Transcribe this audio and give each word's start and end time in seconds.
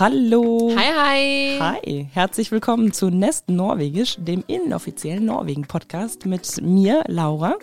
Hallo. 0.00 0.72
Hi, 0.74 0.90
hi. 0.96 1.58
Hi. 1.60 2.08
Herzlich 2.14 2.50
willkommen 2.50 2.94
zu 2.94 3.10
Nest 3.10 3.50
Norwegisch, 3.50 4.16
dem 4.18 4.42
inoffiziellen 4.46 5.26
Norwegen-Podcast 5.26 6.24
mit 6.24 6.62
mir, 6.62 7.04
Laura. 7.08 7.56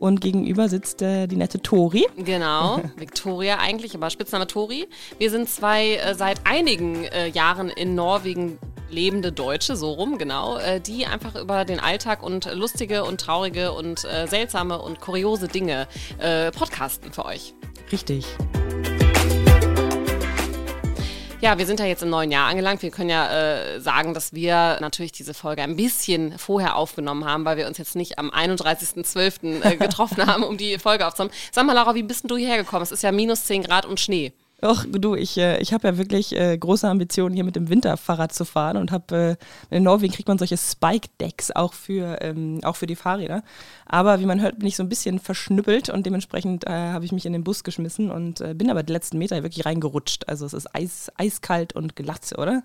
Und 0.00 0.20
gegenüber 0.20 0.68
sitzt 0.68 1.02
äh, 1.02 1.28
die 1.28 1.36
nette 1.36 1.60
Tori. 1.62 2.04
Genau, 2.16 2.82
Victoria 2.96 3.58
eigentlich, 3.58 3.94
aber 3.94 4.10
Spitzname 4.10 4.48
Tori. 4.48 4.88
Wir 5.18 5.30
sind 5.30 5.48
zwei 5.48 5.94
äh, 5.94 6.16
seit 6.16 6.40
einigen 6.44 7.04
äh, 7.04 7.28
Jahren 7.28 7.68
in 7.68 7.94
Norwegen 7.94 8.58
lebende 8.90 9.30
Deutsche, 9.30 9.76
so 9.76 9.92
rum, 9.92 10.18
genau, 10.18 10.58
äh, 10.58 10.80
die 10.80 11.06
einfach 11.06 11.36
über 11.36 11.64
den 11.64 11.78
Alltag 11.78 12.24
und 12.24 12.52
lustige 12.54 13.04
und 13.04 13.20
traurige 13.20 13.72
und 13.72 14.04
äh, 14.04 14.26
seltsame 14.26 14.82
und 14.82 15.00
kuriose 15.00 15.46
Dinge 15.46 15.86
äh, 16.18 16.50
podcasten 16.50 17.12
für 17.12 17.24
euch. 17.24 17.54
Richtig. 17.92 18.26
Ja, 21.40 21.56
wir 21.56 21.66
sind 21.66 21.78
ja 21.78 21.86
jetzt 21.86 22.02
im 22.02 22.10
neuen 22.10 22.32
Jahr 22.32 22.48
angelangt. 22.48 22.82
Wir 22.82 22.90
können 22.90 23.10
ja 23.10 23.30
äh, 23.30 23.80
sagen, 23.80 24.12
dass 24.12 24.32
wir 24.32 24.78
natürlich 24.80 25.12
diese 25.12 25.34
Folge 25.34 25.62
ein 25.62 25.76
bisschen 25.76 26.36
vorher 26.36 26.74
aufgenommen 26.74 27.26
haben, 27.26 27.44
weil 27.44 27.56
wir 27.56 27.68
uns 27.68 27.78
jetzt 27.78 27.94
nicht 27.94 28.18
am 28.18 28.30
31.12. 28.30 29.62
Äh, 29.62 29.76
getroffen 29.76 30.26
haben, 30.26 30.42
um 30.42 30.56
die 30.56 30.78
Folge 30.80 31.06
aufzunehmen. 31.06 31.32
Sag 31.52 31.64
mal, 31.64 31.74
Laura, 31.74 31.94
wie 31.94 32.02
bist 32.02 32.24
denn 32.24 32.28
du 32.28 32.36
hierher 32.36 32.56
gekommen? 32.56 32.82
Es 32.82 32.90
ist 32.90 33.04
ja 33.04 33.12
minus 33.12 33.44
10 33.44 33.62
Grad 33.62 33.86
und 33.86 34.00
Schnee. 34.00 34.32
Ach, 34.60 34.84
du, 34.90 35.14
ich, 35.14 35.38
äh, 35.38 35.60
ich 35.60 35.72
habe 35.72 35.86
ja 35.86 35.98
wirklich 35.98 36.34
äh, 36.34 36.58
große 36.58 36.88
Ambitionen, 36.88 37.32
hier 37.32 37.44
mit 37.44 37.54
dem 37.54 37.68
Winterfahrrad 37.68 38.34
zu 38.34 38.44
fahren 38.44 38.76
und 38.76 38.90
habe, 38.90 39.38
äh, 39.70 39.76
in 39.76 39.84
Norwegen 39.84 40.12
kriegt 40.12 40.26
man 40.26 40.36
solche 40.36 40.56
Spike-Decks 40.56 41.52
auch 41.52 41.74
für, 41.74 42.20
ähm, 42.22 42.58
auch 42.64 42.74
für 42.74 42.88
die 42.88 42.96
Fahrräder. 42.96 43.44
Aber 43.86 44.18
wie 44.18 44.26
man 44.26 44.40
hört, 44.40 44.58
bin 44.58 44.66
ich 44.66 44.74
so 44.74 44.82
ein 44.82 44.88
bisschen 44.88 45.20
verschnüppelt 45.20 45.90
und 45.90 46.06
dementsprechend 46.06 46.66
äh, 46.66 46.70
habe 46.70 47.04
ich 47.04 47.12
mich 47.12 47.24
in 47.24 47.34
den 47.34 47.44
Bus 47.44 47.62
geschmissen 47.62 48.10
und 48.10 48.40
äh, 48.40 48.52
bin 48.52 48.68
aber 48.68 48.82
die 48.82 48.92
letzten 48.92 49.18
Meter 49.18 49.44
wirklich 49.44 49.64
reingerutscht. 49.64 50.28
Also 50.28 50.44
es 50.44 50.54
ist 50.54 50.74
eis, 50.74 51.12
eiskalt 51.16 51.74
und 51.74 51.94
glatt, 51.94 52.36
oder? 52.36 52.64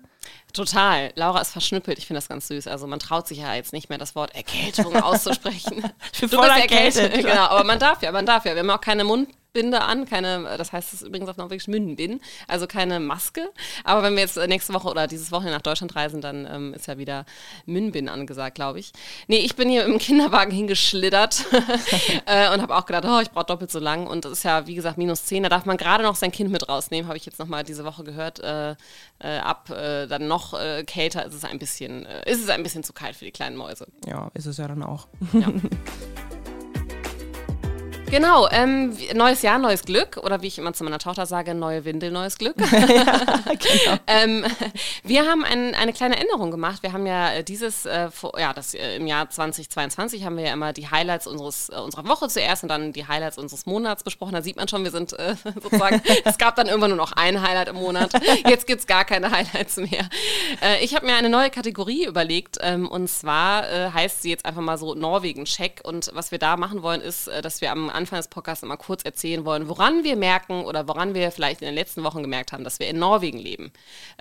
Total. 0.52 1.12
Laura 1.14 1.40
ist 1.40 1.52
verschnüppelt. 1.52 1.98
Ich 1.98 2.08
finde 2.08 2.18
das 2.18 2.28
ganz 2.28 2.48
süß. 2.48 2.66
Also 2.66 2.88
man 2.88 2.98
traut 2.98 3.28
sich 3.28 3.38
ja 3.38 3.54
jetzt 3.54 3.72
nicht 3.72 3.88
mehr 3.88 3.98
das 3.98 4.16
Wort 4.16 4.34
Erkältung 4.34 4.96
auszusprechen. 4.96 5.84
Ich 6.12 6.20
bin 6.20 6.28
voll 6.30 6.48
erkältet. 6.48 7.14
Genau, 7.14 7.46
aber 7.46 7.64
man 7.64 7.78
darf 7.78 8.02
ja, 8.02 8.10
man 8.12 8.26
darf 8.26 8.44
ja. 8.44 8.54
Wir 8.54 8.60
haben 8.60 8.70
auch 8.70 8.80
keine 8.80 9.04
Mund 9.04 9.28
Binde 9.54 9.80
an, 9.80 10.04
keine, 10.04 10.56
das 10.58 10.72
heißt 10.72 10.92
es 10.92 11.02
übrigens 11.02 11.30
auf 11.30 11.36
Norwegisch 11.36 11.68
Mündbind, 11.68 12.20
also 12.48 12.66
keine 12.66 13.00
Maske. 13.00 13.50
Aber 13.84 14.02
wenn 14.02 14.14
wir 14.14 14.20
jetzt 14.20 14.36
nächste 14.36 14.74
Woche 14.74 14.88
oder 14.88 15.06
dieses 15.06 15.32
Wochenende 15.32 15.54
nach 15.54 15.62
Deutschland 15.62 15.94
reisen, 15.96 16.20
dann 16.20 16.46
ähm, 16.50 16.74
ist 16.74 16.88
ja 16.88 16.98
wieder 16.98 17.24
Mündbind 17.64 18.10
angesagt, 18.10 18.56
glaube 18.56 18.80
ich. 18.80 18.92
Nee, 19.28 19.38
ich 19.38 19.56
bin 19.56 19.68
hier 19.68 19.84
im 19.84 19.98
Kinderwagen 20.04 20.50
hingeschlittert 20.50 21.46
äh, 22.26 22.52
und 22.52 22.60
habe 22.60 22.76
auch 22.76 22.84
gedacht, 22.84 23.04
oh, 23.06 23.20
ich 23.20 23.30
brauche 23.30 23.46
doppelt 23.46 23.70
so 23.70 23.78
lang. 23.78 24.06
Und 24.06 24.24
das 24.24 24.32
ist 24.32 24.42
ja, 24.42 24.66
wie 24.66 24.74
gesagt, 24.74 24.98
minus 24.98 25.24
10. 25.24 25.44
Da 25.44 25.48
darf 25.48 25.64
man 25.64 25.76
gerade 25.76 26.02
noch 26.02 26.16
sein 26.16 26.32
Kind 26.32 26.50
mit 26.50 26.68
rausnehmen, 26.68 27.06
habe 27.06 27.16
ich 27.16 27.24
jetzt 27.24 27.38
nochmal 27.38 27.62
diese 27.62 27.84
Woche 27.84 28.02
gehört. 28.02 28.40
Äh, 28.40 28.74
äh, 29.20 29.38
ab 29.38 29.70
äh, 29.70 30.06
dann 30.08 30.26
noch 30.26 30.54
äh, 30.54 30.82
kälter 30.84 31.24
ist 31.24 31.34
es 31.34 31.44
ein 31.44 31.60
bisschen, 31.60 32.06
äh, 32.06 32.28
ist 32.30 32.42
es 32.42 32.48
ein 32.48 32.64
bisschen 32.64 32.82
zu 32.82 32.92
kalt 32.92 33.14
für 33.14 33.24
die 33.24 33.30
kleinen 33.30 33.56
Mäuse. 33.56 33.86
Ja, 34.06 34.30
ist 34.34 34.46
es 34.46 34.56
ja 34.56 34.66
dann 34.66 34.82
auch. 34.82 35.06
Ja. 35.32 35.46
Genau, 38.14 38.46
ähm, 38.52 38.96
neues 39.12 39.42
Jahr, 39.42 39.58
neues 39.58 39.82
Glück. 39.82 40.18
Oder 40.18 40.40
wie 40.40 40.46
ich 40.46 40.56
immer 40.56 40.72
zu 40.72 40.84
meiner 40.84 41.00
Tochter 41.00 41.26
sage, 41.26 41.52
neue 41.52 41.84
Windel, 41.84 42.12
neues 42.12 42.38
Glück. 42.38 42.54
ja, 42.70 43.20
genau. 43.44 43.98
ähm, 44.06 44.44
wir 45.02 45.26
haben 45.26 45.44
ein, 45.44 45.74
eine 45.74 45.92
kleine 45.92 46.20
Änderung 46.20 46.52
gemacht. 46.52 46.84
Wir 46.84 46.92
haben 46.92 47.06
ja 47.06 47.32
äh, 47.32 47.42
dieses, 47.42 47.86
äh, 47.86 48.12
vor, 48.12 48.38
ja, 48.38 48.52
das 48.52 48.72
äh, 48.74 48.98
im 48.98 49.08
Jahr 49.08 49.28
2022 49.28 50.24
haben 50.24 50.36
wir 50.36 50.44
ja 50.44 50.52
immer 50.52 50.72
die 50.72 50.88
Highlights 50.88 51.26
unseres, 51.26 51.70
äh, 51.70 51.74
unserer 51.74 52.06
Woche 52.06 52.28
zuerst 52.28 52.62
und 52.62 52.68
dann 52.68 52.92
die 52.92 53.08
Highlights 53.08 53.36
unseres 53.36 53.66
Monats 53.66 54.04
besprochen. 54.04 54.34
Da 54.34 54.42
sieht 54.42 54.54
man 54.54 54.68
schon, 54.68 54.84
wir 54.84 54.92
sind 54.92 55.12
äh, 55.18 55.34
sozusagen, 55.60 56.00
es 56.24 56.38
gab 56.38 56.54
dann 56.54 56.68
irgendwann 56.68 56.90
nur 56.90 56.98
noch 56.98 57.14
ein 57.14 57.42
Highlight 57.42 57.66
im 57.66 57.74
Monat. 57.74 58.12
Jetzt 58.48 58.68
gibt 58.68 58.78
es 58.78 58.86
gar 58.86 59.04
keine 59.04 59.32
Highlights 59.32 59.76
mehr. 59.78 60.08
Äh, 60.62 60.84
ich 60.84 60.94
habe 60.94 61.04
mir 61.04 61.16
eine 61.16 61.30
neue 61.30 61.50
Kategorie 61.50 62.06
überlegt 62.06 62.58
ähm, 62.60 62.86
und 62.86 63.08
zwar 63.08 63.64
heißt 63.64 64.22
sie 64.22 64.30
jetzt 64.30 64.46
einfach 64.46 64.62
mal 64.62 64.78
so 64.78 64.94
Norwegen-Check. 64.94 65.80
Und 65.82 66.12
was 66.14 66.30
wir 66.30 66.38
da 66.38 66.56
machen 66.56 66.84
wollen, 66.84 67.00
ist, 67.00 67.28
dass 67.42 67.60
wir 67.60 67.72
am 67.72 67.90
Anfang 67.90 68.03
Anfang 68.04 68.18
des 68.18 68.28
Podcasts 68.28 68.62
immer 68.62 68.76
kurz 68.76 69.02
erzählen 69.02 69.46
wollen, 69.46 69.66
woran 69.66 70.04
wir 70.04 70.14
merken 70.14 70.64
oder 70.64 70.86
woran 70.86 71.14
wir 71.14 71.30
vielleicht 71.32 71.62
in 71.62 71.66
den 71.66 71.74
letzten 71.74 72.04
Wochen 72.04 72.20
gemerkt 72.20 72.52
haben, 72.52 72.62
dass 72.62 72.78
wir 72.78 72.86
in 72.88 72.98
Norwegen 72.98 73.38
leben. 73.38 73.72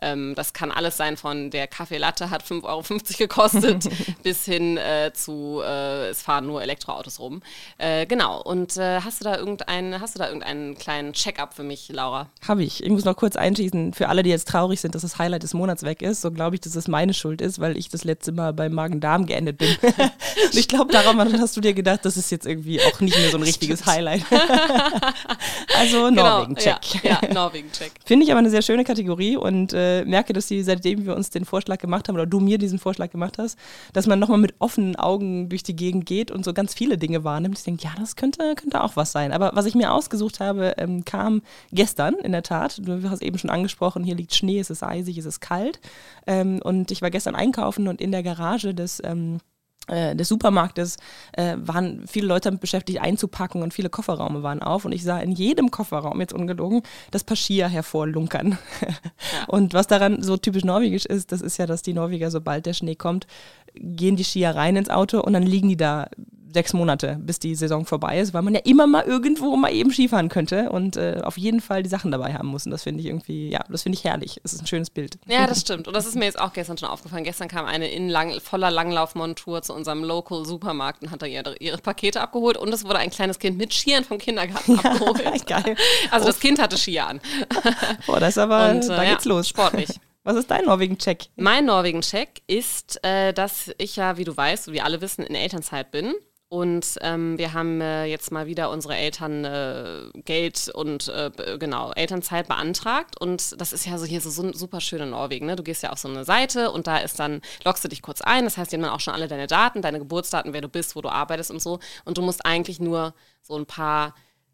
Ähm, 0.01 0.33
das 0.35 0.53
kann 0.53 0.71
alles 0.71 0.95
sein 0.95 1.17
von 1.17 1.51
der 1.51 1.67
Kaffeelatte 1.67 2.29
hat 2.29 2.43
5,50 2.43 2.63
Euro 2.63 2.83
gekostet 3.17 3.89
bis 4.23 4.45
hin 4.45 4.77
äh, 4.77 5.11
zu 5.13 5.61
äh, 5.61 6.07
es 6.09 6.21
fahren 6.21 6.45
nur 6.45 6.61
Elektroautos 6.61 7.19
rum. 7.19 7.41
Äh, 7.77 8.05
genau. 8.05 8.41
Und 8.41 8.77
äh, 8.77 9.01
hast 9.01 9.19
du 9.19 9.25
da 9.25 9.37
irgendeinen, 9.37 9.99
hast 9.99 10.15
du 10.15 10.19
da 10.19 10.27
irgendeinen 10.27 10.77
kleinen 10.77 11.11
Check-up 11.11 11.53
für 11.53 11.63
mich, 11.63 11.89
Laura? 11.89 12.29
Habe 12.47 12.63
ich. 12.63 12.81
Ich 12.81 12.89
muss 12.89 13.03
noch 13.03 13.17
kurz 13.17 13.35
einschießen, 13.35 13.93
für 13.93 14.07
alle, 14.07 14.23
die 14.23 14.29
jetzt 14.29 14.47
traurig 14.47 14.79
sind, 14.79 14.95
dass 14.95 15.01
das 15.01 15.17
Highlight 15.17 15.43
des 15.43 15.53
Monats 15.53 15.83
weg 15.83 16.01
ist, 16.01 16.21
so 16.21 16.31
glaube 16.31 16.55
ich, 16.55 16.61
dass 16.61 16.75
es 16.75 16.87
meine 16.87 17.13
Schuld 17.13 17.41
ist, 17.41 17.59
weil 17.59 17.75
ich 17.77 17.89
das 17.89 18.05
letzte 18.05 18.31
Mal 18.31 18.53
beim 18.53 18.73
Magen-Darm 18.73 19.25
geendet 19.25 19.57
bin. 19.57 19.75
ich 20.53 20.69
glaube, 20.69 20.93
daran 20.93 21.19
hast 21.41 21.57
du 21.57 21.61
dir 21.61 21.73
gedacht, 21.73 22.05
das 22.05 22.15
ist 22.15 22.31
jetzt 22.31 22.45
irgendwie 22.45 22.81
auch 22.81 23.01
nicht 23.01 23.17
mehr 23.17 23.29
so 23.29 23.37
ein 23.37 23.43
richtiges 23.43 23.62
richtiges 23.63 23.85
Highlight. 23.85 24.23
also 25.79 26.05
genau, 26.05 26.39
Norwegen-Check. 26.39 27.03
Ja, 27.03 27.19
ja 27.21 27.33
Norwegen-Check. 27.33 27.91
Finde 28.05 28.25
ich 28.25 28.31
aber 28.31 28.39
eine 28.39 28.49
sehr 28.49 28.61
schöne 28.61 28.83
Kategorie 28.83 29.37
und 29.37 29.73
äh, 29.73 30.05
merke, 30.05 30.33
dass 30.33 30.47
sie, 30.47 30.63
seitdem 30.63 31.05
wir 31.05 31.15
uns 31.15 31.29
den 31.29 31.45
Vorschlag 31.45 31.79
gemacht 31.79 32.07
haben, 32.07 32.15
oder 32.15 32.25
du 32.25 32.39
mir 32.39 32.57
diesen 32.57 32.79
Vorschlag 32.79 33.11
gemacht 33.11 33.37
hast, 33.37 33.57
dass 33.93 34.07
man 34.07 34.19
nochmal 34.19 34.37
mit 34.37 34.55
offenen 34.59 34.95
Augen 34.95 35.49
durch 35.49 35.63
die 35.63 35.75
Gegend 35.75 36.05
geht 36.05 36.31
und 36.31 36.45
so 36.45 36.53
ganz 36.53 36.73
viele 36.73 36.97
Dinge 36.97 37.23
wahrnimmt. 37.23 37.57
Ich 37.57 37.63
denke, 37.63 37.83
ja, 37.83 37.91
das 37.99 38.15
könnte, 38.15 38.55
könnte 38.55 38.83
auch 38.83 38.95
was 38.95 39.11
sein. 39.11 39.31
Aber 39.31 39.51
was 39.53 39.65
ich 39.65 39.75
mir 39.75 39.91
ausgesucht 39.91 40.39
habe, 40.39 40.75
ähm, 40.77 41.05
kam 41.05 41.41
gestern 41.71 42.15
in 42.15 42.31
der 42.31 42.43
Tat. 42.43 42.79
Du 42.83 43.09
hast 43.09 43.21
eben 43.21 43.37
schon 43.37 43.49
angesprochen, 43.49 44.03
hier 44.03 44.15
liegt 44.15 44.35
Schnee, 44.35 44.59
es 44.59 44.69
ist 44.69 44.83
eisig, 44.83 45.17
es 45.17 45.25
ist 45.25 45.39
kalt. 45.39 45.79
Ähm, 46.27 46.59
und 46.63 46.91
ich 46.91 47.01
war 47.01 47.11
gestern 47.11 47.35
einkaufen 47.35 47.87
und 47.87 48.01
in 48.01 48.11
der 48.11 48.23
Garage 48.23 48.73
des 48.73 49.01
ähm, 49.03 49.37
äh, 49.37 49.52
des 49.87 50.29
Supermarktes 50.29 50.97
äh, 51.33 51.55
waren 51.57 52.05
viele 52.07 52.27
Leute 52.27 52.49
damit 52.49 52.61
beschäftigt 52.61 53.01
einzupacken 53.01 53.61
und 53.61 53.73
viele 53.73 53.89
Kofferraume 53.89 54.43
waren 54.43 54.61
auf 54.61 54.85
und 54.85 54.93
ich 54.93 55.03
sah 55.03 55.19
in 55.19 55.31
jedem 55.31 55.71
Kofferraum, 55.71 56.21
jetzt 56.21 56.33
ungelogen, 56.33 56.83
das 57.11 57.23
Paschier 57.23 57.67
hervorlunkern. 57.67 58.57
Ja. 58.81 58.87
Und 59.47 59.73
was 59.73 59.87
daran 59.87 60.21
so 60.21 60.37
typisch 60.37 60.63
norwegisch 60.63 61.05
ist, 61.05 61.31
das 61.31 61.41
ist 61.41 61.57
ja, 61.57 61.65
dass 61.65 61.81
die 61.81 61.93
Norweger, 61.93 62.31
sobald 62.31 62.65
der 62.65 62.73
Schnee 62.73 62.95
kommt, 62.95 63.27
gehen 63.75 64.15
die 64.15 64.23
Skier 64.23 64.51
rein 64.51 64.75
ins 64.75 64.89
Auto 64.89 65.19
und 65.19 65.33
dann 65.33 65.43
liegen 65.43 65.69
die 65.69 65.77
da 65.77 66.07
sechs 66.53 66.73
Monate, 66.73 67.17
bis 67.21 67.39
die 67.39 67.55
Saison 67.55 67.85
vorbei 67.85 68.19
ist, 68.19 68.33
weil 68.33 68.41
man 68.41 68.53
ja 68.53 68.61
immer 68.63 68.87
mal 68.87 69.03
irgendwo 69.03 69.55
mal 69.55 69.73
eben 69.73 69.91
Skifahren 69.91 70.29
könnte 70.29 70.69
und 70.71 70.97
äh, 70.97 71.21
auf 71.23 71.37
jeden 71.37 71.61
Fall 71.61 71.83
die 71.83 71.89
Sachen 71.89 72.11
dabei 72.11 72.33
haben 72.33 72.47
muss. 72.47 72.65
Und 72.65 72.71
das 72.71 72.83
finde 72.83 73.01
ich 73.01 73.07
irgendwie, 73.07 73.49
ja, 73.49 73.63
das 73.69 73.83
finde 73.83 73.97
ich 73.97 74.03
herrlich. 74.03 74.39
Es 74.43 74.53
ist 74.53 74.61
ein 74.61 74.67
schönes 74.67 74.89
Bild. 74.89 75.17
Ja, 75.27 75.47
das 75.47 75.61
stimmt. 75.61 75.87
Und 75.87 75.95
das 75.95 76.05
ist 76.05 76.15
mir 76.15 76.25
jetzt 76.25 76.39
auch 76.39 76.53
gestern 76.53 76.77
schon 76.77 76.89
aufgefallen. 76.89 77.23
Gestern 77.23 77.47
kam 77.47 77.65
eine 77.65 77.89
in 77.89 78.09
lang, 78.09 78.39
voller 78.39 78.71
Langlaufmontur 78.71 79.61
zu 79.61 79.73
unserem 79.73 80.03
Local 80.03 80.45
Supermarkt 80.45 81.03
und 81.03 81.11
hat 81.11 81.21
da 81.21 81.25
ihre, 81.25 81.55
ihre, 81.57 81.77
Pakete 81.77 82.21
abgeholt 82.21 82.57
und 82.57 82.73
es 82.73 82.85
wurde 82.85 82.99
ein 82.99 83.09
kleines 83.09 83.39
Kind 83.39 83.57
mit 83.57 83.73
Skiern 83.73 84.03
vom 84.03 84.17
Kindergarten 84.17 84.75
ja, 84.75 84.91
abgeholt. 84.91 85.47
Geil. 85.47 85.75
Also 86.11 86.27
das 86.27 86.39
Kind 86.39 86.61
hatte 86.61 86.77
Skier 86.77 87.07
an. 87.07 87.19
Boah, 88.05 88.19
das 88.19 88.29
ist 88.29 88.37
aber, 88.37 88.69
und, 88.69 88.83
äh, 88.83 88.87
da 88.87 89.03
geht's 89.03 89.25
ja, 89.25 89.31
los. 89.31 89.49
Sportlich. 89.49 89.89
Was 90.23 90.37
ist 90.37 90.49
dein 90.49 90.65
Norwegen-Check? 90.65 91.25
Mein 91.35 91.65
Norwegen-Check 91.65 92.43
ist, 92.47 93.03
äh, 93.03 93.33
dass 93.33 93.71
ich 93.77 93.97
ja, 93.97 94.17
wie 94.17 94.23
du 94.23 94.35
weißt, 94.35 94.71
wie 94.71 94.79
alle 94.79 95.01
wissen, 95.01 95.25
in 95.25 95.35
Elternzeit 95.35 95.91
bin. 95.91 96.13
Und 96.53 96.99
ähm, 97.01 97.39
wir 97.39 97.53
haben 97.53 97.81
äh, 97.81 98.05
jetzt 98.05 98.31
mal 98.31 98.45
wieder 98.45 98.69
unsere 98.69 98.95
Eltern 98.95 99.43
äh, 99.43 100.01
Geld 100.23 100.69
und 100.71 101.07
äh, 101.07 101.31
genau 101.57 101.91
Elternzeit 101.93 102.47
beantragt. 102.47 103.19
Und 103.19 103.59
das 103.59 103.73
ist 103.73 103.87
ja 103.87 103.97
so 103.97 104.05
hier 104.05 104.21
so, 104.21 104.29
so 104.29 104.53
super 104.53 104.79
schön 104.79 105.01
in 105.01 105.09
Norwegen. 105.09 105.47
Ne? 105.47 105.55
Du 105.55 105.63
gehst 105.63 105.81
ja 105.81 105.89
auf 105.89 105.97
so 105.97 106.07
eine 106.07 106.25
Seite 106.25 106.69
und 106.69 106.85
da 106.85 106.97
ist 106.99 107.19
dann, 107.19 107.41
loggst 107.65 107.83
du 107.83 107.87
dich 107.87 108.03
kurz 108.03 108.21
ein. 108.21 108.43
Das 108.43 108.55
heißt, 108.57 108.71
die 108.71 108.75
haben 108.75 108.83
dann 108.83 108.91
auch 108.91 108.99
schon 108.99 109.15
alle 109.15 109.27
deine 109.27 109.47
Daten, 109.47 109.81
deine 109.81 109.97
Geburtsdaten, 109.97 110.53
wer 110.53 110.61
du 110.61 110.67
bist, 110.67 110.95
wo 110.95 111.01
du 111.01 111.09
arbeitest 111.09 111.49
und 111.49 111.59
so. 111.59 111.79
Und 112.05 112.19
du 112.19 112.21
musst 112.21 112.45
eigentlich 112.45 112.79
nur 112.79 113.15
so 113.41 113.57
ein 113.57 113.65
paar 113.65 114.13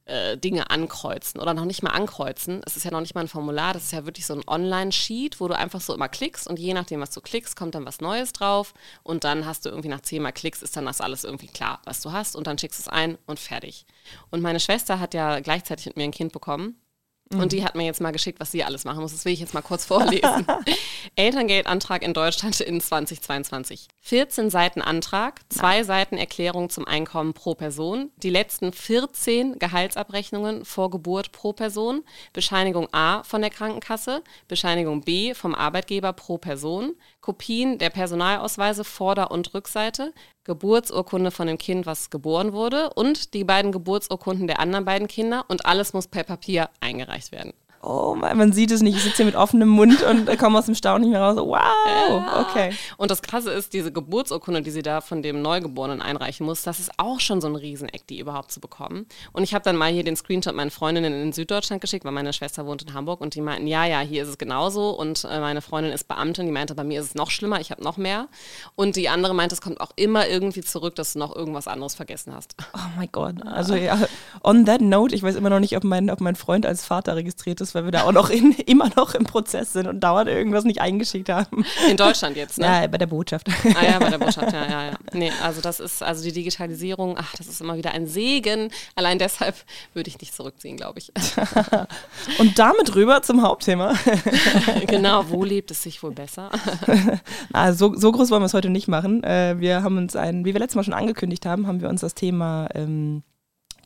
äh, 0.10 0.38
Dinge 0.38 0.70
ankreuzen 0.70 1.40
oder 1.40 1.54
noch 1.54 1.66
nicht 1.66 1.84
mal 1.84 1.92
ankreuzen. 1.92 2.62
Es 2.66 2.76
ist 2.76 2.84
ja 2.84 2.92
noch 2.92 3.02
nicht 3.02 3.16
mal 3.16 3.22
ein 3.22 3.28
Formular, 3.28 3.74
das 3.74 3.84
ist 3.84 3.94
ja 3.94 4.06
wirklich 4.06 4.26
so 4.26 4.34
ein 4.34 4.48
Online-Sheet, 4.48 5.40
wo 5.40 5.48
du 5.48 5.58
einfach 5.58 5.82
so 5.82 5.94
immer 5.94 6.10
klickst 6.10 6.48
und 6.48 6.60
je 6.60 6.74
nachdem, 6.74 7.00
was 7.00 7.12
du 7.12 7.22
klickst, 7.22 7.56
kommt 7.56 7.76
dann 7.76 7.86
was 7.86 8.02
Neues 8.02 8.34
drauf 8.34 8.74
und 9.04 9.24
dann 9.24 9.46
hast 9.46 9.66
du 9.66 9.70
irgendwie 9.70 9.90
nach 9.90 10.02
zehnmal 10.02 10.34
Klicks 10.34 10.62
ist 10.62 10.76
dann 10.76 10.86
das 10.86 11.02
alles 11.02 11.24
irgendwie 11.24 11.48
klar, 11.48 11.82
was 11.86 12.02
du 12.02 12.12
hast 12.12 12.36
und 12.36 12.48
dann 12.48 12.58
schickst 12.58 12.80
du 12.80 12.84
es 12.84 12.88
ein 12.88 13.18
und 13.26 13.40
fertig. 13.40 13.86
Und 14.32 14.42
meine 14.42 14.60
Schwester 14.60 15.00
hat 15.00 15.14
ja 15.14 15.40
gleichzeitig 15.40 15.86
mit 15.86 15.98
mir 15.98 16.04
ein 16.04 16.12
Kind 16.12 16.34
bekommen 16.34 16.76
und 17.32 17.40
mhm. 17.40 17.50
die 17.50 17.64
hat 17.64 17.76
mir 17.76 17.86
jetzt 17.86 18.02
mal 18.02 18.12
geschickt, 18.12 18.40
was 18.40 18.52
sie 18.52 18.64
alles 18.64 18.86
machen 18.86 19.02
muss. 19.02 19.12
Das 19.12 19.24
will 19.24 19.34
ich 19.34 19.40
jetzt 19.40 19.54
mal 19.54 19.62
kurz 19.62 19.86
vorlesen. 19.86 20.48
Elterngeldantrag 21.16 22.02
in 22.02 22.14
Deutschland 22.14 22.60
in 22.60 22.82
2022. 22.82 23.88
14 24.02 24.50
Seiten 24.50 24.82
Antrag, 24.82 25.42
zwei 25.50 25.78
Nein. 25.78 25.86
Seiten 25.86 26.18
Erklärung 26.18 26.72
zum 26.72 26.88
Einkommen 26.88 27.34
pro 27.34 27.54
Person, 27.54 28.10
die 28.18 28.32
letzten 28.32 28.74
14 28.74 29.60
Gehaltsabrechnungen 29.60 30.66
vor 30.66 30.90
Geburt 30.90 31.32
pro 31.32 31.54
Person, 31.54 32.04
Bescheinigung 32.34 32.88
A 32.94 33.22
von 33.24 33.42
der 33.42 33.52
Krankenkasse, 33.52 34.24
Bescheinigung 34.48 35.02
B 35.02 35.36
vom 35.36 35.54
Arbeitgeber 35.54 36.14
pro 36.14 36.40
Person, 36.40 36.96
Kopien 37.22 37.78
der 37.78 37.92
Personalausweise 37.92 38.84
Vorder- 38.84 39.30
und 39.30 39.54
Rückseite, 39.54 40.14
Geburtsurkunde 40.50 41.30
von 41.30 41.46
dem 41.46 41.60
Kind, 41.60 41.86
was 41.86 42.10
geboren 42.10 42.54
wurde 42.54 42.90
und 42.96 43.36
die 43.36 43.44
beiden 43.44 43.72
Geburtsurkunden 43.72 44.48
der 44.48 44.60
anderen 44.60 44.84
beiden 44.84 45.08
Kinder 45.08 45.46
und 45.48 45.68
alles 45.68 45.94
muss 45.94 46.08
per 46.08 46.24
Papier 46.24 46.72
eingereicht 46.80 47.32
werden. 47.32 47.54
Oh, 47.82 48.16
man 48.16 48.52
sieht 48.52 48.72
es 48.72 48.82
nicht. 48.82 48.98
Ich 48.98 49.04
sitze 49.04 49.18
hier 49.18 49.26
mit 49.26 49.36
offenem 49.36 49.70
Mund 49.70 50.04
und 50.04 50.26
komme 50.38 50.60
aus 50.60 50.66
dem 50.66 50.76
Staunen 50.76 51.04
nicht 51.04 51.12
mehr 51.12 51.22
raus. 51.22 51.38
Wow, 51.38 52.24
okay. 52.42 52.72
Und 52.98 53.10
das 53.10 53.22
Krasse 53.22 53.52
ist, 53.52 53.72
diese 53.74 53.92
Geburtsurkunde, 53.92 54.62
die 54.62 54.72
sie 54.72 54.82
da 54.82 55.00
von 55.00 55.22
dem 55.22 55.42
Neugeborenen 55.42 56.02
einreichen 56.02 56.46
muss, 56.46 56.64
das 56.64 56.80
ist 56.80 56.92
auch 56.98 57.22
schon 57.22 57.40
so 57.40 57.48
ein 57.48 57.56
Rieseneck, 57.56 58.06
die 58.08 58.20
überhaupt 58.20 58.52
zu 58.52 58.60
bekommen. 58.60 59.06
Und 59.32 59.44
ich 59.44 59.54
habe 59.54 59.64
dann 59.64 59.78
mal 59.78 59.92
hier 59.92 60.04
den 60.04 60.18
Screenshot 60.18 60.56
meinen 60.56 60.72
Freundinnen 60.72 61.14
in 61.14 61.32
Süddeutschland 61.32 61.82
geschickt, 61.82 62.04
weil 62.04 62.12
meine 62.12 62.34
Schwester 62.34 62.66
wohnt 62.66 62.82
in 62.82 62.94
Hamburg 62.94 63.22
und 63.22 63.36
die 63.36 63.42
meinten, 63.42 63.68
ja, 63.68 63.86
ja, 63.86 64.02
hier 64.02 64.24
ist 64.24 64.30
es 64.30 64.38
genauso. 64.38 64.90
Und 64.90 65.24
äh, 65.24 65.40
meine 65.40 65.62
Freundin 65.62 65.94
ist 65.94 66.08
Beamtin, 66.08 66.48
die 66.48 66.52
meinte, 66.52 66.76
bei 66.76 66.84
mir 66.84 67.00
ist 67.00 67.08
es 67.08 67.16
noch 67.16 67.32
schlimmer, 67.32 67.62
ich 67.62 67.72
habe 67.72 67.84
noch 67.84 67.96
mehr. 67.96 68.28
Und 68.76 68.98
die 68.98 69.08
andere 69.08 69.34
meinte, 69.34 69.56
es 69.56 69.62
kommt 69.62 69.80
auch 69.80 69.92
immer 69.96 70.28
irgendwie 70.28 70.62
zurück, 70.62 70.96
dass 70.96 71.14
du 71.14 71.20
noch 71.20 71.34
irgendwas 71.34 71.68
anderes 71.68 71.96
vergessen 71.96 72.36
hast. 72.36 72.56
Oh 72.74 72.80
mein 72.98 73.10
Gott. 73.12 73.36
Also 73.60 73.76
ja, 73.76 74.00
on 74.44 74.66
that 74.66 74.80
note, 74.80 75.14
ich 75.14 75.22
weiß 75.22 75.36
immer 75.36 75.50
noch 75.50 75.60
nicht, 75.60 75.76
ob 75.76 75.84
mein, 75.84 76.10
ob 76.10 76.22
mein 76.22 76.36
Freund 76.36 76.66
als 76.66 76.86
Vater 76.86 77.16
registriert 77.18 77.60
ist, 77.60 77.69
weil 77.76 77.86
wir 77.86 77.92
da 77.92 78.04
auch 78.04 78.12
noch 78.12 78.30
in, 78.30 78.52
immer 78.66 78.90
noch 78.96 79.16
im 79.16 79.24
Prozess 79.24 79.74
sind 79.74 79.88
und 79.88 80.00
dauernd 80.00 80.30
irgendwas 80.30 80.64
nicht 80.64 80.82
eingeschickt 80.82 81.30
haben. 81.30 81.66
In 81.90 81.98
Deutschland 81.98 82.36
jetzt, 82.38 82.58
ne? 82.58 82.66
Ja, 82.66 82.88
bei 82.88 82.98
der 82.98 83.08
Botschaft. 83.08 83.48
Ah 83.76 83.86
ja, 83.86 84.00
bei 84.00 84.10
der 84.10 84.18
Botschaft, 84.20 84.54
ja, 84.54 84.66
ja, 84.68 84.86
ja. 84.88 84.94
Nee, 85.14 85.32
also 85.44 85.62
das 85.62 85.80
ist, 85.80 86.04
also 86.04 86.24
die 86.24 86.32
Digitalisierung, 86.32 87.16
ach, 87.18 87.36
das 87.38 87.48
ist 87.48 87.62
immer 87.62 87.78
wieder 87.78 87.92
ein 87.92 88.08
Segen. 88.08 88.72
Allein 88.96 89.20
deshalb 89.20 89.56
würde 89.94 90.10
ich 90.10 90.20
nicht 90.20 90.36
zurückziehen, 90.36 90.78
glaube 90.78 91.00
ich. 91.00 91.12
und 92.40 92.60
damit 92.60 92.96
rüber 92.96 93.22
zum 93.22 93.42
Hauptthema. 93.42 93.94
genau, 94.88 95.30
wo 95.30 95.44
lebt 95.44 95.72
es 95.72 95.84
sich 95.84 96.02
wohl 96.04 96.12
besser? 96.12 96.50
Na, 97.52 97.74
so, 97.74 97.96
so 97.96 98.12
groß 98.12 98.32
wollen 98.32 98.42
wir 98.42 98.48
es 98.48 98.54
heute 98.54 98.70
nicht 98.70 98.88
machen. 98.88 99.24
Äh, 99.24 99.56
wir 99.60 99.84
haben 99.84 99.98
uns 99.98 100.16
ein, 100.16 100.46
wie 100.46 100.54
wir 100.54 100.60
letztes 100.60 100.76
Mal 100.76 100.84
schon 100.84 100.94
angekündigt 100.94 101.46
haben, 101.46 101.68
haben 101.68 101.82
wir 101.82 101.90
uns 101.90 102.02
das 102.02 102.16
Thema 102.16 102.68
ähm, 102.74 103.24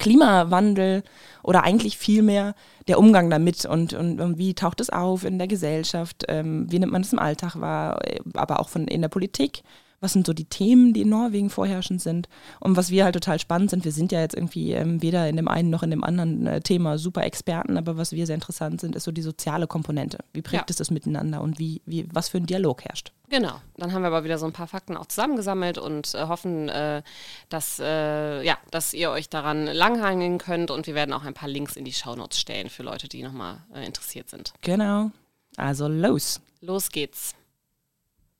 Klimawandel 0.03 1.01
oder 1.43 1.63
eigentlich 1.63 1.97
vielmehr 1.97 2.55
der 2.89 2.99
Umgang 2.99 3.29
damit 3.29 3.63
und, 3.63 3.93
und, 3.93 4.19
und, 4.19 4.37
wie 4.37 4.53
taucht 4.53 4.81
es 4.81 4.89
auf 4.89 5.23
in 5.23 5.37
der 5.37 5.47
Gesellschaft, 5.47 6.25
ähm, 6.27 6.69
wie 6.69 6.77
nimmt 6.77 6.91
man 6.91 7.03
es 7.03 7.13
im 7.13 7.19
Alltag 7.19 7.61
wahr, 7.61 8.01
aber 8.33 8.59
auch 8.59 8.67
von, 8.67 8.85
in 8.85 9.01
der 9.01 9.07
Politik. 9.07 9.63
Was 10.03 10.11
sind 10.11 10.27
so 10.27 10.33
die 10.33 10.43
Themen, 10.43 10.91
die 10.91 11.03
in 11.03 11.09
Norwegen 11.09 11.49
vorherrschend 11.49 12.01
sind? 12.01 12.27
Und 12.59 12.75
was 12.75 12.89
wir 12.89 13.05
halt 13.05 13.13
total 13.13 13.39
spannend 13.39 13.69
sind, 13.69 13.85
wir 13.85 13.93
sind 13.93 14.11
ja 14.11 14.19
jetzt 14.19 14.35
irgendwie 14.35 14.73
ähm, 14.73 15.01
weder 15.01 15.29
in 15.29 15.37
dem 15.37 15.47
einen 15.47 15.69
noch 15.69 15.81
in 15.81 15.91
dem 15.91 16.03
anderen 16.03 16.45
äh, 16.45 16.59
Thema 16.59 16.97
super 16.97 17.23
Experten, 17.23 17.77
aber 17.77 17.95
was 17.95 18.11
wir 18.11 18.25
sehr 18.25 18.35
interessant 18.35 18.81
sind, 18.81 18.97
ist 18.97 19.05
so 19.05 19.13
die 19.13 19.21
soziale 19.21 19.65
Komponente. 19.65 20.17
Wie 20.33 20.41
prägt 20.41 20.63
ja. 20.63 20.65
es 20.71 20.75
das 20.75 20.91
miteinander 20.91 21.39
und 21.39 21.57
wie, 21.57 21.81
wie, 21.85 22.05
was 22.11 22.27
für 22.27 22.39
ein 22.39 22.45
Dialog 22.45 22.83
herrscht? 22.83 23.13
Genau, 23.29 23.61
dann 23.77 23.93
haben 23.93 24.01
wir 24.01 24.07
aber 24.07 24.25
wieder 24.25 24.37
so 24.37 24.45
ein 24.45 24.51
paar 24.51 24.67
Fakten 24.67 24.97
auch 24.97 25.05
zusammengesammelt 25.05 25.77
und 25.77 26.13
äh, 26.15 26.27
hoffen, 26.27 26.67
äh, 26.67 27.01
dass, 27.47 27.79
äh, 27.79 28.43
ja, 28.43 28.57
dass 28.71 28.93
ihr 28.93 29.09
euch 29.09 29.29
daran 29.29 29.67
langhangeln 29.67 30.37
könnt 30.37 30.69
und 30.69 30.85
wir 30.85 30.95
werden 30.95 31.13
auch 31.13 31.23
ein 31.23 31.33
paar 31.33 31.47
Links 31.47 31.77
in 31.77 31.85
die 31.85 31.93
Shownotes 31.93 32.41
stellen 32.41 32.69
für 32.69 32.83
Leute, 32.83 33.07
die 33.07 33.23
nochmal 33.23 33.63
äh, 33.73 33.85
interessiert 33.85 34.29
sind. 34.29 34.51
Genau, 34.59 35.11
also 35.55 35.87
los. 35.87 36.41
Los 36.59 36.89
geht's. 36.89 37.35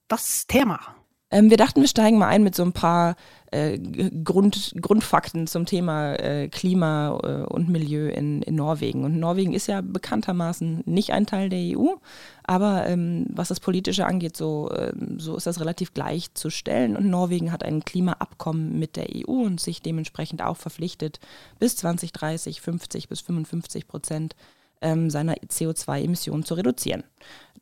Das 0.10 0.46
Thema. 0.46 0.94
Ähm, 1.34 1.50
wir 1.50 1.58
dachten, 1.58 1.82
wir 1.82 1.88
steigen 1.88 2.20
mal 2.20 2.28
ein 2.28 2.44
mit 2.44 2.54
so 2.54 2.62
ein 2.62 2.74
paar 2.74 3.16
äh, 3.50 3.80
Grund, 4.24 4.76
Grundfakten 4.80 5.48
zum 5.48 5.66
Thema 5.66 6.14
äh, 6.14 6.48
Klima 6.48 7.20
äh, 7.24 7.52
und 7.52 7.70
Milieu 7.70 8.08
in, 8.10 8.44
in 8.44 8.54
Norwegen. 8.54 9.04
Und 9.04 9.20
Norwegen 9.20 9.54
ist 9.54 9.66
ja 9.66 9.82
bekanntermaßen 9.82 10.84
nicht 10.86 11.12
ein 11.12 11.26
Teil 11.26 11.50
der 11.50 11.76
EU, 11.76 11.96
aber 12.44 12.86
ähm, 12.86 13.26
was 13.30 13.48
das 13.48 13.60
Politische 13.60 14.06
angeht, 14.06 14.38
so, 14.38 14.72
ähm, 14.78 15.20
so 15.20 15.36
ist 15.36 15.48
das 15.48 15.60
relativ 15.60 15.96
gleichzustellen. 15.96 16.96
Und 16.96 17.10
Norwegen 17.10 17.52
hat 17.52 17.64
ein 17.64 17.84
Klimaabkommen 17.84 18.78
mit 18.78 18.96
der 18.96 19.08
EU 19.16 19.32
und 19.32 19.60
sich 19.60 19.82
dementsprechend 19.82 20.44
auch 20.44 20.58
verpflichtet, 20.58 21.20
bis 21.58 21.76
2030 21.78 22.62
50 22.62 23.10
bis 23.10 23.22
55 23.22 23.88
Prozent 23.88 24.36
ähm, 24.84 25.10
seiner 25.10 25.34
CO2-Emissionen 25.36 26.44
zu 26.44 26.54
reduzieren. 26.54 27.04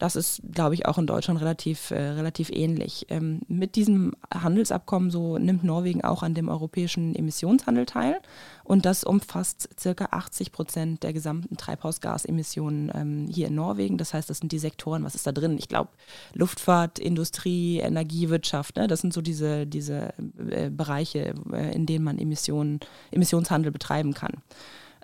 Das 0.02 0.16
ist, 0.16 0.42
glaube 0.52 0.74
ich, 0.74 0.88
auch 0.88 0.98
in 0.98 1.06
Deutschland 1.06 1.40
relativ, 1.42 1.92
äh, 1.92 2.02
relativ 2.02 2.50
ähnlich. 2.50 3.06
Ähm, 3.10 3.42
mit 3.48 3.76
diesem 3.76 4.14
Handelsabkommen 4.34 5.12
so 5.12 5.38
nimmt 5.38 5.64
Norwegen 5.64 6.04
auch 6.04 6.24
an 6.24 6.34
dem 6.34 6.50
europäischen 6.50 7.14
Emissionshandel 7.14 7.86
teil 7.86 8.20
und 8.64 8.88
das 8.88 9.04
umfasst 9.04 9.70
circa 9.80 10.08
80 10.10 10.52
Prozent 10.52 11.04
der 11.04 11.14
gesamten 11.14 11.56
Treibhausgasemissionen 11.56 12.92
ähm, 12.96 13.28
hier 13.32 13.50
in 13.50 13.54
Norwegen. 13.54 14.00
Das 14.00 14.16
heißt, 14.16 14.28
das 14.28 14.40
sind 14.40 14.52
die 14.52 14.58
Sektoren, 14.58 15.04
was 15.04 15.14
ist 15.14 15.28
da 15.28 15.32
drin? 15.32 15.56
Ich 15.60 15.68
glaube, 15.68 15.92
Luftfahrt, 16.34 16.98
Industrie, 16.98 17.78
Energiewirtschaft, 17.78 18.78
ne? 18.78 18.88
das 18.88 19.02
sind 19.02 19.14
so 19.14 19.22
diese, 19.22 19.68
diese 19.68 20.16
äh, 20.50 20.72
Bereiche, 20.72 21.36
äh, 21.54 21.76
in 21.76 21.86
denen 21.86 22.04
man 22.04 22.18
Emissionen, 22.18 22.80
Emissionshandel 23.12 23.72
betreiben 23.72 24.16
kann. 24.16 24.42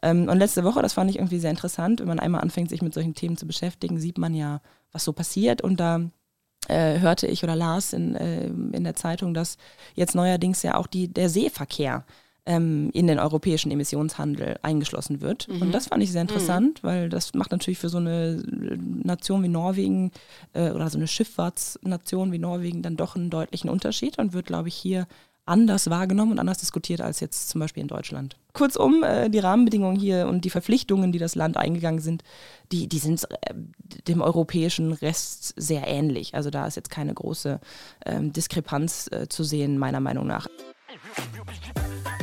Ähm, 0.02 0.28
und 0.30 0.38
letzte 0.38 0.64
Woche, 0.64 0.82
das 0.82 0.94
fand 0.94 1.10
ich 1.10 1.18
irgendwie 1.18 1.40
sehr 1.40 1.52
interessant, 1.52 2.00
wenn 2.00 2.08
man 2.08 2.20
einmal 2.20 2.42
anfängt, 2.42 2.70
sich 2.70 2.82
mit 2.82 2.94
solchen 2.94 3.16
Themen 3.16 3.38
zu 3.38 3.48
beschäftigen, 3.48 4.00
sieht 4.00 4.18
man 4.18 4.34
ja, 4.34 4.62
was 4.92 5.04
so 5.04 5.14
passiert. 5.14 5.62
Und 5.62 5.80
da 5.80 6.02
äh, 6.68 7.00
hörte 7.00 7.28
ich 7.28 7.44
oder 7.44 7.56
las 7.56 7.94
in, 7.94 8.16
äh, 8.16 8.48
in 8.48 8.84
der 8.84 8.96
Zeitung, 8.96 9.34
dass 9.34 9.58
jetzt 9.96 10.16
neuerdings 10.16 10.64
ja 10.64 10.76
auch 10.76 10.88
die, 10.88 11.08
der 11.08 11.30
Seeverkehr 11.30 12.06
ähm, 12.48 12.90
in 12.94 13.08
den 13.08 13.20
europäischen 13.20 13.72
Emissionshandel 13.72 14.58
eingeschlossen 14.62 15.22
wird. 15.22 15.50
Mhm. 15.50 15.64
Und 15.64 15.72
das 15.74 15.88
fand 15.88 16.02
ich 16.02 16.12
sehr 16.12 16.22
interessant, 16.22 16.82
mhm. 16.82 16.88
weil 16.88 17.10
das 17.10 17.34
macht 17.34 17.52
natürlich 17.52 17.78
für 17.78 17.90
so 17.90 17.98
eine 17.98 18.42
Nation 19.04 19.44
wie 19.44 19.50
Norwegen 19.50 20.12
äh, 20.54 20.72
oder 20.72 20.90
so 20.90 20.98
eine 20.98 21.08
Schifffahrtsnation 21.08 22.32
wie 22.32 22.40
Norwegen 22.40 22.82
dann 22.82 22.96
doch 22.96 23.16
einen 23.16 23.30
deutlichen 23.30 23.70
Unterschied 23.70 24.18
und 24.18 24.34
wird, 24.34 24.48
glaube 24.48 24.70
ich, 24.70 24.76
hier 24.76 25.08
anders 25.48 25.90
wahrgenommen 25.90 26.34
und 26.34 26.40
anders 26.40 26.58
diskutiert 26.58 27.02
als 27.02 27.20
jetzt 27.20 27.50
zum 27.50 27.60
Beispiel 27.60 27.82
in 27.82 27.88
Deutschland. 27.88 28.38
Kurzum, 28.54 29.04
äh, 29.04 29.30
die 29.30 29.40
Rahmenbedingungen 29.40 30.00
hier 30.00 30.28
und 30.28 30.46
die 30.46 30.50
Verpflichtungen, 30.50 31.12
die 31.12 31.20
das 31.20 31.36
Land 31.36 31.58
eingegangen 31.58 32.00
sind, 32.00 32.24
die, 32.72 32.88
die 32.88 33.00
sind 33.00 33.24
äh, 33.32 33.54
dem 34.08 34.22
europäischen 34.22 34.94
Rest 34.94 35.54
sehr 35.56 35.88
ähnlich. 35.88 36.36
Also 36.36 36.50
da 36.50 36.66
ist 36.66 36.76
jetzt 36.76 36.90
keine 36.90 37.14
große 37.14 37.60
ähm, 38.06 38.34
Diskrepanz 38.34 39.10
äh, 39.12 39.28
zu 39.30 39.44
sehen, 39.44 39.78
meiner 39.78 40.00
Meinung 40.00 40.28
nach. 40.28 40.48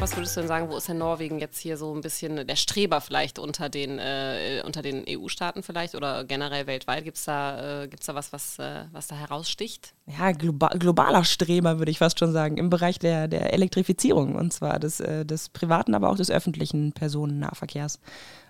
Was 0.05 0.17
würdest 0.17 0.37
du 0.37 0.41
denn 0.41 0.49
sagen, 0.49 0.69
wo 0.69 0.77
ist 0.77 0.87
denn 0.87 0.99
Norwegen 0.99 1.39
jetzt 1.39 1.59
hier 1.59 1.79
so 1.79 1.95
ein 1.95 2.03
bisschen 2.03 2.47
der 2.47 2.57
Streber 2.57 3.01
vielleicht 3.01 3.39
unter 3.39 3.71
den, 3.71 3.99
äh, 3.99 4.63
den 4.83 5.03
EU-Staaten 5.09 5.63
vielleicht 5.63 5.95
oder 5.95 6.25
generell 6.25 6.67
weltweit? 6.67 7.05
Gibt 7.05 7.17
es 7.17 7.25
da, 7.25 7.85
äh, 7.85 7.89
da 7.89 8.15
was, 8.15 8.31
was, 8.31 8.59
äh, 8.59 8.85
was 8.93 9.07
da 9.07 9.17
heraussticht? 9.17 9.95
Ja, 10.05 10.33
globa 10.33 10.69
globaler 10.79 11.25
Streber 11.25 11.79
würde 11.79 11.91
ich 11.91 12.01
fast 12.01 12.19
schon 12.19 12.35
sagen, 12.35 12.59
im 12.59 12.69
Bereich 12.69 12.99
der, 12.99 13.29
der 13.29 13.55
Elektrifizierung 13.55 14.35
und 14.35 14.53
zwar 14.53 14.79
des, 14.79 15.01
äh, 15.01 15.25
des 15.25 15.49
privaten, 15.49 15.95
aber 15.95 16.11
auch 16.11 16.17
des 16.17 16.31
öffentlichen 16.31 16.93
Personennahverkehrs. 16.93 17.99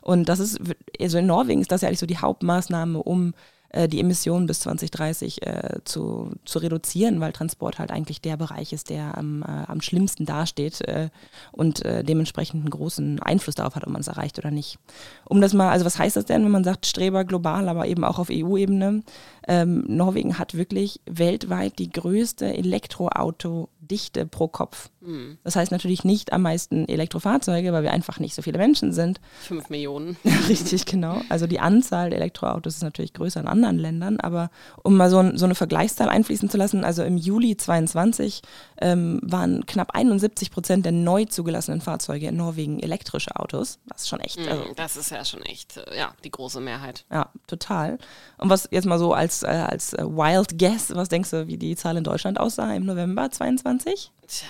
Und 0.03 0.29
das 0.29 0.41
ist, 0.41 0.59
also 1.01 1.19
in 1.19 1.27
Norwegen 1.27 1.61
ist 1.61 1.71
das 1.71 1.83
ja 1.83 1.87
eigentlich 1.89 2.01
so 2.01 2.07
die 2.07 2.19
Hauptmaßnahme, 2.19 3.01
um 3.01 3.33
äh, 3.75 3.89
die 3.89 4.01
Emissionen 4.01 4.47
bis 4.47 4.61
2030 4.61 5.47
äh, 5.47 5.81
zu, 5.85 6.31
zu 6.45 6.59
reduzieren, 6.61 7.21
weil 7.21 7.33
Transport 7.33 7.79
halt 7.79 7.91
eigentlich 7.91 8.21
der 8.21 8.37
Bereich 8.37 8.73
ist, 8.73 8.89
der 8.89 9.19
am, 9.19 9.43
äh, 9.43 9.47
am 9.47 9.81
schlimmsten 9.81 10.27
dasteht 10.27 10.81
äh, 10.83 11.11
und 11.51 11.85
äh, 11.85 12.05
dementsprechend 12.05 12.63
einen 12.63 12.71
großen 12.71 13.21
Einfluss 13.21 13.57
darauf 13.57 13.75
hat, 13.75 13.85
ob 13.85 13.93
man 13.93 14.01
es 14.01 14.09
erreicht 14.09 14.39
oder 14.39 14.51
nicht. 14.51 14.79
Um 15.25 15.41
das 15.41 15.55
mal, 15.55 15.71
also 15.71 15.85
was 15.85 15.99
heißt 15.99 16.17
das 16.17 16.25
denn, 16.25 16.45
wenn 16.45 16.53
man 16.53 16.65
sagt 16.65 16.87
Streber 16.87 17.25
global, 17.25 17.69
aber 17.69 17.87
eben 17.87 18.05
auch 18.05 18.19
auf 18.19 18.29
EU-Ebene? 18.31 19.03
Ähm, 19.47 19.85
Norwegen 19.89 20.39
hat 20.39 20.55
wirklich 20.55 21.01
weltweit 21.07 21.79
die 21.79 21.91
größte 21.91 22.47
Elektroauto-Dichte 22.57 24.27
pro 24.27 24.49
Kopf. 24.49 24.91
Mhm. 25.01 25.39
Das 25.45 25.57
heißt 25.57 25.71
natürlich 25.71 26.05
nicht 26.05 26.33
am 26.33 26.43
meisten 26.43 26.89
Elektrofahrzeuge, 26.89 27.73
weil 27.73 27.83
wir 27.83 27.93
einfach 27.93 28.19
nicht 28.21 28.35
so 28.35 28.43
viele 28.43 28.59
Menschen 28.59 28.93
sind. 28.93 29.21
Fünf 29.41 29.69
Millionen. 29.69 30.17
Richtig, 30.49 30.87
genau. 30.87 31.21
Also 31.29 31.47
die 31.47 31.61
Anzahl 31.61 32.11
der 32.11 32.21
Elektroautos 32.21 32.77
ist 32.77 32.83
natürlich 32.83 33.13
größer 33.13 33.41
in 33.41 33.49
anderen 33.49 33.64
Ländern, 33.73 34.21
aber 34.21 34.51
um 34.83 34.97
mal 34.97 35.11
so, 35.11 35.37
so 35.37 35.45
eine 35.45 35.55
Vergleichszahl 35.55 36.09
einfließen 36.09 36.51
zu 36.51 36.57
lassen, 36.57 36.85
also 36.85 37.03
im 37.03 37.17
Juli 37.17 37.57
22 37.57 38.43
ähm, 38.81 39.21
waren 39.23 39.67
knapp 39.67 39.95
71 39.95 40.51
Prozent 40.51 40.85
der 40.85 40.93
neu 40.93 41.25
zugelassenen 41.25 41.81
Fahrzeuge 41.81 42.29
in 42.29 42.37
Norwegen 42.37 42.81
elektrische 42.81 43.37
Autos. 43.37 43.79
Das 43.87 44.03
ist 44.03 44.09
schon 44.09 44.21
echt. 44.21 44.39
Mhm, 44.39 44.49
also, 44.49 44.65
das 44.77 44.97
ist 44.97 45.11
ja 45.11 45.25
schon 45.25 45.43
echt, 45.43 45.77
äh, 45.77 45.99
ja, 45.99 46.15
die 46.25 46.31
große 46.31 46.61
Mehrheit. 46.61 47.05
Ja, 47.11 47.31
total. 47.47 47.99
Und 48.39 48.51
was 48.51 48.69
jetzt 48.71 48.87
mal 48.87 48.99
so 48.99 49.13
als, 49.13 49.43
äh, 49.43 49.47
als 49.47 49.93
äh, 49.95 50.05
Wild 50.05 50.59
Guess, 50.59 50.95
was 50.95 51.09
denkst 51.09 51.31
du, 51.31 51.47
wie 51.47 51.57
die 51.57 51.77
Zahl 51.77 51.97
in 51.97 52.05
Deutschland 52.05 52.39
aussah 52.39 52.75
im 52.75 52.85
November 52.85 53.31
22? 53.31 54.11
Tja 54.27 54.49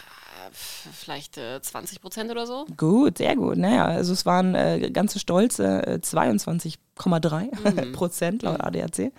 vielleicht 0.52 1.38
äh, 1.38 1.60
20 1.60 2.00
Prozent 2.00 2.30
oder 2.30 2.46
so. 2.46 2.66
Gut, 2.76 3.18
sehr 3.18 3.36
gut. 3.36 3.56
Naja, 3.56 3.86
also 3.86 4.12
es 4.12 4.26
waren 4.26 4.54
äh, 4.54 4.90
ganze 4.90 5.18
stolze 5.18 5.86
äh, 5.86 6.00
22,3 6.02 7.86
mhm. 7.86 7.92
Prozent 7.92 8.42
laut 8.42 8.58
mhm. 8.58 8.64
ADAC. 8.64 9.12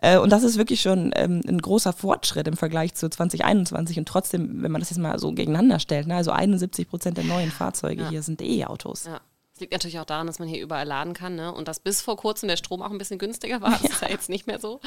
Äh, 0.00 0.18
und 0.18 0.30
das 0.30 0.42
ist 0.44 0.58
wirklich 0.58 0.80
schon 0.80 1.12
ähm, 1.16 1.40
ein 1.46 1.58
großer 1.60 1.92
Fortschritt 1.92 2.46
im 2.46 2.56
Vergleich 2.56 2.94
zu 2.94 3.08
2021. 3.08 3.98
Und 3.98 4.06
trotzdem, 4.06 4.62
wenn 4.62 4.70
man 4.70 4.80
das 4.80 4.90
jetzt 4.90 4.98
mal 4.98 5.18
so 5.18 5.32
gegeneinander 5.32 5.80
stellt, 5.80 6.06
ne, 6.06 6.16
also 6.16 6.30
71 6.30 6.88
Prozent 6.88 7.16
der 7.16 7.24
neuen 7.24 7.50
Fahrzeuge 7.50 8.02
ja. 8.02 8.08
hier 8.08 8.22
sind 8.22 8.40
E-Autos. 8.40 9.04
Ja. 9.04 9.20
Das 9.58 9.62
liegt 9.62 9.72
natürlich 9.72 9.98
auch 9.98 10.04
daran, 10.04 10.28
dass 10.28 10.38
man 10.38 10.46
hier 10.46 10.62
überall 10.62 10.86
laden 10.86 11.14
kann 11.14 11.34
ne? 11.34 11.52
und 11.52 11.66
dass 11.66 11.80
bis 11.80 12.00
vor 12.00 12.16
kurzem 12.16 12.48
der 12.48 12.56
Strom 12.56 12.80
auch 12.80 12.92
ein 12.92 12.98
bisschen 12.98 13.18
günstiger 13.18 13.60
war. 13.60 13.72
Das 13.78 13.82
ja. 13.82 13.88
ist 13.88 14.02
ja 14.02 14.08
jetzt 14.08 14.28
nicht 14.28 14.46
mehr 14.46 14.60
so. 14.60 14.80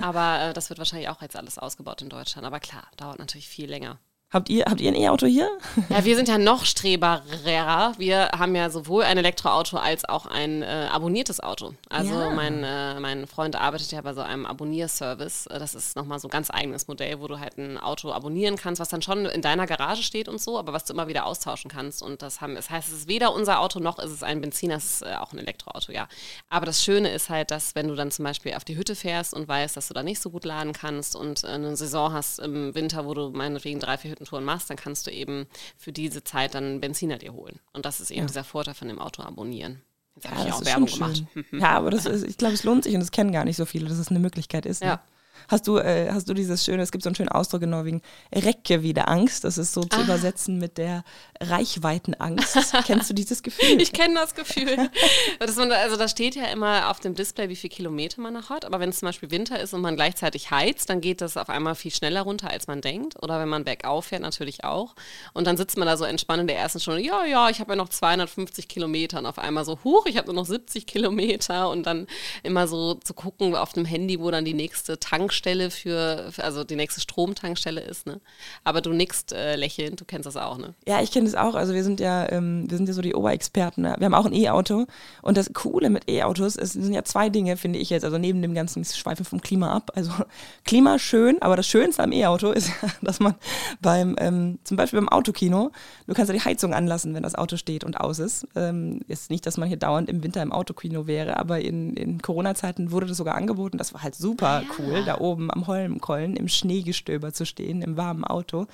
Aber 0.00 0.40
äh, 0.40 0.52
das 0.52 0.70
wird 0.70 0.78
wahrscheinlich 0.78 1.08
auch 1.08 1.20
jetzt 1.20 1.34
alles 1.34 1.58
ausgebaut 1.58 2.00
in 2.00 2.10
Deutschland. 2.10 2.46
Aber 2.46 2.60
klar, 2.60 2.84
dauert 2.96 3.18
natürlich 3.18 3.48
viel 3.48 3.68
länger. 3.68 3.98
Habt 4.34 4.48
ihr, 4.50 4.64
habt 4.64 4.80
ihr 4.80 4.90
ein 4.90 4.96
E-Auto 4.96 5.26
hier? 5.26 5.48
Ja, 5.90 6.04
wir 6.04 6.16
sind 6.16 6.26
ja 6.28 6.38
noch 6.38 6.64
streberer. 6.64 7.92
Wir 7.98 8.30
haben 8.36 8.56
ja 8.56 8.68
sowohl 8.68 9.04
ein 9.04 9.16
Elektroauto 9.16 9.76
als 9.76 10.04
auch 10.08 10.26
ein 10.26 10.62
äh, 10.62 10.88
abonniertes 10.90 11.38
Auto. 11.40 11.74
Also 11.88 12.12
Ja. 12.14 12.30
mein, 12.30 12.64
äh, 12.64 12.98
mein 12.98 13.28
Freund 13.28 13.54
arbeitet 13.54 13.92
ja 13.92 14.00
bei 14.00 14.12
so 14.12 14.22
einem 14.22 14.44
Abonnierservice. 14.44 15.46
Äh, 15.46 15.58
Das 15.60 15.74
ist 15.76 15.94
nochmal 15.94 16.18
so 16.18 16.26
ein 16.26 16.30
ganz 16.32 16.50
eigenes 16.50 16.88
Modell, 16.88 17.20
wo 17.20 17.28
du 17.28 17.38
halt 17.38 17.58
ein 17.58 17.78
Auto 17.78 18.10
abonnieren 18.12 18.56
kannst, 18.56 18.80
was 18.80 18.88
dann 18.88 19.02
schon 19.02 19.24
in 19.26 19.40
deiner 19.40 19.66
Garage 19.66 20.02
steht 20.02 20.28
und 20.28 20.40
so, 20.40 20.58
aber 20.58 20.72
was 20.72 20.84
du 20.84 20.92
immer 20.94 21.06
wieder 21.06 21.26
austauschen 21.26 21.70
kannst. 21.70 22.02
Und 22.02 22.20
das, 22.22 22.40
haben, 22.40 22.56
das 22.56 22.70
heißt, 22.70 22.88
es 22.88 22.94
ist 22.94 23.08
weder 23.08 23.32
unser 23.34 23.60
Auto 23.60 23.78
noch 23.78 24.00
ist 24.00 24.10
es 24.10 24.24
ein 24.24 24.40
Benziner, 24.40 24.76
es 24.76 24.94
ist 24.96 25.02
äh, 25.02 25.14
auch 25.14 25.32
ein 25.32 25.38
Elektroauto, 25.38 25.92
ja. 25.92 26.08
Aber 26.50 26.66
das 26.66 26.82
Schöne 26.82 27.10
ist 27.10 27.30
halt, 27.30 27.52
dass 27.52 27.76
wenn 27.76 27.86
du 27.86 27.94
dann 27.94 28.10
zum 28.10 28.24
Beispiel 28.24 28.54
auf 28.54 28.64
die 28.64 28.76
Hütte 28.76 28.96
fährst 28.96 29.32
und 29.32 29.46
weißt, 29.46 29.76
dass 29.76 29.86
du 29.88 29.94
da 29.94 30.02
nicht 30.02 30.20
so 30.20 30.30
gut 30.30 30.44
laden 30.44 30.72
kannst 30.72 31.14
und 31.14 31.44
äh, 31.44 31.48
eine 31.48 31.76
Saison 31.76 32.12
hast 32.12 32.40
im 32.40 32.74
Winter, 32.74 33.04
wo 33.06 33.14
du 33.14 33.30
meinetwegen 33.30 33.78
drei, 33.78 33.96
vier 33.96 34.10
Hüttentouren 34.24 34.44
machst, 34.44 34.70
dann 34.70 34.76
kannst 34.76 35.06
du 35.06 35.10
eben 35.10 35.46
für 35.76 35.92
diese 35.92 36.24
Zeit 36.24 36.54
dann 36.54 36.80
Benziner 36.80 37.18
dir 37.18 37.32
holen. 37.32 37.58
Und 37.72 37.84
das 37.86 38.00
ist 38.00 38.10
eben 38.10 38.20
Ja. 38.20 38.26
dieser 38.26 38.44
Vorteil 38.44 38.74
von 38.74 38.88
dem 38.88 38.98
Auto 38.98 39.22
abonnieren. 39.22 39.82
Jetzt 40.16 40.28
habe 40.30 40.36
Ja, 40.36 40.42
ich 40.46 40.50
das 40.50 40.60
auch 40.62 40.64
Werbung 40.66 40.86
gemacht. 40.86 41.24
Ja, 41.52 41.70
aber 41.70 41.90
das 41.90 42.06
ist, 42.06 42.24
ich 42.24 42.38
glaube, 42.38 42.54
es 42.54 42.64
lohnt 42.64 42.84
sich 42.84 42.94
und 42.94 43.00
es 43.00 43.10
kennen 43.10 43.32
gar 43.32 43.44
nicht 43.44 43.56
so 43.56 43.64
viele, 43.66 43.88
dass 43.88 43.98
es 43.98 44.08
eine 44.08 44.20
Möglichkeit 44.20 44.64
ist. 44.66 44.80
Ne? 44.82 44.88
Ja. 44.88 45.02
Hast 45.48 45.66
du, 45.66 45.78
äh, 45.78 46.10
hast 46.10 46.28
du 46.28 46.34
dieses 46.34 46.64
schöne, 46.64 46.82
es 46.82 46.92
gibt 46.92 47.04
so 47.04 47.08
einen 47.08 47.16
schönen 47.16 47.28
Ausdruck 47.28 47.62
in 47.62 47.70
Norwegen, 47.70 48.02
Recke 48.34 48.82
wie 48.82 48.94
der 48.94 49.08
Angst. 49.08 49.44
Das 49.44 49.58
ist 49.58 49.72
so 49.72 49.82
Ah. 49.82 49.90
zu 49.96 50.00
übersetzen 50.02 50.58
mit 50.58 50.78
der 50.78 51.04
Reichweitenangst. 51.40 52.56
Kennst 52.86 53.10
du 53.10 53.14
dieses 53.14 53.42
Gefühl? 53.42 53.80
Ich 53.80 53.92
kenne 53.92 54.14
das 54.14 54.34
Gefühl. 54.34 54.90
Dass 55.38 55.56
man, 55.56 55.70
also 55.72 55.96
da 55.96 56.08
steht 56.08 56.34
ja 56.34 56.44
immer 56.46 56.90
auf 56.90 57.00
dem 57.00 57.14
Display, 57.14 57.48
wie 57.48 57.56
viel 57.56 57.70
Kilometer 57.70 58.20
man 58.20 58.34
noch 58.34 58.50
hat. 58.50 58.64
Aber 58.64 58.80
wenn 58.80 58.90
es 58.90 58.98
zum 59.00 59.06
Beispiel 59.08 59.30
Winter 59.30 59.58
ist 59.60 59.74
und 59.74 59.80
man 59.80 59.96
gleichzeitig 59.96 60.50
heizt, 60.50 60.90
dann 60.90 61.00
geht 61.00 61.20
das 61.20 61.36
auf 61.36 61.48
einmal 61.48 61.74
viel 61.74 61.90
schneller 61.92 62.22
runter, 62.22 62.50
als 62.50 62.66
man 62.66 62.80
denkt. 62.80 63.22
Oder 63.22 63.40
wenn 63.40 63.48
man 63.48 63.64
bergauf 63.64 64.06
fährt, 64.06 64.22
natürlich 64.22 64.64
auch. 64.64 64.94
Und 65.32 65.46
dann 65.46 65.56
sitzt 65.56 65.76
man 65.78 65.86
da 65.86 65.96
so 65.96 66.04
entspannt 66.04 66.42
in 66.42 66.46
der 66.48 66.58
ersten 66.58 66.80
Stunde. 66.80 67.00
Ja, 67.02 67.24
ja, 67.24 67.48
ich 67.50 67.60
habe 67.60 67.72
ja 67.72 67.76
noch 67.76 67.88
250 67.88 68.68
Kilometer. 68.68 69.18
Und 69.18 69.26
auf 69.26 69.38
einmal 69.38 69.64
so, 69.64 69.78
huch, 69.84 70.06
ich 70.06 70.16
habe 70.16 70.26
nur 70.26 70.34
noch 70.36 70.46
70 70.46 70.86
Kilometer. 70.86 71.70
Und 71.70 71.84
dann 71.84 72.06
immer 72.42 72.66
so 72.68 72.94
zu 72.94 73.14
gucken 73.14 73.54
auf 73.56 73.72
dem 73.72 73.84
Handy, 73.84 74.20
wo 74.20 74.30
dann 74.30 74.44
die 74.44 74.54
nächste 74.54 74.98
Tankstelle 75.34 75.70
für, 75.70 76.30
für 76.30 76.44
also 76.44 76.64
die 76.64 76.76
nächste 76.76 77.00
Stromtankstelle 77.00 77.80
ist. 77.80 78.06
Ne? 78.06 78.20
Aber 78.62 78.80
du 78.80 78.92
nickst 78.92 79.32
äh, 79.32 79.56
lächelnd, 79.56 80.00
du 80.00 80.04
kennst 80.04 80.26
das 80.26 80.36
auch, 80.36 80.58
ne? 80.58 80.74
Ja, 80.86 81.02
ich 81.02 81.10
kenne 81.10 81.26
das 81.26 81.34
auch. 81.34 81.54
Also 81.54 81.74
wir 81.74 81.82
sind 81.82 82.00
ja, 82.00 82.30
ähm, 82.30 82.70
wir 82.70 82.76
sind 82.76 82.86
ja 82.86 82.94
so 82.94 83.02
die 83.02 83.14
Oberexperten. 83.14 83.82
Ne? 83.82 83.96
Wir 83.98 84.06
haben 84.06 84.14
auch 84.14 84.26
ein 84.26 84.32
E-Auto. 84.32 84.86
Und 85.22 85.36
das 85.36 85.52
Coole 85.52 85.90
mit 85.90 86.08
E-Autos 86.08 86.56
ist, 86.56 86.72
sind 86.72 86.94
ja 86.94 87.04
zwei 87.04 87.28
Dinge, 87.30 87.56
finde 87.56 87.78
ich 87.78 87.90
jetzt. 87.90 88.04
Also 88.04 88.18
neben 88.18 88.42
dem 88.42 88.54
ganzen 88.54 88.84
Schweifen 88.84 89.24
vom 89.24 89.40
Klima 89.40 89.74
ab. 89.74 89.90
Also 89.94 90.12
Klima 90.64 90.98
schön, 90.98 91.42
aber 91.42 91.56
das 91.56 91.66
Schönste 91.66 92.02
am 92.02 92.12
E-Auto 92.12 92.52
ist, 92.52 92.68
ja, 92.68 92.88
dass 93.02 93.18
man 93.20 93.34
beim, 93.80 94.14
ähm, 94.18 94.58
zum 94.64 94.76
Beispiel 94.76 95.00
beim 95.00 95.08
Autokino, 95.08 95.72
du 96.06 96.14
kannst 96.14 96.30
ja 96.30 96.38
die 96.38 96.44
Heizung 96.44 96.74
anlassen, 96.74 97.14
wenn 97.14 97.22
das 97.22 97.34
Auto 97.34 97.56
steht 97.56 97.84
und 97.84 98.00
aus 98.00 98.18
ist. 98.18 98.46
Ähm, 98.54 99.00
ist 99.08 99.30
nicht, 99.30 99.46
dass 99.46 99.56
man 99.56 99.68
hier 99.68 99.78
dauernd 99.78 100.08
im 100.08 100.22
Winter 100.22 100.42
im 100.42 100.52
Autokino 100.52 101.06
wäre, 101.06 101.36
aber 101.38 101.60
in, 101.60 101.94
in 101.94 102.22
Corona-Zeiten 102.22 102.92
wurde 102.92 103.06
das 103.06 103.16
sogar 103.16 103.34
angeboten. 103.34 103.78
Das 103.78 103.92
war 103.92 104.02
halt 104.02 104.14
super 104.14 104.62
cool, 104.78 105.02
da 105.04 105.13
oben 105.20 105.50
am 105.50 105.66
Holmenkollen 105.66 106.36
im 106.36 106.48
Schneegestöber 106.48 107.32
zu 107.32 107.46
stehen, 107.46 107.82
im 107.82 107.96
warmen 107.96 108.24
Auto 108.24 108.66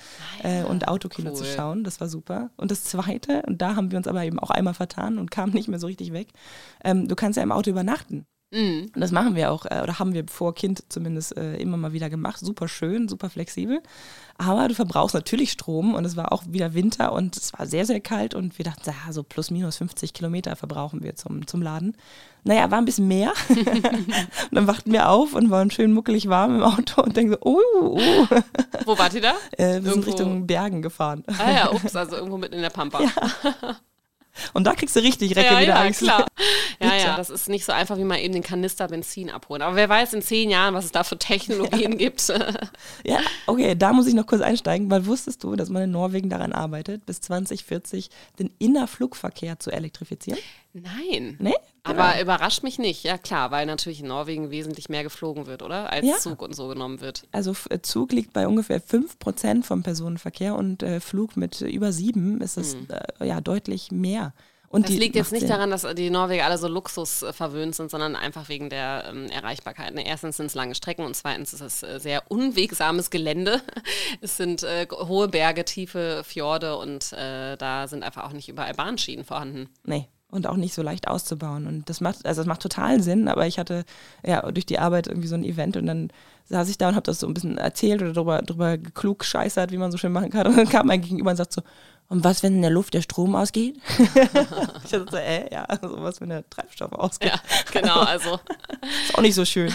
äh, 0.43 0.63
und 0.65 0.89
Autokino 0.89 1.33
zu 1.33 1.45
Cool. 1.45 1.51
schauen. 1.51 1.85
Das 1.85 2.01
war 2.01 2.09
super. 2.09 2.51
Und 2.57 2.71
das 2.71 2.85
Zweite, 2.85 3.43
und 3.47 3.63
da 3.63 3.77
haben 3.77 3.91
wir 3.91 3.99
uns 3.99 4.07
aber 4.07 4.25
eben 4.25 4.39
auch 4.39 4.51
einmal 4.51 4.75
vertan 4.75 5.19
und 5.19 5.31
kamen 5.31 5.53
nicht 5.53 5.69
mehr 5.69 5.79
so 5.79 5.87
richtig 5.87 6.13
weg, 6.13 6.29
ähm, 6.85 7.09
du 7.09 7.15
kannst 7.17 7.37
ja 7.37 7.43
im 7.43 7.53
Auto 7.53 7.71
übernachten. 7.71 8.27
Mhm. 8.53 8.91
Und 8.95 9.01
das 9.01 9.13
machen 9.13 9.37
wir 9.37 9.53
auch, 9.53 9.65
äh, 9.67 9.81
oder 9.83 9.99
haben 9.99 10.13
wir 10.13 10.25
vor 10.29 10.55
Kind 10.55 10.83
zumindest 10.89 11.37
äh, 11.37 11.57
immer 11.57 11.77
mal 11.77 11.93
wieder 11.93 12.11
gemacht. 12.11 12.41
Super 12.41 12.67
schön, 12.69 13.09
super 13.09 13.31
flexibel. 13.31 13.81
Aber 14.39 14.67
du 14.69 14.75
verbrauchst 14.75 15.15
natürlich 15.15 15.53
Strom 15.53 15.95
und 15.95 16.05
es 16.05 16.17
war 16.17 16.33
auch 16.33 16.43
wieder 16.49 16.75
Winter 16.75 17.13
und 17.13 17.37
es 17.37 17.53
war 17.53 17.67
sehr, 17.67 17.85
sehr 17.87 18.01
kalt 18.01 18.35
und 18.35 18.59
wir 18.59 18.65
dachten, 18.65 18.83
ja, 18.87 19.13
so 19.13 19.23
plus 19.23 19.51
minus 19.51 19.77
50 19.77 20.15
Kilometer 20.15 20.57
verbrauchen 20.57 21.03
wir 21.03 21.15
zum, 21.15 21.47
zum 21.47 21.63
Laden. 21.63 21.97
Naja, 22.43 22.71
war 22.71 22.79
ein 22.79 22.87
bisschen 22.87 23.07
mehr. 23.07 23.33
und 23.51 23.85
dann 24.53 24.67
wachten 24.67 24.93
wir 24.93 25.11
auf 25.11 25.35
und 25.35 25.51
waren 25.51 25.71
schön 25.71 25.93
muckelig 25.93 26.29
warm 26.29 26.57
im 26.57 26.63
Auto 26.63 27.03
und 27.03 27.17
denken 27.17 27.35
so, 27.35 27.39
oh, 27.43 27.61
oh. 27.83 28.27
Wo 28.87 28.99
wart 28.99 29.15
ihr 29.15 29.21
da? 29.21 29.35
Äh, 29.53 29.75
wir 29.75 29.75
sind 29.75 29.87
Irgendwo- 29.87 30.07
Richtung 30.07 30.47
Bergen 30.47 30.81
gefahren. 30.83 31.23
Ah 31.39 31.51
ja, 31.53 31.71
ups, 31.71 31.95
also 31.95 32.17
irgendwo 32.17 32.39
mitten 32.39 32.55
in 32.55 32.63
der 32.63 32.71
Pampa. 32.71 33.01
Und 34.53 34.65
da 34.65 34.75
kriegst 34.75 34.97
du 34.97 35.01
richtig 35.01 35.37
Recke 35.37 35.55
ja, 35.55 35.61
wieder 35.61 35.75
ja, 35.75 35.83
Angst. 35.83 36.01
klar. 36.01 36.27
Ja, 36.83 36.97
ja, 36.97 37.17
das 37.17 37.29
ist 37.29 37.49
nicht 37.51 37.67
so 37.67 37.73
einfach, 37.73 37.99
wie 37.99 38.05
mal 38.05 38.19
eben 38.19 38.33
den 38.33 38.43
Kanister 38.43 38.89
Benzin 38.89 39.29
abholen. 39.29 39.61
Aber 39.61 39.77
wer 39.77 39.89
weiß 39.89 40.15
in 40.15 40.23
zehn 40.23 40.49
Jahren, 40.49 40.73
was 40.73 40.87
es 40.87 40.93
da 40.93 41.05
für 41.05 41.19
Technologien 41.19 41.99
gibt. 41.99 42.33
Ja, 43.05 43.21
okay, 43.47 43.75
da 43.75 43.93
muss 43.93 44.07
ich 44.07 44.15
noch 44.15 44.27
kurz 44.27 44.41
einsteigen, 44.41 44.91
weil 44.91 45.07
wusstest 45.07 45.43
du, 45.45 45.57
dass 45.57 45.69
man 45.69 45.83
in 45.83 45.91
Norwegen 45.91 46.29
daran 46.31 46.53
arbeitet, 46.53 47.07
bis 47.07 47.21
2040 47.21 48.11
den 48.39 48.51
Innerflugverkehr 48.59 49.59
zu 49.59 49.71
elektrifizieren? 49.71 50.39
Nein. 50.73 51.37
Nee? 51.39 51.55
Aber 51.91 52.11
Genau. 52.13 52.23
überrascht 52.23 52.63
mich 52.63 52.79
nicht, 52.79 53.03
ja 53.05 53.19
klar, 53.19 53.51
weil 53.51 53.67
natürlich 53.67 54.01
in 54.01 54.07
Norwegen 54.09 54.51
wesentlich 54.51 54.89
mehr 54.89 55.03
geflogen 55.03 55.47
wird, 55.47 55.63
oder? 55.63 55.91
Als 55.93 56.07
Ja. 56.07 56.17
Zug 56.19 56.43
und 56.43 56.55
so 56.55 56.69
genommen 56.69 57.01
wird. 57.01 57.25
Also 57.33 57.55
äh, 57.71 57.81
Zug 57.83 58.13
liegt 58.13 58.33
bei 58.33 58.47
ungefähr 58.47 58.81
5% 58.83 59.63
vom 59.65 59.83
Personenverkehr 59.83 60.55
und 60.55 60.83
äh, 60.83 61.01
Flug 61.01 61.37
mit 61.37 61.61
über 61.61 61.93
7 61.93 62.41
ist 62.41 62.57
es 62.57 62.77
äh, 63.21 63.27
ja 63.27 63.41
deutlich 63.41 63.91
mehr. 63.91 64.33
Und 64.73 64.87
Hm. 64.87 64.95
Das 64.95 65.01
liegt 65.01 65.17
jetzt 65.17 65.33
nicht 65.33 65.41
Sinn. 65.41 65.49
daran, 65.51 65.71
dass 65.73 65.85
die 65.97 66.11
Norweger 66.11 66.45
alle 66.45 66.57
so 66.57 66.69
Luxus 66.69 67.23
äh, 67.25 67.33
verwöhnt 67.33 67.75
sind, 67.75 67.91
sondern 67.91 68.15
einfach 68.15 68.49
wegen 68.49 68.71
der 68.71 69.05
ähm, 69.11 69.27
Erreichbarkeit. 69.27 69.93
Ne, 69.97 70.07
Erstens 70.07 70.37
sind 70.37 70.47
es 70.47 70.55
lange 70.55 70.77
Strecken 70.77 71.05
und 71.05 71.17
zweitens 71.17 71.53
ist 71.53 71.61
es 71.61 71.83
äh, 71.83 71.99
sehr 71.99 72.31
unwegsames 72.31 73.11
Gelände. 73.11 73.61
Es 74.21 74.37
sind 74.37 74.63
äh, 74.63 74.87
hohe 74.93 75.27
Berge, 75.29 75.65
tiefe 75.65 76.23
Fjorde 76.25 76.77
und 76.77 77.13
äh, 77.15 77.57
da 77.57 77.89
sind 77.89 78.05
einfach 78.05 78.25
auch 78.25 78.33
nicht 78.33 78.49
überall 78.49 78.75
Bahnschienen 78.75 79.25
vorhanden. 79.25 79.69
Nee. 79.85 80.07
Und 80.31 80.47
auch 80.47 80.57
nicht 80.57 80.75
so 80.75 80.83
leicht 80.83 81.09
auszubauen. 81.09 81.67
Und 81.67 81.89
das 81.89 82.01
macht, 82.01 82.25
also 82.25 82.41
das 82.41 82.47
macht 82.47 82.63
total 82.63 83.03
Sinn, 83.03 83.27
aber 83.27 83.47
ich 83.47 83.59
hatte 83.59 83.85
ja 84.25 84.49
durch 84.53 84.67
die 84.67 84.79
Arbeit 84.79 85.09
irgendwie 85.09 85.27
so 85.27 85.35
ein 85.35 85.45
Event 85.45 85.77
und 85.77 85.87
dann 85.87 86.13
saß 86.51 86.69
ich 86.69 86.79
da 86.79 86.89
und 86.89 86.95
habe 86.95 87.05
das 87.05 87.21
so 87.21 87.27
ein 87.27 87.35
bisschen 87.35 87.59
erzählt 87.59 88.03
oder 88.03 88.13
drüber, 88.13 88.43
drüber 88.43 88.79
klug 88.79 89.25
scheißert, 89.25 89.73
wie 89.73 89.79
man 89.79 89.91
so 89.91 89.99
schön 89.99 90.13
machen 90.13 90.31
kann. 90.31 90.47
Und 90.51 90.57
dann 90.57 90.69
kam 90.69 90.87
mein 90.87 91.01
Gegenüber 91.01 91.31
und 91.31 91.37
sagt 91.37 91.53
so, 91.53 91.63
und 92.09 92.25
was, 92.25 92.43
wenn 92.43 92.57
in 92.57 92.63
der 92.63 92.73
Luft 92.73 92.93
der 92.95 93.03
Strom 93.03 93.37
ausgeht? 93.37 93.79
ich 93.99 94.91
dachte 94.91 95.07
so, 95.09 95.17
äh, 95.17 95.53
ja, 95.53 95.63
also 95.65 96.03
was, 96.03 96.21
wenn 96.21 96.31
der 96.31 96.49
Treibstoff 96.51 96.93
ausgeht? 96.93 97.31
Ja, 97.31 97.41
genau, 97.71 98.01
also 98.01 98.41
Ist 99.09 99.17
auch 99.17 99.23
nicht 99.23 99.37
so 99.37 99.45
schön. 99.45 99.73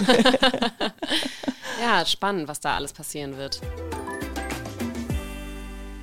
ja, 1.81 2.05
spannend, 2.05 2.49
was 2.49 2.59
da 2.59 2.75
alles 2.75 2.91
passieren 2.91 3.37
wird. 3.37 3.61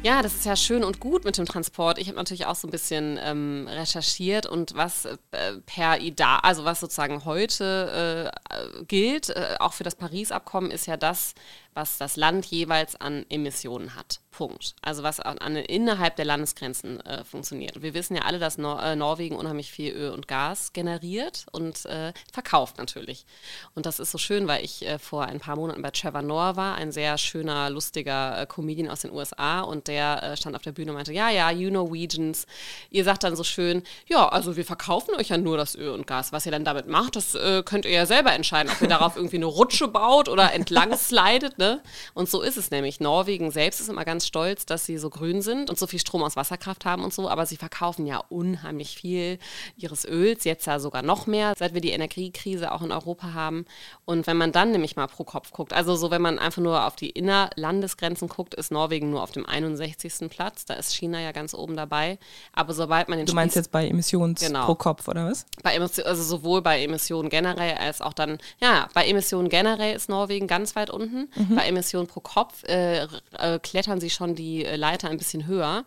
Ja, 0.04 0.20
das 0.20 0.34
ist 0.34 0.44
ja 0.44 0.56
schön 0.56 0.82
und 0.82 0.98
gut 0.98 1.24
mit 1.24 1.38
dem 1.38 1.46
Transport. 1.46 1.96
Ich 1.98 2.08
habe 2.08 2.16
natürlich 2.16 2.46
auch 2.46 2.56
so 2.56 2.66
ein 2.66 2.72
bisschen 2.72 3.20
ähm, 3.22 3.68
recherchiert 3.70 4.46
und 4.46 4.74
was 4.74 5.04
äh, 5.04 5.18
per 5.64 6.00
IDA, 6.00 6.38
also 6.38 6.64
was 6.64 6.80
sozusagen 6.80 7.24
heute 7.24 8.32
äh, 8.50 8.84
gilt, 8.84 9.28
äh, 9.28 9.54
auch 9.60 9.74
für 9.74 9.84
das 9.84 9.94
Paris-Abkommen, 9.94 10.72
ist 10.72 10.86
ja 10.86 10.96
das, 10.96 11.34
was 11.74 11.98
das 11.98 12.16
Land 12.16 12.46
jeweils 12.46 13.00
an 13.00 13.24
Emissionen 13.28 13.94
hat. 13.94 14.21
Punkt. 14.32 14.74
Also 14.82 15.02
was 15.02 15.20
an, 15.20 15.56
innerhalb 15.56 16.16
der 16.16 16.24
Landesgrenzen 16.24 17.00
äh, 17.00 17.24
funktioniert. 17.24 17.82
Wir 17.82 17.94
wissen 17.94 18.16
ja 18.16 18.22
alle, 18.22 18.38
dass 18.38 18.58
Nor 18.58 18.82
äh, 18.82 18.96
Norwegen 18.96 19.36
unheimlich 19.36 19.70
viel 19.70 19.92
Öl 19.92 20.10
und 20.10 20.26
Gas 20.26 20.72
generiert 20.72 21.46
und 21.52 21.84
äh, 21.84 22.12
verkauft 22.32 22.78
natürlich. 22.78 23.24
Und 23.74 23.86
das 23.86 24.00
ist 24.00 24.10
so 24.10 24.18
schön, 24.18 24.48
weil 24.48 24.64
ich 24.64 24.84
äh, 24.84 24.98
vor 24.98 25.26
ein 25.26 25.38
paar 25.38 25.56
Monaten 25.56 25.82
bei 25.82 25.90
Trevor 25.90 26.22
Noah 26.22 26.56
war, 26.56 26.74
ein 26.74 26.90
sehr 26.90 27.18
schöner, 27.18 27.70
lustiger 27.70 28.40
äh, 28.40 28.46
Comedian 28.46 28.90
aus 28.90 29.02
den 29.02 29.12
USA 29.12 29.60
und 29.60 29.86
der 29.86 30.22
äh, 30.22 30.36
stand 30.36 30.56
auf 30.56 30.62
der 30.62 30.72
Bühne 30.72 30.90
und 30.90 30.96
meinte, 30.96 31.12
ja, 31.12 31.30
ja, 31.30 31.50
you 31.50 31.70
Norwegians, 31.70 32.46
ihr 32.90 33.04
sagt 33.04 33.22
dann 33.24 33.36
so 33.36 33.44
schön, 33.44 33.82
ja, 34.08 34.28
also 34.28 34.56
wir 34.56 34.64
verkaufen 34.64 35.14
euch 35.14 35.28
ja 35.28 35.38
nur 35.38 35.56
das 35.56 35.74
Öl 35.76 35.90
und 35.90 36.06
Gas. 36.06 36.32
Was 36.32 36.46
ihr 36.46 36.52
dann 36.52 36.64
damit 36.64 36.88
macht, 36.88 37.16
das 37.16 37.36
könnt 37.64 37.84
ihr 37.84 37.90
ja 37.90 38.06
selber 38.06 38.32
entscheiden, 38.32 38.72
ob 38.72 38.80
ihr 38.80 38.88
darauf 38.88 39.16
irgendwie 39.22 39.36
eine 39.36 39.46
Rutsche 39.46 39.88
baut 39.88 40.28
oder 40.28 40.52
entlang 40.52 40.96
slidet, 40.96 41.58
ne? 41.58 41.82
Und 42.14 42.28
so 42.28 42.40
ist 42.42 42.56
es 42.56 42.70
nämlich. 42.70 43.00
Norwegen 43.00 43.50
selbst 43.50 43.80
ist 43.80 43.88
immer 43.88 44.04
ganz 44.04 44.21
stolz, 44.26 44.66
dass 44.66 44.86
sie 44.86 44.98
so 44.98 45.10
grün 45.10 45.42
sind 45.42 45.70
und 45.70 45.78
so 45.78 45.86
viel 45.86 45.98
Strom 46.00 46.22
aus 46.22 46.36
Wasserkraft 46.36 46.84
haben 46.84 47.04
und 47.04 47.12
so, 47.14 47.28
aber 47.28 47.46
sie 47.46 47.56
verkaufen 47.56 48.06
ja 48.06 48.22
unheimlich 48.28 48.96
viel 48.96 49.38
ihres 49.76 50.04
Öls, 50.04 50.44
jetzt 50.44 50.66
ja 50.66 50.78
sogar 50.78 51.02
noch 51.02 51.26
mehr, 51.26 51.54
seit 51.58 51.74
wir 51.74 51.80
die 51.80 51.90
Energiekrise 51.90 52.72
auch 52.72 52.82
in 52.82 52.92
Europa 52.92 53.32
haben. 53.34 53.64
Und 54.04 54.26
wenn 54.26 54.36
man 54.36 54.52
dann 54.52 54.70
nämlich 54.72 54.96
mal 54.96 55.06
pro 55.06 55.24
Kopf 55.24 55.50
guckt, 55.52 55.72
also 55.72 55.96
so 55.96 56.10
wenn 56.10 56.22
man 56.22 56.38
einfach 56.38 56.62
nur 56.62 56.86
auf 56.86 56.96
die 56.96 57.10
Innerlandesgrenzen 57.10 58.28
guckt, 58.28 58.54
ist 58.54 58.70
Norwegen 58.72 59.10
nur 59.10 59.22
auf 59.22 59.32
dem 59.32 59.46
61. 59.46 60.28
Platz, 60.30 60.64
da 60.64 60.74
ist 60.74 60.94
China 60.94 61.20
ja 61.20 61.32
ganz 61.32 61.54
oben 61.54 61.76
dabei, 61.76 62.18
aber 62.52 62.72
sobald 62.74 63.08
man 63.08 63.18
den 63.18 63.26
Du 63.26 63.34
meinst 63.34 63.54
Spieß- 63.56 63.58
jetzt 63.60 63.70
bei 63.72 63.86
Emissions 63.88 64.40
Genau. 64.40 64.64
pro 64.66 64.74
Kopf, 64.74 65.08
oder 65.08 65.26
was? 65.26 65.46
bei 65.62 65.74
Emission, 65.74 66.06
also 66.06 66.22
sowohl 66.22 66.62
bei 66.62 66.82
Emissionen 66.82 67.28
generell 67.28 67.74
als 67.76 68.00
auch 68.00 68.12
dann, 68.12 68.38
ja, 68.60 68.88
bei 68.94 69.06
Emissionen 69.06 69.48
generell 69.48 69.94
ist 69.94 70.08
Norwegen 70.08 70.46
ganz 70.46 70.74
weit 70.76 70.90
unten. 70.90 71.28
Bei 71.54 71.66
Emissionen 71.66 72.06
pro 72.06 72.20
Kopf 72.20 72.64
äh, 72.64 73.04
äh, 73.38 73.58
klettern 73.62 74.00
sie 74.00 74.10
schon 74.12 74.34
die 74.34 74.64
äh, 74.64 74.76
Leiter 74.76 75.08
ein 75.08 75.18
bisschen 75.18 75.46
höher. 75.46 75.84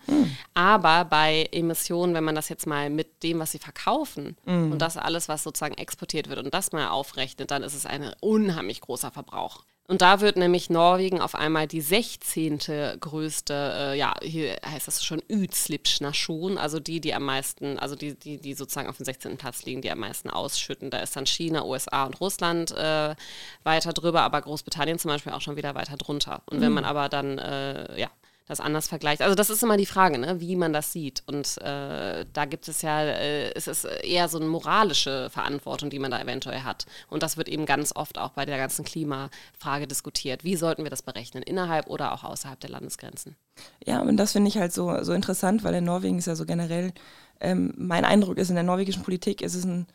Aber 0.53 1.05
bei 1.05 1.47
Emissionen, 1.51 2.13
wenn 2.13 2.23
man 2.23 2.35
das 2.35 2.49
jetzt 2.49 2.67
mal 2.67 2.89
mit 2.89 3.23
dem, 3.23 3.39
was 3.39 3.51
sie 3.51 3.59
verkaufen 3.59 4.37
und 4.45 4.79
das 4.79 4.97
alles, 4.97 5.27
was 5.27 5.43
sozusagen 5.43 5.75
exportiert 5.75 6.29
wird 6.29 6.39
und 6.39 6.53
das 6.53 6.71
mal 6.71 6.89
aufrechnet, 6.89 7.51
dann 7.51 7.63
ist 7.63 7.73
es 7.73 7.85
ein 7.85 8.13
unheimlich 8.21 8.81
großer 8.81 9.11
Verbrauch. 9.11 9.63
Und 9.87 10.01
da 10.01 10.19
wird 10.19 10.35
nämlich 10.35 10.71
Norwegen 10.71 11.21
auf 11.21 11.35
einmal 11.35 11.67
die 11.67 11.81
16. 11.81 12.97
größte, 12.99 13.53
äh, 13.93 13.97
ja, 13.97 14.15
hier 14.23 14.57
heißt 14.65 14.87
das 14.87 15.05
schon 15.05 15.21
Utslippsnation, 15.31 16.57
also 16.57 16.79
die, 16.79 16.99
die 16.99 17.13
am 17.13 17.23
meisten, 17.23 17.77
also 17.77 17.95
die, 17.95 18.15
die, 18.15 18.37
die 18.37 18.55
sozusagen 18.55 18.89
auf 18.89 18.97
dem 18.97 19.05
16. 19.05 19.37
Platz 19.37 19.63
liegen, 19.63 19.83
die 19.83 19.91
am 19.91 19.99
meisten 19.99 20.31
ausschütten. 20.31 20.89
Da 20.89 20.99
ist 20.99 21.15
dann 21.15 21.27
China, 21.27 21.63
USA 21.65 22.05
und 22.05 22.19
Russland 22.19 22.71
äh, 22.71 23.15
weiter 23.63 23.93
drüber, 23.93 24.23
aber 24.23 24.41
Großbritannien 24.41 24.97
zum 24.97 25.09
Beispiel 25.09 25.33
auch 25.33 25.41
schon 25.41 25.55
wieder 25.55 25.75
weiter 25.75 25.97
drunter. 25.97 26.41
Und 26.47 26.61
wenn 26.61 26.71
man 26.71 26.83
aber 26.83 27.07
dann, 27.07 27.37
äh, 27.37 27.99
ja, 27.99 28.09
das 28.47 28.59
anders 28.59 28.87
vergleicht. 28.87 29.21
Also 29.21 29.35
das 29.35 29.49
ist 29.49 29.63
immer 29.63 29.77
die 29.77 29.87
Frage, 29.87 30.19
ne, 30.19 30.39
wie 30.39 30.55
man 30.55 30.71
das 30.71 30.91
sieht. 30.91 31.23
Und 31.25 31.57
äh, 31.61 32.25
da 32.31 32.45
gibt 32.45 32.67
es 32.67 32.81
ja, 32.83 33.01
äh, 33.01 33.51
es 33.53 33.67
ist 33.67 33.85
eher 33.85 34.27
so 34.29 34.37
eine 34.37 34.47
moralische 34.47 35.29
Verantwortung, 35.31 35.89
die 35.89 35.99
man 35.99 36.11
da 36.11 36.21
eventuell 36.21 36.61
hat. 36.61 36.85
Und 37.09 37.23
das 37.23 37.37
wird 37.37 37.49
eben 37.49 37.65
ganz 37.65 37.95
oft 37.95 38.19
auch 38.19 38.31
bei 38.31 38.45
der 38.45 38.57
ganzen 38.57 38.85
Klimafrage 38.85 39.87
diskutiert. 39.87 40.43
Wie 40.43 40.55
sollten 40.55 40.83
wir 40.83 40.91
das 40.91 41.01
berechnen, 41.01 41.41
innerhalb 41.41 41.87
oder 41.87 42.13
auch 42.13 42.23
außerhalb 42.23 42.59
der 42.59 42.69
Landesgrenzen? 42.69 43.35
Ja, 43.83 44.01
und 44.01 44.17
das 44.17 44.33
finde 44.33 44.49
ich 44.49 44.57
halt 44.57 44.73
so, 44.73 45.03
so 45.03 45.13
interessant, 45.13 45.63
weil 45.63 45.73
in 45.73 45.85
Norwegen 45.85 46.19
ist 46.19 46.27
ja 46.27 46.35
so 46.35 46.45
generell, 46.45 46.93
ähm, 47.39 47.73
mein 47.77 48.05
Eindruck 48.05 48.37
ist, 48.37 48.49
in 48.49 48.55
der 48.55 48.63
norwegischen 48.63 49.03
Politik 49.03 49.41
ist 49.41 49.55
es 49.55 49.65
ein 49.65 49.87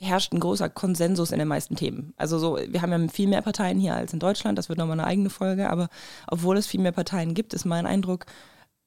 herrscht 0.00 0.32
ein 0.32 0.40
großer 0.40 0.68
Konsensus 0.68 1.32
in 1.32 1.38
den 1.38 1.48
meisten 1.48 1.76
Themen. 1.76 2.14
Also 2.16 2.38
so, 2.38 2.58
wir 2.68 2.82
haben 2.82 2.92
ja 2.92 3.08
viel 3.08 3.28
mehr 3.28 3.42
Parteien 3.42 3.78
hier 3.78 3.94
als 3.94 4.12
in 4.12 4.20
Deutschland, 4.20 4.56
das 4.58 4.68
wird 4.68 4.78
nochmal 4.78 4.98
eine 4.98 5.08
eigene 5.08 5.30
Folge, 5.30 5.70
aber 5.70 5.88
obwohl 6.28 6.56
es 6.56 6.66
viel 6.66 6.80
mehr 6.80 6.92
Parteien 6.92 7.34
gibt, 7.34 7.52
ist 7.52 7.64
mein 7.64 7.86
Eindruck, 7.86 8.26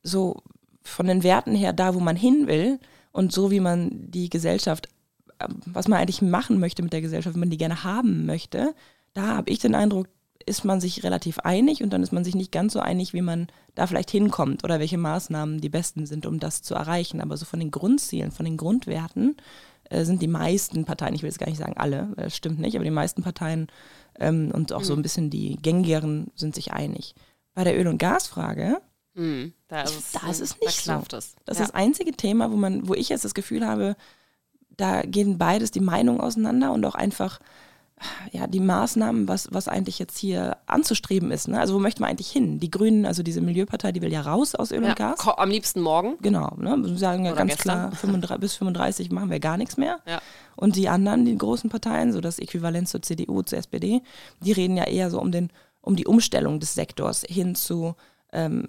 so 0.03 0.41
von 0.83 1.07
den 1.07 1.23
Werten 1.23 1.53
her, 1.53 1.73
da 1.73 1.93
wo 1.95 1.99
man 1.99 2.15
hin 2.15 2.47
will 2.47 2.79
und 3.11 3.31
so 3.31 3.51
wie 3.51 3.59
man 3.59 4.09
die 4.09 4.29
Gesellschaft, 4.29 4.87
was 5.65 5.87
man 5.87 5.99
eigentlich 5.99 6.21
machen 6.21 6.59
möchte 6.59 6.81
mit 6.81 6.93
der 6.93 7.01
Gesellschaft, 7.01 7.35
wenn 7.35 7.41
man 7.41 7.49
die 7.49 7.57
gerne 7.57 7.83
haben 7.83 8.25
möchte, 8.25 8.73
da 9.13 9.35
habe 9.35 9.51
ich 9.51 9.59
den 9.59 9.75
Eindruck, 9.75 10.07
ist 10.45 10.65
man 10.65 10.81
sich 10.81 11.03
relativ 11.03 11.39
einig 11.39 11.83
und 11.83 11.91
dann 11.91 12.01
ist 12.01 12.13
man 12.13 12.23
sich 12.23 12.35
nicht 12.35 12.51
ganz 12.51 12.73
so 12.73 12.79
einig, 12.79 13.13
wie 13.13 13.21
man 13.21 13.47
da 13.75 13.85
vielleicht 13.85 14.09
hinkommt 14.09 14.63
oder 14.63 14.79
welche 14.79 14.97
Maßnahmen 14.97 15.61
die 15.61 15.69
besten 15.69 16.05
sind, 16.05 16.25
um 16.25 16.39
das 16.39 16.61
zu 16.61 16.73
erreichen. 16.73 17.21
Aber 17.21 17.37
so 17.37 17.45
von 17.45 17.59
den 17.59 17.69
Grundzielen, 17.69 18.31
von 18.31 18.45
den 18.45 18.57
Grundwerten, 18.57 19.37
sind 19.91 20.21
die 20.21 20.27
meisten 20.27 20.85
Parteien, 20.85 21.13
ich 21.13 21.21
will 21.21 21.29
jetzt 21.29 21.39
gar 21.39 21.47
nicht 21.47 21.59
sagen 21.59 21.75
alle, 21.77 22.13
das 22.15 22.35
stimmt 22.35 22.59
nicht, 22.59 22.75
aber 22.75 22.85
die 22.85 22.91
meisten 22.91 23.23
Parteien 23.23 23.67
ähm, 24.19 24.51
und 24.53 24.73
auch 24.73 24.79
mhm. 24.79 24.85
so 24.85 24.93
ein 24.93 25.01
bisschen 25.01 25.29
die 25.29 25.57
gängigeren 25.57 26.31
sind 26.35 26.55
sich 26.55 26.71
einig. 26.71 27.15
Bei 27.53 27.63
der 27.63 27.77
Öl- 27.77 27.87
und 27.87 27.97
Gasfrage, 27.97 28.81
mhm, 29.13 29.53
da, 29.67 29.81
ist 29.81 29.99
es, 29.99 30.11
da 30.13 30.29
ist 30.29 30.61
nicht 30.61 30.87
da 30.87 30.99
so. 30.99 31.05
Das, 31.09 31.35
das 31.45 31.57
ja. 31.57 31.63
ist 31.63 31.69
das 31.69 31.75
einzige 31.75 32.13
Thema, 32.13 32.51
wo 32.51 32.55
man, 32.55 32.87
wo 32.87 32.93
ich 32.93 33.09
jetzt 33.09 33.25
das 33.25 33.33
Gefühl 33.33 33.65
habe, 33.65 33.95
da 34.69 35.01
gehen 35.01 35.37
beides 35.37 35.71
die 35.71 35.81
Meinungen 35.81 36.21
auseinander 36.21 36.71
und 36.71 36.85
auch 36.85 36.95
einfach 36.95 37.39
ja, 38.31 38.47
die 38.47 38.59
Maßnahmen, 38.59 39.27
was, 39.27 39.47
was 39.51 39.67
eigentlich 39.67 39.99
jetzt 39.99 40.17
hier 40.17 40.57
anzustreben 40.65 41.31
ist. 41.31 41.47
Ne? 41.47 41.59
Also 41.59 41.75
wo 41.75 41.79
möchte 41.79 42.01
man 42.01 42.09
eigentlich 42.09 42.31
hin? 42.31 42.59
Die 42.59 42.71
Grünen, 42.71 43.05
also 43.05 43.23
diese 43.23 43.41
Milieupartei, 43.41 43.91
die 43.91 44.01
will 44.01 44.11
ja 44.11 44.21
raus 44.21 44.55
aus 44.55 44.71
Öl 44.71 44.83
ja, 44.83 44.89
und 44.89 44.95
Gas. 44.95 45.27
Am 45.27 45.49
liebsten 45.49 45.81
morgen. 45.81 46.17
Genau. 46.21 46.55
Ne? 46.57 46.81
Sie 46.85 46.97
sagen 46.97 47.25
ja 47.25 47.31
Oder 47.31 47.39
ganz 47.39 47.55
gestern. 47.55 47.89
klar, 47.89 47.91
35, 47.95 48.39
bis 48.39 48.55
35 48.55 49.11
machen 49.11 49.29
wir 49.29 49.39
gar 49.39 49.57
nichts 49.57 49.77
mehr. 49.77 49.99
Ja. 50.05 50.21
Und 50.55 50.75
die 50.75 50.89
anderen, 50.89 51.25
die 51.25 51.37
großen 51.37 51.69
Parteien, 51.69 52.11
so 52.13 52.21
das 52.21 52.39
Äquivalent 52.39 52.87
zur 52.87 53.01
CDU, 53.01 53.41
zur 53.41 53.59
SPD, 53.59 54.01
die 54.41 54.51
reden 54.51 54.77
ja 54.77 54.85
eher 54.85 55.09
so 55.09 55.19
um, 55.19 55.31
den, 55.31 55.51
um 55.81 55.95
die 55.95 56.05
Umstellung 56.05 56.59
des 56.59 56.73
Sektors 56.73 57.23
hin 57.27 57.55
zu 57.55 57.95
ähm, 58.31 58.65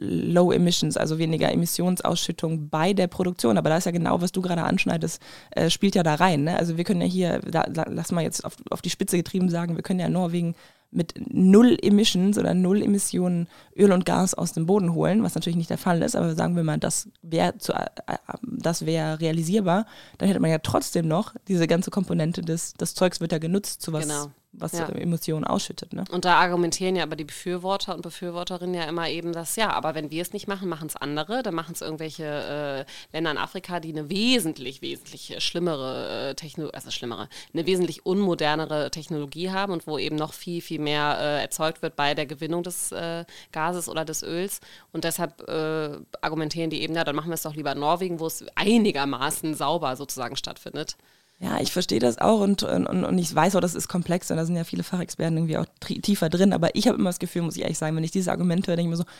Low 0.00 0.52
Emissions, 0.52 0.96
also 0.96 1.18
weniger 1.18 1.52
Emissionsausschüttung 1.52 2.68
bei 2.68 2.92
der 2.92 3.06
Produktion. 3.06 3.58
Aber 3.58 3.68
da 3.68 3.76
ist 3.76 3.84
ja 3.84 3.92
genau, 3.92 4.20
was 4.20 4.32
du 4.32 4.40
gerade 4.40 4.62
anschneidest, 4.62 5.20
äh, 5.50 5.70
spielt 5.70 5.94
ja 5.94 6.02
da 6.02 6.14
rein. 6.14 6.44
Ne? 6.44 6.56
Also 6.56 6.76
wir 6.76 6.84
können 6.84 7.00
ja 7.02 7.06
hier, 7.06 7.40
da, 7.40 7.64
lass 7.88 8.12
mal 8.12 8.22
jetzt 8.22 8.44
auf, 8.44 8.56
auf 8.70 8.82
die 8.82 8.90
Spitze 8.90 9.16
getrieben 9.16 9.50
sagen, 9.50 9.76
wir 9.76 9.82
können 9.82 10.00
ja 10.00 10.08
Norwegen 10.08 10.54
mit 10.92 11.14
null 11.28 11.78
Emissions 11.80 12.36
oder 12.36 12.52
null 12.54 12.82
Emissionen 12.82 13.46
Öl 13.76 13.92
und 13.92 14.04
Gas 14.04 14.34
aus 14.34 14.52
dem 14.52 14.66
Boden 14.66 14.92
holen, 14.94 15.22
was 15.22 15.34
natürlich 15.34 15.56
nicht 15.56 15.70
der 15.70 15.78
Fall 15.78 16.02
ist, 16.02 16.16
aber 16.16 16.34
sagen 16.34 16.56
wir 16.56 16.64
mal, 16.64 16.78
das 16.78 17.08
wäre 17.22 17.54
äh, 17.68 18.16
das 18.42 18.86
wäre 18.86 19.20
realisierbar, 19.20 19.86
dann 20.18 20.28
hätte 20.28 20.40
man 20.40 20.50
ja 20.50 20.58
trotzdem 20.58 21.06
noch 21.06 21.34
diese 21.46 21.68
ganze 21.68 21.92
Komponente 21.92 22.42
des, 22.42 22.74
das 22.74 22.94
Zeugs 22.94 23.20
wird 23.20 23.30
ja 23.30 23.38
genutzt 23.38 23.82
zu 23.82 23.92
was 23.92 24.08
genau 24.08 24.32
was 24.52 24.72
ja. 24.72 24.88
Emotionen 24.88 25.44
ausschüttet. 25.44 25.92
Ne? 25.92 26.04
Und 26.10 26.24
da 26.24 26.40
argumentieren 26.40 26.96
ja 26.96 27.04
aber 27.04 27.14
die 27.14 27.24
Befürworter 27.24 27.94
und 27.94 28.02
Befürworterinnen 28.02 28.74
ja 28.74 28.84
immer 28.84 29.08
eben 29.08 29.32
das, 29.32 29.54
ja, 29.56 29.70
aber 29.70 29.94
wenn 29.94 30.10
wir 30.10 30.22
es 30.22 30.32
nicht 30.32 30.48
machen, 30.48 30.68
machen 30.68 30.88
es 30.88 30.96
andere, 30.96 31.42
dann 31.42 31.54
machen 31.54 31.72
es 31.72 31.82
irgendwelche 31.82 32.24
äh, 32.24 33.14
Länder 33.16 33.30
in 33.30 33.38
Afrika, 33.38 33.78
die 33.78 33.90
eine 33.90 34.10
wesentlich, 34.10 34.82
wesentlich 34.82 35.36
schlimmere 35.38 36.30
äh, 36.30 36.34
Technologie, 36.34 36.74
also 36.74 36.90
schlimmere, 36.90 37.28
eine 37.54 37.66
wesentlich 37.66 38.04
unmodernere 38.04 38.90
Technologie 38.90 39.50
haben 39.50 39.72
und 39.72 39.86
wo 39.86 39.98
eben 39.98 40.16
noch 40.16 40.32
viel, 40.32 40.60
viel 40.60 40.80
mehr 40.80 41.16
äh, 41.20 41.42
erzeugt 41.42 41.82
wird 41.82 41.94
bei 41.94 42.14
der 42.14 42.26
Gewinnung 42.26 42.64
des 42.64 42.90
äh, 42.90 43.24
Gases 43.52 43.88
oder 43.88 44.04
des 44.04 44.22
Öls. 44.22 44.60
Und 44.92 45.04
deshalb 45.04 45.48
äh, 45.48 45.96
argumentieren 46.22 46.70
die 46.70 46.82
eben, 46.82 46.94
ja, 46.94 47.04
dann 47.04 47.14
machen 47.14 47.30
wir 47.30 47.34
es 47.34 47.42
doch 47.42 47.54
lieber 47.54 47.72
in 47.72 47.78
Norwegen, 47.78 48.18
wo 48.18 48.26
es 48.26 48.44
einigermaßen 48.56 49.54
sauber 49.54 49.94
sozusagen 49.94 50.34
stattfindet. 50.36 50.96
Ja, 51.42 51.58
ich 51.58 51.72
verstehe 51.72 52.00
das 52.00 52.18
auch 52.18 52.40
und, 52.40 52.62
und, 52.62 52.86
und 52.86 53.18
ich 53.18 53.34
weiß 53.34 53.56
auch, 53.56 53.60
das 53.60 53.74
ist 53.74 53.88
komplex 53.88 54.30
und 54.30 54.36
da 54.36 54.44
sind 54.44 54.56
ja 54.56 54.64
viele 54.64 54.82
Fachexperten 54.82 55.38
irgendwie 55.38 55.56
auch 55.56 55.64
tiefer 55.80 56.28
drin, 56.28 56.52
aber 56.52 56.74
ich 56.74 56.86
habe 56.86 56.98
immer 56.98 57.08
das 57.08 57.18
Gefühl, 57.18 57.40
muss 57.40 57.56
ich 57.56 57.62
ehrlich 57.62 57.78
sagen, 57.78 57.96
wenn 57.96 58.04
ich 58.04 58.10
diese 58.10 58.30
Argumente 58.30 58.70
höre, 58.70 58.76
denke 58.76 58.92
ich 58.92 58.98
mir 58.98 59.02
so, 59.02 59.10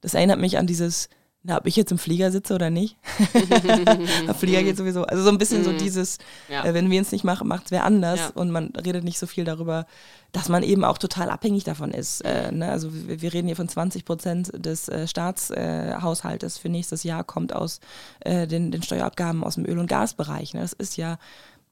das 0.00 0.14
erinnert 0.14 0.40
mich 0.40 0.58
an 0.58 0.66
dieses, 0.66 1.08
na, 1.44 1.56
ob 1.56 1.66
ich 1.66 1.76
jetzt 1.76 1.92
im 1.92 1.98
Flieger 1.98 2.32
sitze 2.32 2.52
oder 2.52 2.68
nicht. 2.68 2.96
Der 4.26 4.34
Flieger 4.34 4.64
geht 4.64 4.76
sowieso. 4.76 5.04
Also 5.04 5.22
so 5.22 5.30
ein 5.30 5.38
bisschen 5.38 5.62
so 5.62 5.70
mhm. 5.70 5.78
dieses, 5.78 6.18
ja. 6.48 6.64
äh, 6.64 6.74
wenn 6.74 6.90
wir 6.90 7.00
es 7.00 7.12
nicht 7.12 7.22
machen, 7.22 7.46
macht 7.46 7.66
es 7.66 7.70
wer 7.70 7.84
anders 7.84 8.18
ja. 8.18 8.30
und 8.34 8.50
man 8.50 8.72
redet 8.74 9.04
nicht 9.04 9.20
so 9.20 9.28
viel 9.28 9.44
darüber, 9.44 9.86
dass 10.32 10.48
man 10.48 10.64
eben 10.64 10.84
auch 10.84 10.98
total 10.98 11.30
abhängig 11.30 11.62
davon 11.62 11.92
ist. 11.92 12.22
Äh, 12.22 12.50
ne? 12.50 12.72
Also 12.72 12.92
wir, 12.92 13.22
wir, 13.22 13.32
reden 13.32 13.46
hier 13.46 13.56
von 13.56 13.68
20 13.68 14.04
Prozent 14.04 14.50
des 14.54 14.88
äh, 14.88 15.06
Staatshaushaltes 15.06 16.58
für 16.58 16.68
nächstes 16.70 17.04
Jahr 17.04 17.22
kommt 17.22 17.54
aus 17.54 17.80
den, 18.26 18.72
den 18.72 18.82
Steuerabgaben 18.82 19.44
aus 19.44 19.54
dem 19.54 19.64
Öl- 19.64 19.78
und 19.78 19.86
Gasbereich. 19.86 20.54
Ne? 20.54 20.60
Das 20.60 20.72
ist 20.72 20.96
ja 20.96 21.18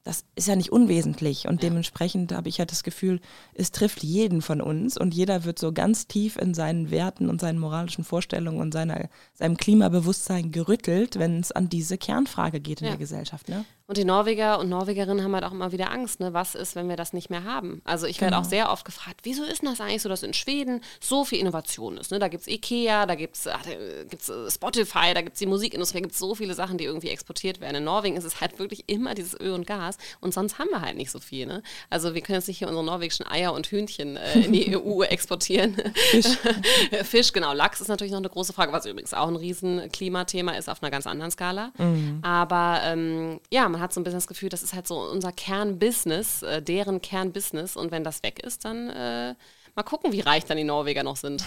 das 0.07 0.23
ist 0.35 0.47
ja 0.47 0.55
nicht 0.55 0.71
unwesentlich. 0.71 1.49
Und 1.49 1.61
ja. 1.61 1.69
dementsprechend 1.69 2.31
habe 2.31 2.47
ich 2.47 2.59
ja 2.59 2.65
das 2.65 2.83
Gefühl, 2.83 3.19
es 3.53 3.73
trifft 3.73 4.03
jeden 4.03 4.41
von 4.41 4.61
uns 4.61 4.97
und 4.97 5.13
jeder 5.13 5.43
wird 5.43 5.59
so 5.59 5.73
ganz 5.73 6.07
tief 6.07 6.37
in 6.37 6.53
seinen 6.53 6.91
Werten 6.91 7.29
und 7.29 7.41
seinen 7.41 7.59
moralischen 7.59 8.05
Vorstellungen 8.05 8.61
und 8.61 8.71
seiner, 8.71 9.09
seinem 9.33 9.57
Klimabewusstsein 9.57 10.53
gerüttelt, 10.53 11.19
wenn 11.19 11.41
es 11.41 11.51
an 11.51 11.67
diese 11.67 11.97
Kernfrage 11.97 12.61
geht 12.61 12.79
in 12.79 12.85
ja. 12.85 12.91
der 12.91 12.99
Gesellschaft. 12.99 13.49
Ne? 13.49 13.65
Und 13.89 13.95
die 13.95 14.03
Norweger 14.03 14.59
und 14.59 14.67
Norwegerinnen 14.67 15.23
haben 15.23 15.33
halt 15.33 15.45
auch 15.45 15.53
immer 15.53 15.71
wieder 15.71 15.91
Angst, 15.93 16.19
ne? 16.19 16.33
was 16.33 16.55
ist, 16.55 16.75
wenn 16.75 16.89
wir 16.89 16.97
das 16.97 17.13
nicht 17.13 17.29
mehr 17.29 17.45
haben? 17.45 17.81
Also 17.85 18.05
ich 18.05 18.19
werde 18.19 18.35
genau. 18.35 18.45
auch 18.45 18.49
sehr 18.49 18.69
oft 18.69 18.83
gefragt, 18.83 19.21
wieso 19.23 19.43
ist 19.43 19.61
denn 19.61 19.69
das 19.69 19.79
eigentlich 19.79 20.01
so, 20.01 20.09
dass 20.09 20.23
in 20.23 20.33
Schweden 20.33 20.81
so 20.99 21.23
viel 21.23 21.39
Innovation 21.39 21.95
ist? 21.97 22.11
Ne? 22.11 22.19
Da 22.19 22.27
gibt 22.27 22.41
es 22.41 22.47
Ikea, 22.47 23.05
da 23.05 23.15
gibt 23.15 23.37
es 23.37 23.45
äh, 23.45 24.51
Spotify, 24.51 25.13
da 25.13 25.21
gibt 25.21 25.35
es 25.35 25.39
die 25.39 25.45
Musikindustrie, 25.45 25.99
da 25.99 26.01
gibt 26.01 26.11
es 26.11 26.19
so 26.19 26.35
viele 26.35 26.53
Sachen, 26.53 26.77
die 26.77 26.83
irgendwie 26.83 27.07
exportiert 27.07 27.61
werden. 27.61 27.77
In 27.77 27.85
Norwegen 27.85 28.17
ist 28.17 28.25
es 28.25 28.41
halt 28.41 28.59
wirklich 28.59 28.83
immer 28.87 29.15
dieses 29.15 29.39
Öl 29.39 29.51
und 29.51 29.65
Gas 29.65 29.97
und 30.19 30.33
sonst 30.33 30.59
haben 30.59 30.69
wir 30.69 30.81
halt 30.81 30.97
nicht 30.97 31.09
so 31.09 31.19
viel. 31.19 31.45
Ne? 31.45 31.63
Also 31.89 32.13
wir 32.13 32.19
können 32.19 32.39
jetzt 32.39 32.49
nicht 32.49 32.57
hier 32.57 32.67
unsere 32.67 32.83
norwegischen 32.83 33.25
Eier 33.25 33.53
und 33.53 33.67
Hühnchen 33.67 34.17
äh, 34.17 34.41
in 34.41 34.51
die 34.51 34.75
EU 34.77 35.03
exportieren. 35.03 35.77
Fisch. 36.11 36.37
Fisch, 37.03 37.31
genau. 37.31 37.53
Lachs 37.53 37.79
ist 37.79 37.87
natürlich 37.87 38.11
noch 38.11 38.19
eine 38.19 38.27
große 38.27 38.51
Frage, 38.51 38.73
was 38.73 38.85
übrigens 38.85 39.13
auch 39.13 39.29
ein 39.29 39.37
riesen 39.37 39.89
Klimathema 39.93 40.57
ist 40.57 40.67
auf 40.67 40.83
einer 40.83 40.91
ganz 40.91 41.07
anderen 41.07 41.31
Skala. 41.31 41.71
Mhm. 41.77 42.19
Aber 42.21 42.81
ähm, 42.83 43.39
ja, 43.49 43.69
man 43.69 43.76
man 43.77 43.83
hat 43.83 43.93
so 43.93 43.99
ein 43.99 44.03
bisschen 44.03 44.17
das 44.17 44.27
Gefühl, 44.27 44.49
das 44.49 44.63
ist 44.63 44.73
halt 44.73 44.87
so 44.87 44.99
unser 44.99 45.31
Kernbusiness, 45.31 46.41
äh, 46.41 46.61
deren 46.61 47.01
Kernbusiness. 47.01 47.77
Und 47.77 47.91
wenn 47.91 48.03
das 48.03 48.23
weg 48.23 48.39
ist, 48.43 48.65
dann 48.65 48.89
äh, 48.89 49.35
mal 49.75 49.83
gucken, 49.83 50.11
wie 50.11 50.21
reich 50.21 50.45
dann 50.45 50.57
die 50.57 50.63
Norweger 50.63 51.03
noch 51.03 51.15
sind. 51.15 51.43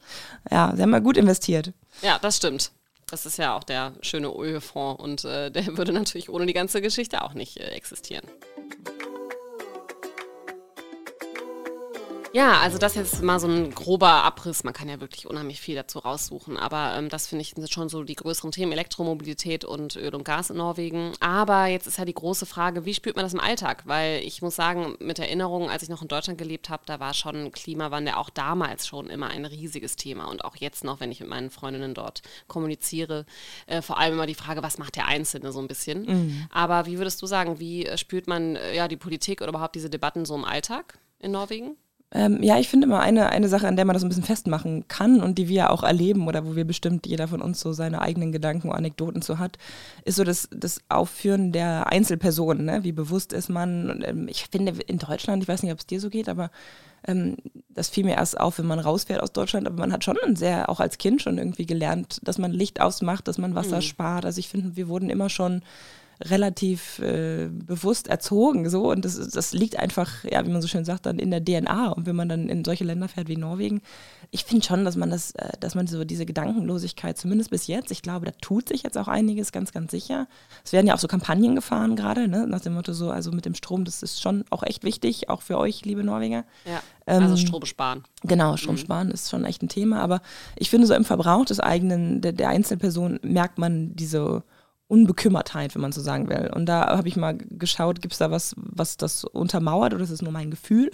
ja, 0.50 0.72
sie 0.74 0.82
haben 0.82 0.90
mal 0.90 1.02
gut 1.02 1.16
investiert. 1.16 1.72
Ja, 2.00 2.18
das 2.20 2.36
stimmt. 2.36 2.70
Das 3.10 3.26
ist 3.26 3.36
ja 3.36 3.56
auch 3.56 3.64
der 3.64 3.92
schöne 4.00 4.28
Ölfonds 4.28 5.02
und 5.02 5.24
äh, 5.24 5.50
der 5.50 5.66
würde 5.76 5.92
natürlich 5.92 6.30
ohne 6.30 6.46
die 6.46 6.52
ganze 6.52 6.80
Geschichte 6.80 7.22
auch 7.22 7.34
nicht 7.34 7.58
äh, 7.58 7.70
existieren. 7.70 8.26
Ja, 12.34 12.60
also 12.60 12.78
das 12.78 12.94
jetzt 12.94 13.22
mal 13.22 13.38
so 13.38 13.46
ein 13.46 13.74
grober 13.74 14.08
Abriss. 14.08 14.64
Man 14.64 14.72
kann 14.72 14.88
ja 14.88 15.00
wirklich 15.00 15.26
unheimlich 15.26 15.60
viel 15.60 15.74
dazu 15.74 15.98
raussuchen. 15.98 16.56
Aber 16.56 16.94
ähm, 16.96 17.10
das 17.10 17.26
finde 17.26 17.42
ich 17.42 17.50
sind 17.50 17.70
schon 17.70 17.90
so 17.90 18.04
die 18.04 18.14
größeren 18.14 18.52
Themen, 18.52 18.72
Elektromobilität 18.72 19.66
und 19.66 19.96
Öl 19.96 20.14
und 20.14 20.24
Gas 20.24 20.48
in 20.48 20.56
Norwegen. 20.56 21.12
Aber 21.20 21.66
jetzt 21.66 21.86
ist 21.86 21.98
ja 21.98 22.06
die 22.06 22.14
große 22.14 22.46
Frage, 22.46 22.86
wie 22.86 22.94
spürt 22.94 23.16
man 23.16 23.26
das 23.26 23.34
im 23.34 23.40
Alltag? 23.40 23.82
Weil 23.84 24.22
ich 24.24 24.40
muss 24.40 24.56
sagen, 24.56 24.96
mit 24.98 25.18
Erinnerungen, 25.18 25.68
als 25.68 25.82
ich 25.82 25.90
noch 25.90 26.00
in 26.00 26.08
Deutschland 26.08 26.38
gelebt 26.38 26.70
habe, 26.70 26.84
da 26.86 27.00
war 27.00 27.12
schon 27.12 27.52
Klimawandel 27.52 28.14
auch 28.14 28.30
damals 28.30 28.86
schon 28.86 29.10
immer 29.10 29.28
ein 29.28 29.44
riesiges 29.44 29.96
Thema. 29.96 30.24
Und 30.24 30.46
auch 30.46 30.56
jetzt 30.56 30.84
noch, 30.84 31.00
wenn 31.00 31.12
ich 31.12 31.20
mit 31.20 31.28
meinen 31.28 31.50
Freundinnen 31.50 31.92
dort 31.92 32.22
kommuniziere, 32.48 33.26
äh, 33.66 33.82
vor 33.82 33.98
allem 33.98 34.14
immer 34.14 34.26
die 34.26 34.34
Frage, 34.34 34.62
was 34.62 34.78
macht 34.78 34.96
der 34.96 35.06
Einzelne 35.06 35.52
so 35.52 35.60
ein 35.60 35.68
bisschen. 35.68 36.06
Mhm. 36.06 36.46
Aber 36.50 36.86
wie 36.86 36.96
würdest 36.96 37.20
du 37.20 37.26
sagen, 37.26 37.60
wie 37.60 37.84
äh, 37.84 37.98
spürt 37.98 38.26
man 38.26 38.56
äh, 38.56 38.74
ja 38.74 38.88
die 38.88 38.96
Politik 38.96 39.42
oder 39.42 39.50
überhaupt 39.50 39.74
diese 39.74 39.90
Debatten 39.90 40.24
so 40.24 40.34
im 40.34 40.46
Alltag 40.46 40.98
in 41.18 41.32
Norwegen? 41.32 41.76
Ähm, 42.14 42.42
ja, 42.42 42.58
ich 42.58 42.68
finde 42.68 42.86
immer 42.86 43.00
eine, 43.00 43.30
eine 43.30 43.48
Sache, 43.48 43.66
an 43.66 43.76
der 43.76 43.86
man 43.86 43.94
das 43.94 44.02
ein 44.02 44.08
bisschen 44.08 44.22
festmachen 44.22 44.86
kann 44.86 45.22
und 45.22 45.38
die 45.38 45.48
wir 45.48 45.70
auch 45.70 45.82
erleben 45.82 46.28
oder 46.28 46.44
wo 46.44 46.54
wir 46.56 46.66
bestimmt 46.66 47.06
jeder 47.06 47.26
von 47.26 47.40
uns 47.40 47.60
so 47.60 47.72
seine 47.72 48.02
eigenen 48.02 48.32
Gedanken 48.32 48.68
und 48.68 48.74
Anekdoten 48.74 49.22
zu 49.22 49.38
hat, 49.38 49.56
ist 50.04 50.16
so 50.16 50.24
das, 50.24 50.48
das 50.54 50.80
Aufführen 50.90 51.52
der 51.52 51.86
Einzelpersonen. 51.90 52.66
Ne? 52.66 52.84
Wie 52.84 52.92
bewusst 52.92 53.32
ist 53.32 53.48
man? 53.48 53.90
Und, 53.90 54.06
ähm, 54.06 54.28
ich 54.28 54.46
finde 54.50 54.72
in 54.86 54.98
Deutschland, 54.98 55.42
ich 55.42 55.48
weiß 55.48 55.62
nicht, 55.62 55.72
ob 55.72 55.78
es 55.78 55.86
dir 55.86 56.00
so 56.00 56.10
geht, 56.10 56.28
aber 56.28 56.50
ähm, 57.06 57.36
das 57.70 57.88
fiel 57.88 58.04
mir 58.04 58.16
erst 58.16 58.38
auf, 58.38 58.58
wenn 58.58 58.66
man 58.66 58.78
rausfährt 58.78 59.22
aus 59.22 59.32
Deutschland, 59.32 59.66
aber 59.66 59.78
man 59.78 59.92
hat 59.92 60.04
schon 60.04 60.18
sehr, 60.34 60.68
auch 60.68 60.80
als 60.80 60.98
Kind 60.98 61.22
schon 61.22 61.38
irgendwie 61.38 61.66
gelernt, 61.66 62.20
dass 62.22 62.36
man 62.36 62.52
Licht 62.52 62.80
ausmacht, 62.82 63.26
dass 63.26 63.38
man 63.38 63.54
Wasser 63.54 63.76
mhm. 63.76 63.82
spart. 63.82 64.26
Also 64.26 64.38
ich 64.38 64.48
finde, 64.48 64.76
wir 64.76 64.88
wurden 64.88 65.08
immer 65.08 65.30
schon 65.30 65.62
relativ 66.24 66.98
äh, 67.00 67.48
bewusst 67.48 68.08
erzogen 68.08 68.68
so 68.68 68.90
und 68.90 69.04
das, 69.04 69.16
das 69.30 69.52
liegt 69.52 69.78
einfach, 69.78 70.24
ja, 70.24 70.44
wie 70.46 70.50
man 70.50 70.62
so 70.62 70.68
schön 70.68 70.84
sagt, 70.84 71.06
dann 71.06 71.18
in 71.18 71.30
der 71.30 71.44
DNA 71.44 71.88
und 71.90 72.06
wenn 72.06 72.16
man 72.16 72.28
dann 72.28 72.48
in 72.48 72.64
solche 72.64 72.84
Länder 72.84 73.08
fährt 73.08 73.28
wie 73.28 73.36
Norwegen, 73.36 73.82
ich 74.30 74.44
finde 74.44 74.64
schon, 74.64 74.84
dass 74.84 74.96
man 74.96 75.10
das, 75.10 75.32
äh, 75.32 75.52
dass 75.60 75.74
man 75.74 75.86
so 75.86 76.04
diese 76.04 76.26
Gedankenlosigkeit, 76.26 77.18
zumindest 77.18 77.50
bis 77.50 77.66
jetzt, 77.66 77.90
ich 77.90 78.02
glaube, 78.02 78.26
da 78.26 78.32
tut 78.40 78.68
sich 78.68 78.82
jetzt 78.82 78.96
auch 78.96 79.08
einiges, 79.08 79.52
ganz, 79.52 79.72
ganz 79.72 79.90
sicher. 79.90 80.26
Es 80.64 80.72
werden 80.72 80.86
ja 80.86 80.94
auch 80.94 80.98
so 80.98 81.08
Kampagnen 81.08 81.54
gefahren 81.54 81.96
gerade, 81.96 82.28
ne? 82.28 82.46
nach 82.46 82.60
dem 82.60 82.74
Motto 82.74 82.92
so, 82.92 83.10
also 83.10 83.30
mit 83.32 83.44
dem 83.44 83.54
Strom, 83.54 83.84
das 83.84 84.02
ist 84.02 84.22
schon 84.22 84.44
auch 84.50 84.62
echt 84.62 84.84
wichtig, 84.84 85.28
auch 85.28 85.42
für 85.42 85.58
euch, 85.58 85.84
liebe 85.84 86.04
Norweger. 86.04 86.44
Ja, 86.64 86.82
also 87.06 87.34
ähm, 87.34 87.36
Strom 87.36 87.64
sparen. 87.66 88.04
Genau, 88.22 88.56
Strom 88.56 88.76
mhm. 88.76 88.80
sparen 88.80 89.10
ist 89.10 89.30
schon 89.30 89.44
echt 89.44 89.62
ein 89.62 89.68
Thema, 89.68 90.00
aber 90.00 90.22
ich 90.56 90.70
finde 90.70 90.86
so 90.86 90.94
im 90.94 91.04
Verbrauch 91.04 91.44
des 91.44 91.60
eigenen, 91.60 92.20
der, 92.20 92.32
der 92.32 92.48
Einzelperson 92.48 93.18
merkt 93.22 93.58
man 93.58 93.94
diese 93.96 94.44
Unbekümmertheit, 94.92 95.74
wenn 95.74 95.80
man 95.80 95.92
so 95.92 96.02
sagen 96.02 96.28
will. 96.28 96.50
Und 96.54 96.66
da 96.66 96.98
habe 96.98 97.08
ich 97.08 97.16
mal 97.16 97.38
geschaut, 97.38 98.02
gibt 98.02 98.12
es 98.12 98.18
da 98.18 98.30
was, 98.30 98.54
was 98.56 98.98
das 98.98 99.24
untermauert 99.24 99.94
oder 99.94 100.04
ist 100.04 100.10
es 100.10 100.20
nur 100.20 100.32
mein 100.32 100.50
Gefühl? 100.50 100.90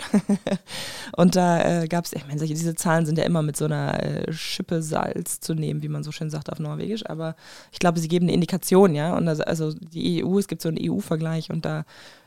und 1.17 1.35
da 1.35 1.83
äh, 1.83 1.89
gab 1.89 2.05
es, 2.05 2.13
ich 2.13 2.25
meine, 2.25 2.39
diese 2.39 2.77
Zahlen 2.77 3.07
sind 3.07 3.19
ja 3.19 3.25
immer 3.25 3.43
mit 3.43 3.57
so 3.57 3.65
einer 3.65 4.01
äh, 4.01 4.33
Schippe 4.33 4.83
Salz 4.83 5.41
zu 5.41 5.53
nehmen, 5.53 5.83
wie 5.83 5.89
man 5.89 6.05
so 6.05 6.13
schön 6.13 6.31
sagt 6.31 6.53
auf 6.53 6.61
Norwegisch, 6.61 7.05
aber 7.11 7.35
ich 7.73 7.81
glaube, 7.81 7.99
sie 7.99 8.07
geben 8.07 8.27
eine 8.27 8.35
Indikation, 8.35 8.95
ja. 8.95 9.17
Und 9.17 9.27
das, 9.27 9.41
also 9.41 9.73
die 9.73 10.25
EU, 10.25 10.39
es 10.39 10.47
gibt 10.47 10.63
so 10.63 10.69
einen 10.69 10.79
EU-Vergleich 10.81 11.51
und 11.51 11.65
da 11.65 11.85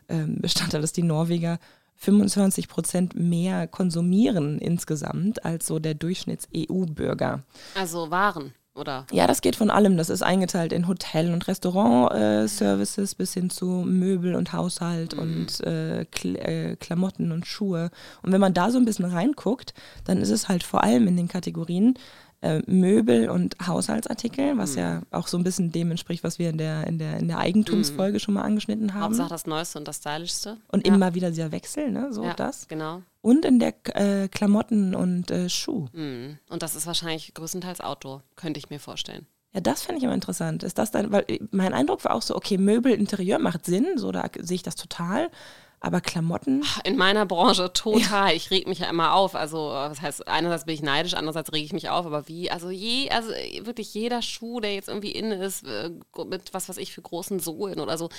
ähm, 0.09 0.35
bestand 0.41 0.73
da, 0.73 0.79
dass 0.79 0.91
die 0.91 1.03
Norweger 1.03 1.57
25 1.95 2.67
Prozent 2.67 3.15
mehr 3.15 3.67
konsumieren 3.69 4.59
insgesamt 4.59 5.45
als 5.45 5.67
so 5.67 5.79
der 5.79 5.93
Durchschnitts-EU-Bürger. 5.93 7.43
Also 7.75 8.11
Waren 8.11 8.53
oder? 8.75 9.05
Ja, 9.11 9.27
das 9.27 9.41
geht 9.41 9.55
von 9.55 9.69
allem. 9.69 9.97
Das 9.97 10.09
ist 10.09 10.21
eingeteilt 10.21 10.71
in 10.71 10.87
Hotel- 10.87 11.33
und 11.33 11.47
Restaurant-Services 11.47 13.13
äh, 13.13 13.15
bis 13.15 13.33
hin 13.33 13.49
zu 13.49 13.65
Möbel 13.65 14.35
und 14.35 14.53
Haushalt 14.53 15.15
mhm. 15.15 15.21
und 15.21 15.61
äh, 15.61 16.05
Kl 16.05 16.35
äh, 16.37 16.75
Klamotten 16.77 17.31
und 17.31 17.45
Schuhe. 17.45 17.91
Und 18.21 18.31
wenn 18.31 18.41
man 18.41 18.53
da 18.53 18.71
so 18.71 18.77
ein 18.77 18.85
bisschen 18.85 19.05
reinguckt, 19.05 19.73
dann 20.05 20.19
ist 20.19 20.29
es 20.29 20.47
halt 20.47 20.63
vor 20.63 20.83
allem 20.83 21.07
in 21.07 21.17
den 21.17 21.27
Kategorien 21.27 21.95
äh, 22.41 22.61
Möbel 22.65 23.29
und 23.29 23.55
Haushaltsartikel, 23.65 24.57
was 24.57 24.73
mhm. 24.73 24.79
ja 24.79 25.01
auch 25.11 25.27
so 25.27 25.37
ein 25.37 25.43
bisschen 25.43 25.71
dem 25.71 25.91
entspricht, 25.91 26.23
was 26.23 26.39
wir 26.39 26.49
in 26.49 26.57
der, 26.57 26.87
in 26.87 26.97
der, 26.97 27.17
in 27.17 27.27
der 27.27 27.37
Eigentumsfolge 27.37 28.13
mhm. 28.15 28.19
schon 28.19 28.33
mal 28.33 28.41
angeschnitten 28.41 28.93
haben. 28.93 29.03
Hauptsache 29.03 29.29
das 29.29 29.45
Neueste 29.45 29.77
und 29.79 29.87
das 29.87 29.97
Stylischste. 29.97 30.57
Und 30.71 30.87
ja. 30.87 30.93
immer 30.93 31.13
wieder 31.13 31.29
dieser 31.29 31.51
Wechsel, 31.51 31.91
ne? 31.91 32.11
So 32.11 32.23
ja, 32.23 32.33
das. 32.33 32.67
Genau. 32.67 33.01
Und 33.21 33.45
in 33.45 33.59
der 33.59 33.73
äh, 33.95 34.27
Klamotten 34.27 34.95
und 34.95 35.29
äh, 35.29 35.49
Schuh. 35.49 35.87
Mhm. 35.93 36.39
Und 36.49 36.63
das 36.63 36.75
ist 36.75 36.87
wahrscheinlich 36.87 37.33
größtenteils 37.33 37.81
Outdoor, 37.81 38.23
könnte 38.35 38.59
ich 38.59 38.69
mir 38.69 38.79
vorstellen. 38.79 39.27
Ja, 39.53 39.59
das 39.59 39.83
fände 39.83 39.99
ich 39.99 40.03
immer 40.03 40.13
interessant. 40.13 40.63
Ist 40.63 40.77
das 40.77 40.91
dann, 40.91 41.11
weil 41.11 41.25
äh, 41.27 41.39
mein 41.51 41.73
Eindruck 41.73 42.03
war 42.05 42.15
auch 42.15 42.21
so, 42.21 42.35
okay, 42.35 42.57
Möbel, 42.57 42.93
Interieur 42.93 43.37
macht 43.37 43.65
Sinn, 43.65 43.97
so 43.97 44.11
da 44.11 44.25
sehe 44.39 44.55
ich 44.55 44.63
das 44.63 44.75
total. 44.75 45.29
Aber 45.83 45.99
Klamotten? 45.99 46.63
In 46.83 46.95
meiner 46.95 47.25
Branche 47.25 47.73
total. 47.73 48.29
Ja. 48.29 48.35
Ich 48.35 48.51
reg 48.51 48.67
mich 48.67 48.79
ja 48.79 48.89
immer 48.89 49.15
auf. 49.15 49.33
Also, 49.33 49.71
das 49.71 49.99
heißt, 49.99 50.27
einerseits 50.27 50.65
bin 50.65 50.75
ich 50.75 50.83
neidisch, 50.83 51.15
andererseits 51.15 51.51
reg 51.51 51.63
ich 51.63 51.73
mich 51.73 51.89
auf. 51.89 52.05
Aber 52.05 52.27
wie, 52.27 52.51
also 52.51 52.69
je, 52.69 53.09
also 53.09 53.31
wirklich 53.31 53.91
jeder 53.95 54.21
Schuh, 54.21 54.59
der 54.59 54.75
jetzt 54.75 54.89
irgendwie 54.89 55.11
in 55.11 55.31
ist, 55.31 55.65
äh, 55.65 55.89
mit 56.27 56.53
was 56.53 56.69
weiß 56.69 56.77
ich 56.77 56.93
für 56.93 57.01
großen 57.01 57.39
Sohlen 57.39 57.79
oder 57.79 57.97
so, 57.97 58.09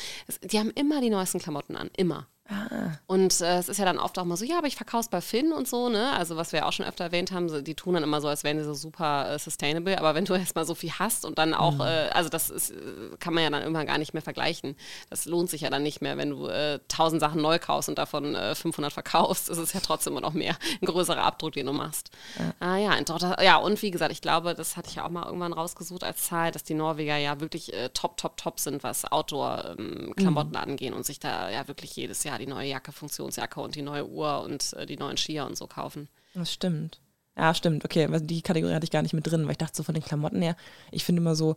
die 0.43 0.59
haben 0.59 0.73
immer 0.75 1.01
die 1.01 1.11
neuesten 1.11 1.39
Klamotten 1.39 1.77
an. 1.77 1.89
Immer. 1.97 2.27
Ah. 2.49 2.99
Und 3.07 3.41
äh, 3.41 3.59
es 3.59 3.69
ist 3.69 3.79
ja 3.79 3.85
dann 3.85 3.99
oft 3.99 4.19
auch 4.19 4.25
mal 4.25 4.37
so, 4.37 4.45
ja, 4.45 4.59
aber 4.59 4.67
ich 4.67 4.75
verkaufe 4.75 5.03
es 5.03 5.09
bei 5.09 5.21
Finn 5.21 5.53
und 5.53 5.69
so, 5.69 5.89
ne? 5.89 6.11
Also 6.13 6.37
was 6.37 6.53
wir 6.53 6.61
ja 6.61 6.67
auch 6.67 6.73
schon 6.73 6.85
öfter 6.85 7.05
erwähnt 7.05 7.31
haben, 7.31 7.63
die 7.63 7.75
tun 7.75 7.95
dann 7.95 8.03
immer 8.03 8.21
so, 8.21 8.27
als 8.27 8.43
wären 8.43 8.59
sie 8.59 8.65
so 8.65 8.75
super 8.75 9.31
äh, 9.31 9.39
sustainable. 9.39 9.97
Aber 9.99 10.15
wenn 10.15 10.25
du 10.25 10.35
erstmal 10.35 10.67
so 10.67 10.75
viel 10.75 10.93
hast 10.99 11.25
und 11.25 11.39
dann 11.39 11.55
auch, 11.55 11.75
mhm. 11.75 11.81
äh, 11.83 12.09
also 12.13 12.29
das 12.29 12.51
ist, 12.51 12.71
äh, 12.71 12.75
kann 13.21 13.35
man 13.35 13.45
ja 13.45 13.51
dann 13.51 13.63
irgendwann 13.63 13.87
gar 13.87 13.99
nicht 13.99 14.13
mehr 14.13 14.23
vergleichen. 14.23 14.77
Das 15.09 15.25
lohnt 15.25 15.51
sich 15.51 15.61
ja 15.61 15.71
dann 15.71 15.85
nicht 15.85 16.03
mehr, 16.03 16.17
wenn 16.17 16.31
du 16.31 16.47
äh, 16.47 16.81
tausend 16.89 17.21
Sachen 17.21 17.41
neu 17.41 17.59
kaufst 17.61 17.89
und 17.89 17.99
davon 17.99 18.37
500 18.55 18.91
äh, 18.91 18.95
verkaufst. 18.95 19.49
Ist 19.49 19.75
ja 19.75 19.81
trotzdem 19.81 20.15
immer 20.15 20.21
noch 20.21 20.33
mehr 20.33 20.57
ein 20.83 20.87
größerer 20.87 21.23
Abdruck, 21.23 21.53
den 21.53 21.67
du 21.67 21.73
machst. 21.73 22.11
Ja. 22.39 22.55
Ah 22.59 22.77
ja, 22.77 22.99
und, 22.99 23.41
ja, 23.41 23.57
und 23.57 23.81
wie 23.83 23.91
gesagt, 23.91 24.11
ich 24.11 24.21
glaube, 24.21 24.55
das 24.55 24.77
hatte 24.77 24.89
ich 24.89 24.97
ja 24.97 25.07
auch 25.07 25.11
mal 25.11 25.27
irgendwann 25.27 25.53
rausgesucht 25.53 26.03
als 26.03 26.25
Zahl, 26.25 26.51
dass 26.51 26.65
die 26.65 26.75
Norweger 26.75 27.17
ja 27.17 27.41
wirklich 27.41 27.73
top, 27.95 28.17
top, 28.17 28.37
top 28.37 28.59
sind, 28.59 28.83
was 28.83 29.05
Outdoor-Klamotten 29.05 30.55
ähm, 30.55 30.61
mhm. 30.61 30.71
angehen 30.71 30.95
und 30.95 31.07
sich 31.07 31.21
da 31.21 31.51
ja 31.51 31.69
wirklich 31.69 31.95
jedes 31.95 32.25
Jahr 32.25 32.32
die 32.39 32.47
neue 32.47 32.69
Jacke, 32.69 32.93
Funktionsjacke 32.93 33.61
und 33.61 33.75
die 33.75 33.83
neue 33.83 34.07
Uhr 34.07 34.43
und 34.43 34.73
äh, 34.75 34.87
die 34.87 34.97
neuen 34.97 35.17
Skier 35.17 35.47
und 35.47 35.57
so 35.57 35.67
kaufen. 35.67 36.09
Das 36.35 36.53
stimmt. 36.53 37.01
Ja, 37.37 37.55
stimmt. 37.55 37.85
Okay, 37.85 38.09
die 38.21 38.43
Kategorie 38.43 38.75
hatte 38.75 38.85
ich 38.85 38.91
gar 38.91 39.03
nicht 39.03 39.15
mit 39.15 39.27
drin, 39.27 39.45
weil 39.45 39.53
ich 39.53 39.59
dachte 39.59 39.77
so 39.77 39.83
von 39.83 39.95
den 39.95 40.05
Klamotten 40.05 40.43
her, 40.43 40.57
ich 40.91 41.05
finde 41.05 41.21
immer 41.21 41.35
so, 41.35 41.57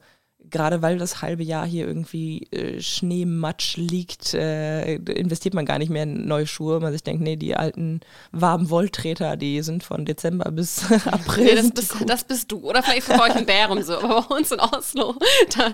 gerade 0.50 0.82
weil 0.82 0.98
das 0.98 1.22
halbe 1.22 1.44
Jahr 1.44 1.66
hier 1.66 1.88
irgendwie 1.88 2.48
äh, 2.52 2.82
Schneematsch 2.82 3.78
liegt, 3.78 4.34
äh, 4.34 4.96
investiert 4.96 5.54
man 5.54 5.66
gar 5.66 5.80
nicht 5.80 5.90
mehr 5.90 6.04
in 6.04 6.28
neue 6.28 6.48
Schuhe. 6.48 6.80
Man 6.80 6.94
sich 6.94 7.04
denkt, 7.04 7.22
nee, 7.22 7.36
die 7.36 7.56
alten 7.56 8.02
warmen 8.32 8.70
Wolltreter, 8.70 9.38
die 9.38 9.62
sind 9.62 9.84
von 9.84 10.06
Dezember 10.06 10.52
bis 10.52 10.86
April. 11.06 11.46
Nee, 11.46 11.56
das, 11.56 11.72
bist, 11.72 11.96
das 12.08 12.24
bist 12.24 12.52
du. 12.52 12.60
Oder 12.60 12.82
vielleicht 12.82 13.08
bei 13.08 13.22
euch 13.22 13.36
in 13.36 13.46
Bärum 13.46 13.82
so. 13.84 13.98
Aber 14.00 14.22
bei 14.24 14.36
uns 14.38 14.52
in 14.52 14.60
Oslo, 14.60 15.16
da 15.56 15.74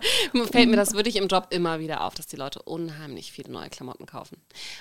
fällt 0.52 0.70
mir 0.70 0.76
das 0.76 0.94
wirklich 0.94 1.16
im 1.16 1.28
Job 1.28 1.48
immer 1.52 1.80
wieder 1.80 2.04
auf, 2.04 2.14
dass 2.14 2.28
die 2.28 2.36
Leute 2.36 2.62
unheimlich 2.64 3.32
viele 3.32 3.52
neue 3.52 3.70
Klamotten 3.70 4.06
kaufen. 4.06 4.38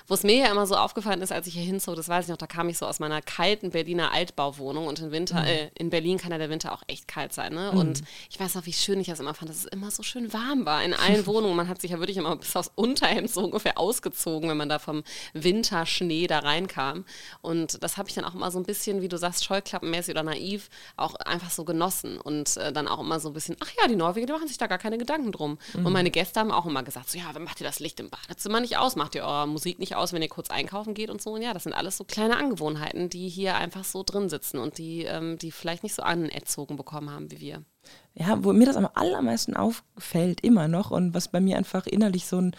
Wo 0.09 0.15
es 0.15 0.23
mir 0.23 0.37
ja 0.37 0.51
immer 0.51 0.67
so 0.67 0.75
aufgefallen 0.75 1.23
ist, 1.23 1.33
als 1.33 1.47
ich 1.47 1.55
hier 1.55 1.63
hinzog, 1.63 1.97
das 1.97 2.09
weiß 2.09 2.25
ich 2.25 2.31
noch, 2.31 2.39
da 2.39 2.47
kam 2.47 2.69
ich 2.69 2.79
so 2.79 2.87
aus 2.87 2.99
meiner 2.99 3.23
kalten 3.23 3.71
Berliner 3.71 4.13
Altbauwohnung 4.13 4.87
und 4.87 5.01
im 5.01 5.13
Winter, 5.13 5.41
mhm. 5.41 5.47
äh, 5.47 5.71
in 5.79 5.91
Berlin 5.91 6.19
kann 6.19 6.33
ja 6.33 6.39
der 6.39 6.51
Winter 6.51 6.73
auch 6.73 6.83
echt 6.87 7.07
kalt 7.07 7.33
sein. 7.33 7.55
Ne? 7.55 7.71
Mhm. 7.73 7.79
Und 7.79 8.03
ich 8.31 8.41
weiß 8.41 8.55
noch, 8.55 8.67
wie 8.67 8.73
schön 8.73 9.01
ich 9.01 9.07
das 9.07 9.21
immer 9.21 9.35
fand. 9.35 9.51
Das 9.51 9.59
ist 9.59 9.73
immer 9.73 9.80
immer 9.81 9.91
so 9.91 10.03
schön 10.03 10.33
warm 10.33 10.67
war 10.67 10.85
in 10.85 10.93
allen 10.93 11.27
Wohnungen. 11.27 11.57
Man 11.57 11.69
hat 11.69 11.81
sich 11.81 11.91
ja 11.93 11.99
wirklich 11.99 12.19
immer 12.19 12.37
bis 12.37 12.55
aufs 12.55 12.71
Unterhemd 12.75 13.31
so 13.31 13.43
ungefähr 13.45 13.79
ausgezogen, 13.79 14.51
wenn 14.51 14.57
man 14.59 14.69
da 14.69 14.79
vom 14.79 15.03
Winterschnee 15.33 16.27
da 16.27 16.41
reinkam. 16.41 17.05
Und 17.41 17.83
das 17.83 17.97
habe 17.97 18.09
ich 18.09 18.15
dann 18.15 18.27
auch 18.27 18.35
immer 18.35 18.51
so 18.51 18.59
ein 18.59 18.65
bisschen, 18.65 19.01
wie 19.01 19.09
du 19.09 19.17
sagst, 19.17 19.45
scheuklappenmäßig 19.45 20.13
oder 20.13 20.23
naiv, 20.23 20.69
auch 20.97 21.15
einfach 21.15 21.51
so 21.51 21.65
genossen. 21.65 22.21
Und 22.21 22.59
äh, 22.59 22.73
dann 22.73 22.89
auch 22.89 23.01
immer 23.01 23.21
so 23.21 23.31
ein 23.31 23.33
bisschen, 23.33 23.57
ach 23.61 23.71
ja, 23.81 23.89
die 23.89 23.97
Norweger, 23.97 24.27
die 24.27 24.33
machen 24.33 24.49
sich 24.49 24.59
da 24.59 24.67
gar 24.67 24.79
keine 24.79 24.99
Gedanken 24.99 25.33
drum. 25.33 25.59
Mhm. 25.73 25.87
Und 25.87 25.93
meine 25.95 26.11
Gäste 26.11 26.41
haben 26.41 26.53
auch 26.53 26.67
immer 26.67 26.83
gesagt, 26.83 27.11
so 27.11 27.19
ja, 27.19 27.33
macht 27.39 27.61
ihr 27.61 27.67
das 27.67 27.81
Licht 27.81 28.01
im 28.01 28.11
Badezimmer 28.11 28.61
nicht 28.61 28.77
aus, 28.77 28.97
macht 28.97 29.15
ihr 29.15 29.25
eure 29.25 29.49
Musik 29.49 29.79
nicht 29.79 29.97
aus, 29.97 30.13
wenn 30.13 30.21
ihr 30.21 30.29
kurz 30.29 30.51
einkaufen 30.51 30.93
geht 30.93 31.09
und 31.09 31.23
so. 31.23 31.33
Und 31.33 31.43
ja, 31.43 31.55
das 31.55 31.63
sind 31.63 31.73
alles 31.73 31.97
so 31.97 32.05
kleine 32.05 32.37
Angewohnheiten, 32.37 33.09
die 33.09 33.29
hier 33.29 33.57
einfach 33.57 33.85
so 33.85 34.03
drin 34.03 34.29
sitzen 34.29 34.59
und 34.59 34.77
die, 34.77 35.05
ähm, 35.05 35.39
die 35.39 35.51
vielleicht 35.51 35.83
nicht 35.83 35.95
so 35.95 36.03
anerzogen 36.03 36.77
bekommen 36.77 37.11
haben 37.11 37.31
wie 37.31 37.41
wir 37.41 37.65
ja, 38.15 38.43
wo 38.45 38.53
mir 38.53 38.67
das 38.67 38.77
am 38.77 38.89
allermeisten 38.95 39.55
auffällt, 39.55 40.41
immer 40.43 40.69
noch 40.69 40.91
und 40.91 41.15
was 41.15 41.29
bei 41.29 41.41
mir 41.41 41.57
einfach 41.57 41.87
innerlich 41.87 42.27
so 42.27 42.39
ein, 42.41 42.57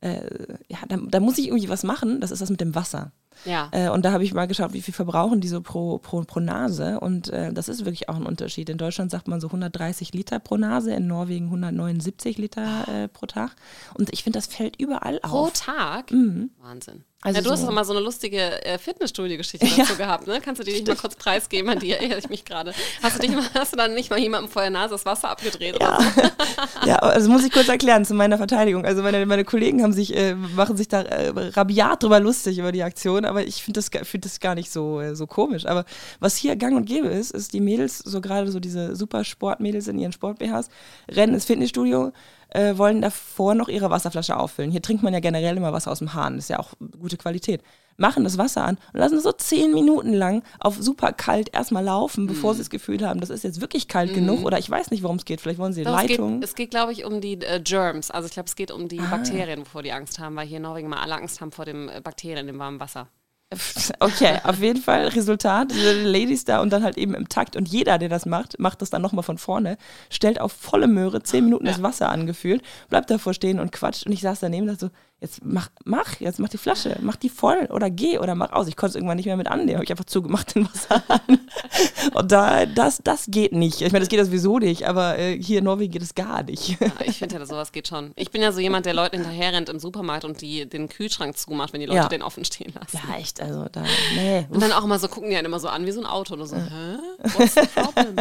äh, 0.00 0.56
ja, 0.68 0.78
da, 0.88 0.96
da, 0.96 1.20
muss 1.20 1.38
ich 1.38 1.48
irgendwie 1.48 1.68
was 1.68 1.84
machen, 1.84 2.20
das 2.20 2.30
ist 2.30 2.42
das 2.42 2.50
mit 2.50 2.60
dem 2.60 2.74
Wasser. 2.74 3.12
Ja. 3.44 3.68
Äh, 3.72 3.88
und 3.88 4.04
da 4.04 4.12
habe 4.12 4.24
ich 4.24 4.34
mal 4.34 4.46
geschaut, 4.46 4.72
wie 4.72 4.82
viel 4.82 4.94
verbrauchen 4.94 5.40
die 5.40 5.48
so 5.48 5.60
pro, 5.60 5.98
pro, 5.98 6.22
pro 6.22 6.40
Nase. 6.40 7.00
Und 7.00 7.28
äh, 7.30 7.52
das 7.52 7.68
ist 7.68 7.84
wirklich 7.84 8.08
auch 8.08 8.16
ein 8.16 8.26
Unterschied. 8.26 8.68
In 8.68 8.78
Deutschland 8.78 9.10
sagt 9.10 9.28
man 9.28 9.40
so 9.40 9.48
130 9.48 10.12
Liter 10.12 10.38
pro 10.38 10.56
Nase, 10.56 10.94
in 10.94 11.06
Norwegen 11.06 11.46
179 11.46 12.38
Liter 12.38 12.86
äh, 12.88 13.08
pro 13.08 13.26
Tag. 13.26 13.56
Und 13.94 14.12
ich 14.12 14.22
finde, 14.22 14.38
das 14.38 14.46
fällt 14.46 14.76
überall 14.80 15.18
auf. 15.22 15.30
Pro 15.30 15.50
Tag? 15.52 16.10
Mhm. 16.10 16.50
Wahnsinn. 16.60 17.04
Also 17.24 17.38
ja, 17.38 17.42
du 17.42 17.48
so. 17.48 17.54
hast 17.54 17.64
doch 17.64 17.72
mal 17.72 17.84
so 17.86 17.94
eine 17.94 18.02
lustige 18.02 18.62
äh, 18.66 18.76
Fitnessstudio-Geschichte 18.76 19.66
dazu 19.78 19.92
ja. 19.92 19.98
gehabt, 19.98 20.26
ne? 20.26 20.42
Kannst 20.44 20.60
du 20.60 20.64
die 20.64 20.72
nicht 20.72 20.86
mal 20.86 20.94
kurz 20.94 21.16
preisgeben 21.16 21.70
an 21.70 21.78
dir? 21.78 21.96
Erinnere 21.96 22.18
ich 22.18 22.28
mich 22.28 22.44
gerade. 22.44 22.74
Hast, 23.02 23.22
du 23.22 23.28
hast 23.54 23.72
du 23.72 23.76
dann 23.78 23.94
nicht 23.94 24.10
mal 24.10 24.18
jemandem 24.18 24.50
vor 24.50 24.60
der 24.60 24.70
Nase 24.70 24.90
das 24.90 25.06
Wasser 25.06 25.30
abgedreht? 25.30 25.78
Ja, 25.80 25.98
so? 26.00 26.22
ja 26.86 26.96
also 26.96 27.30
muss 27.30 27.42
ich 27.42 27.50
kurz 27.50 27.66
erklären 27.66 28.04
zu 28.04 28.12
meiner 28.12 28.36
Verteidigung. 28.36 28.84
Also 28.84 29.02
meine, 29.02 29.24
meine 29.24 29.46
Kollegen 29.46 29.82
haben 29.82 29.94
sich, 29.94 30.14
äh, 30.14 30.34
machen 30.34 30.76
sich 30.76 30.88
da 30.88 31.00
äh, 31.00 31.30
rabiat 31.30 32.02
drüber 32.02 32.20
lustig 32.20 32.58
über 32.58 32.72
die 32.72 32.82
Aktion, 32.82 33.23
aber 33.24 33.46
ich 33.46 33.62
finde 33.62 33.80
das, 33.80 33.90
find 34.06 34.24
das 34.24 34.40
gar 34.40 34.54
nicht 34.54 34.70
so, 34.70 35.00
äh, 35.00 35.14
so 35.14 35.26
komisch. 35.26 35.66
Aber 35.66 35.84
was 36.20 36.36
hier 36.36 36.56
gang 36.56 36.76
und 36.76 36.86
gäbe 36.86 37.08
ist, 37.08 37.30
ist 37.30 37.52
die 37.52 37.60
Mädels, 37.60 37.98
so 37.98 38.20
gerade 38.20 38.50
so 38.50 38.60
diese 38.60 38.96
super 38.96 39.24
Sportmädels 39.24 39.88
in 39.88 39.98
ihren 39.98 40.12
Sport-BHs, 40.12 40.68
rennen 41.10 41.34
ins 41.34 41.44
Fitnessstudio, 41.44 42.12
äh, 42.54 42.78
wollen 42.78 43.02
davor 43.02 43.54
noch 43.54 43.68
ihre 43.68 43.90
Wasserflasche 43.90 44.36
auffüllen. 44.36 44.70
Hier 44.70 44.80
trinkt 44.80 45.02
man 45.02 45.12
ja 45.12 45.20
generell 45.20 45.56
immer 45.56 45.72
Wasser 45.72 45.90
aus 45.92 45.98
dem 45.98 46.14
Hahn, 46.14 46.36
das 46.36 46.46
ist 46.46 46.48
ja 46.48 46.58
auch 46.58 46.72
gute 46.98 47.16
Qualität. 47.16 47.62
Machen 47.96 48.24
das 48.24 48.38
Wasser 48.38 48.64
an 48.64 48.78
und 48.92 48.98
lassen 49.00 49.20
so 49.20 49.30
zehn 49.30 49.72
Minuten 49.72 50.12
lang 50.12 50.42
auf 50.58 50.76
super 50.80 51.12
kalt 51.12 51.54
erstmal 51.54 51.84
laufen, 51.84 52.26
bevor 52.26 52.52
mm. 52.52 52.54
sie 52.54 52.60
das 52.60 52.70
Gefühl 52.70 53.06
haben, 53.06 53.20
das 53.20 53.30
ist 53.30 53.44
jetzt 53.44 53.60
wirklich 53.60 53.86
kalt 53.86 54.10
mm. 54.10 54.14
genug 54.14 54.44
oder 54.44 54.58
ich 54.58 54.68
weiß 54.68 54.90
nicht, 54.90 55.04
worum 55.04 55.16
es 55.16 55.24
geht. 55.24 55.40
Vielleicht 55.40 55.60
wollen 55.60 55.72
sie 55.72 55.84
Doch, 55.84 55.92
Leitung. 55.92 56.34
Es 56.34 56.40
geht, 56.40 56.44
es 56.44 56.54
geht 56.56 56.70
glaube 56.70 56.92
ich, 56.92 57.04
um 57.04 57.20
die 57.20 57.34
äh, 57.34 57.60
Germs. 57.60 58.10
Also 58.10 58.26
ich 58.26 58.32
glaube, 58.32 58.48
es 58.48 58.56
geht 58.56 58.72
um 58.72 58.88
die 58.88 58.98
ah. 58.98 59.06
Bakterien, 59.10 59.62
bevor 59.62 59.82
die 59.82 59.92
Angst 59.92 60.18
haben, 60.18 60.34
weil 60.34 60.46
hier 60.46 60.56
in 60.56 60.64
Norwegen 60.64 60.88
mal 60.88 61.02
alle 61.02 61.14
Angst 61.14 61.40
haben 61.40 61.52
vor 61.52 61.66
den 61.66 61.88
äh, 61.88 62.00
Bakterien 62.02 62.48
im 62.48 62.58
warmen 62.58 62.80
Wasser. 62.80 63.08
Okay, 64.00 64.38
auf 64.44 64.60
jeden 64.60 64.80
Fall 64.80 65.08
Resultat, 65.08 65.70
diese 65.70 66.02
Ladies 66.02 66.44
da 66.44 66.60
und 66.60 66.70
dann 66.72 66.82
halt 66.82 66.96
eben 66.96 67.14
im 67.14 67.28
Takt 67.28 67.56
und 67.56 67.68
jeder, 67.68 67.98
der 67.98 68.08
das 68.08 68.26
macht, 68.26 68.58
macht 68.58 68.82
das 68.82 68.90
dann 68.90 69.02
nochmal 69.02 69.22
von 69.22 69.38
vorne, 69.38 69.76
stellt 70.10 70.40
auf 70.40 70.52
volle 70.52 70.86
Möhre 70.86 71.22
zehn 71.22 71.44
Minuten 71.44 71.66
ja. 71.66 71.72
das 71.72 71.82
Wasser 71.82 72.10
angefühlt, 72.10 72.62
bleibt 72.88 73.10
davor 73.10 73.34
stehen 73.34 73.60
und 73.60 73.72
quatscht 73.72 74.06
und 74.06 74.12
ich 74.12 74.20
saß 74.20 74.40
daneben 74.40 74.68
und 74.68 74.74
dachte 74.74 74.86
so, 74.86 74.92
jetzt 75.24 75.44
mach, 75.44 75.68
mach, 75.84 76.20
jetzt 76.20 76.38
mach 76.38 76.48
die 76.48 76.58
Flasche, 76.58 76.96
mach 77.00 77.16
die 77.16 77.28
voll 77.28 77.66
oder 77.70 77.90
geh 77.90 78.18
oder 78.18 78.34
mach 78.34 78.52
aus. 78.52 78.68
Ich 78.68 78.76
konnte 78.76 78.90
es 78.90 78.94
irgendwann 78.96 79.16
nicht 79.16 79.26
mehr 79.26 79.36
mit 79.36 79.48
annehmen, 79.48 79.74
habe 79.74 79.84
ich 79.84 79.90
einfach 79.90 80.04
zugemacht 80.04 80.54
den 80.54 80.68
Wasserhahn. 80.68 81.40
Und 82.14 82.30
da, 82.32 82.66
das, 82.66 83.00
das 83.02 83.26
geht 83.28 83.52
nicht. 83.52 83.80
Ich 83.80 83.92
meine, 83.92 84.00
das 84.04 84.08
geht 84.08 84.24
sowieso 84.24 84.58
nicht, 84.58 84.86
aber 84.86 85.18
äh, 85.18 85.40
hier 85.42 85.58
in 85.58 85.64
Norwegen 85.64 85.92
geht 85.92 86.02
es 86.02 86.14
gar 86.14 86.42
nicht. 86.42 86.80
Ja, 86.80 86.88
ich 87.04 87.18
finde 87.18 87.36
ja, 87.38 87.46
sowas 87.46 87.72
geht 87.72 87.88
schon. 87.88 88.12
Ich 88.16 88.30
bin 88.30 88.42
ja 88.42 88.52
so 88.52 88.60
jemand, 88.60 88.86
der 88.86 88.94
Leuten 88.94 89.16
hinterher 89.16 89.52
rennt 89.52 89.68
im 89.68 89.78
Supermarkt 89.78 90.24
und 90.24 90.40
die 90.40 90.68
den 90.68 90.88
Kühlschrank 90.88 91.36
zumacht, 91.36 91.72
wenn 91.72 91.80
die 91.80 91.86
Leute 91.86 91.98
Ja. 91.98 92.08
den 92.08 92.22
offen 92.22 92.44
stehen 92.44 92.72
lassen. 92.74 93.00
Ja, 93.08 93.16
echt, 93.18 93.40
also 93.40 93.66
da, 93.72 93.82
nee. 94.16 94.46
Und 94.50 94.60
dann 94.62 94.72
auch 94.72 94.84
immer 94.84 94.98
so 94.98 95.08
gucken 95.08 95.30
die 95.30 95.36
einen 95.36 95.46
immer 95.46 95.60
so 95.60 95.68
an 95.68 95.86
wie 95.86 95.92
so 95.92 96.00
ein 96.00 96.06
Auto 96.06 96.34
und 96.34 96.46
so, 96.46 96.56
hä? 96.56 96.98
What's 97.36 97.54
the 97.54 97.62
problem? 97.74 98.16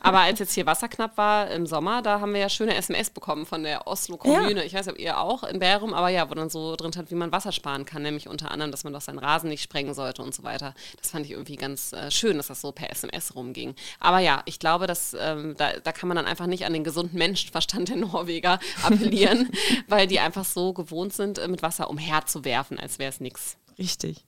Aber 0.00 0.20
als 0.20 0.38
jetzt 0.38 0.54
hier 0.54 0.66
Wasser 0.66 0.88
knapp 0.88 1.16
war 1.18 1.50
im 1.50 1.66
Sommer, 1.66 2.02
da 2.02 2.20
haben 2.20 2.32
wir 2.32 2.40
ja 2.40 2.48
schöne 2.48 2.74
SMS 2.74 3.10
bekommen 3.10 3.44
von 3.46 3.62
der 3.62 3.86
Oslo 3.86 4.16
Kommune. 4.16 4.64
Ich 4.64 4.72
weiß 4.74 4.86
nicht, 4.86 4.94
ob 4.94 4.98
ihr 5.00 5.20
auch 5.20 5.42
in 5.44 5.58
Bærum, 5.58 5.92
aber 5.94 6.08
ja, 6.08 6.28
wo 6.30 6.34
dann 6.34 6.45
so 6.50 6.76
drin 6.76 6.92
stand, 6.92 7.10
wie 7.10 7.14
man 7.14 7.32
Wasser 7.32 7.52
sparen 7.52 7.84
kann, 7.84 8.02
nämlich 8.02 8.28
unter 8.28 8.50
anderem, 8.50 8.70
dass 8.70 8.84
man 8.84 8.92
doch 8.92 9.00
seinen 9.00 9.18
Rasen 9.18 9.48
nicht 9.48 9.62
sprengen 9.62 9.94
sollte 9.94 10.22
und 10.22 10.34
so 10.34 10.42
weiter. 10.42 10.74
Das 11.00 11.10
fand 11.10 11.26
ich 11.26 11.32
irgendwie 11.32 11.56
ganz 11.56 11.92
äh, 11.92 12.10
schön, 12.10 12.36
dass 12.36 12.48
das 12.48 12.60
so 12.60 12.72
per 12.72 12.90
SMS 12.90 13.34
rumging. 13.34 13.74
Aber 14.00 14.18
ja, 14.18 14.42
ich 14.44 14.58
glaube, 14.58 14.86
dass 14.86 15.16
ähm, 15.18 15.54
da, 15.56 15.72
da 15.78 15.92
kann 15.92 16.08
man 16.08 16.16
dann 16.16 16.26
einfach 16.26 16.46
nicht 16.46 16.64
an 16.64 16.72
den 16.72 16.84
gesunden 16.84 17.18
Menschenverstand 17.18 17.88
der 17.88 17.96
Norweger 17.96 18.58
appellieren, 18.82 19.50
weil 19.88 20.06
die 20.06 20.20
einfach 20.20 20.44
so 20.44 20.72
gewohnt 20.72 21.12
sind, 21.12 21.38
äh, 21.38 21.48
mit 21.48 21.62
Wasser 21.62 21.90
umherzuwerfen, 21.90 22.78
als 22.78 22.98
wäre 22.98 23.10
es 23.10 23.20
nichts. 23.20 23.56
Richtig. 23.78 24.24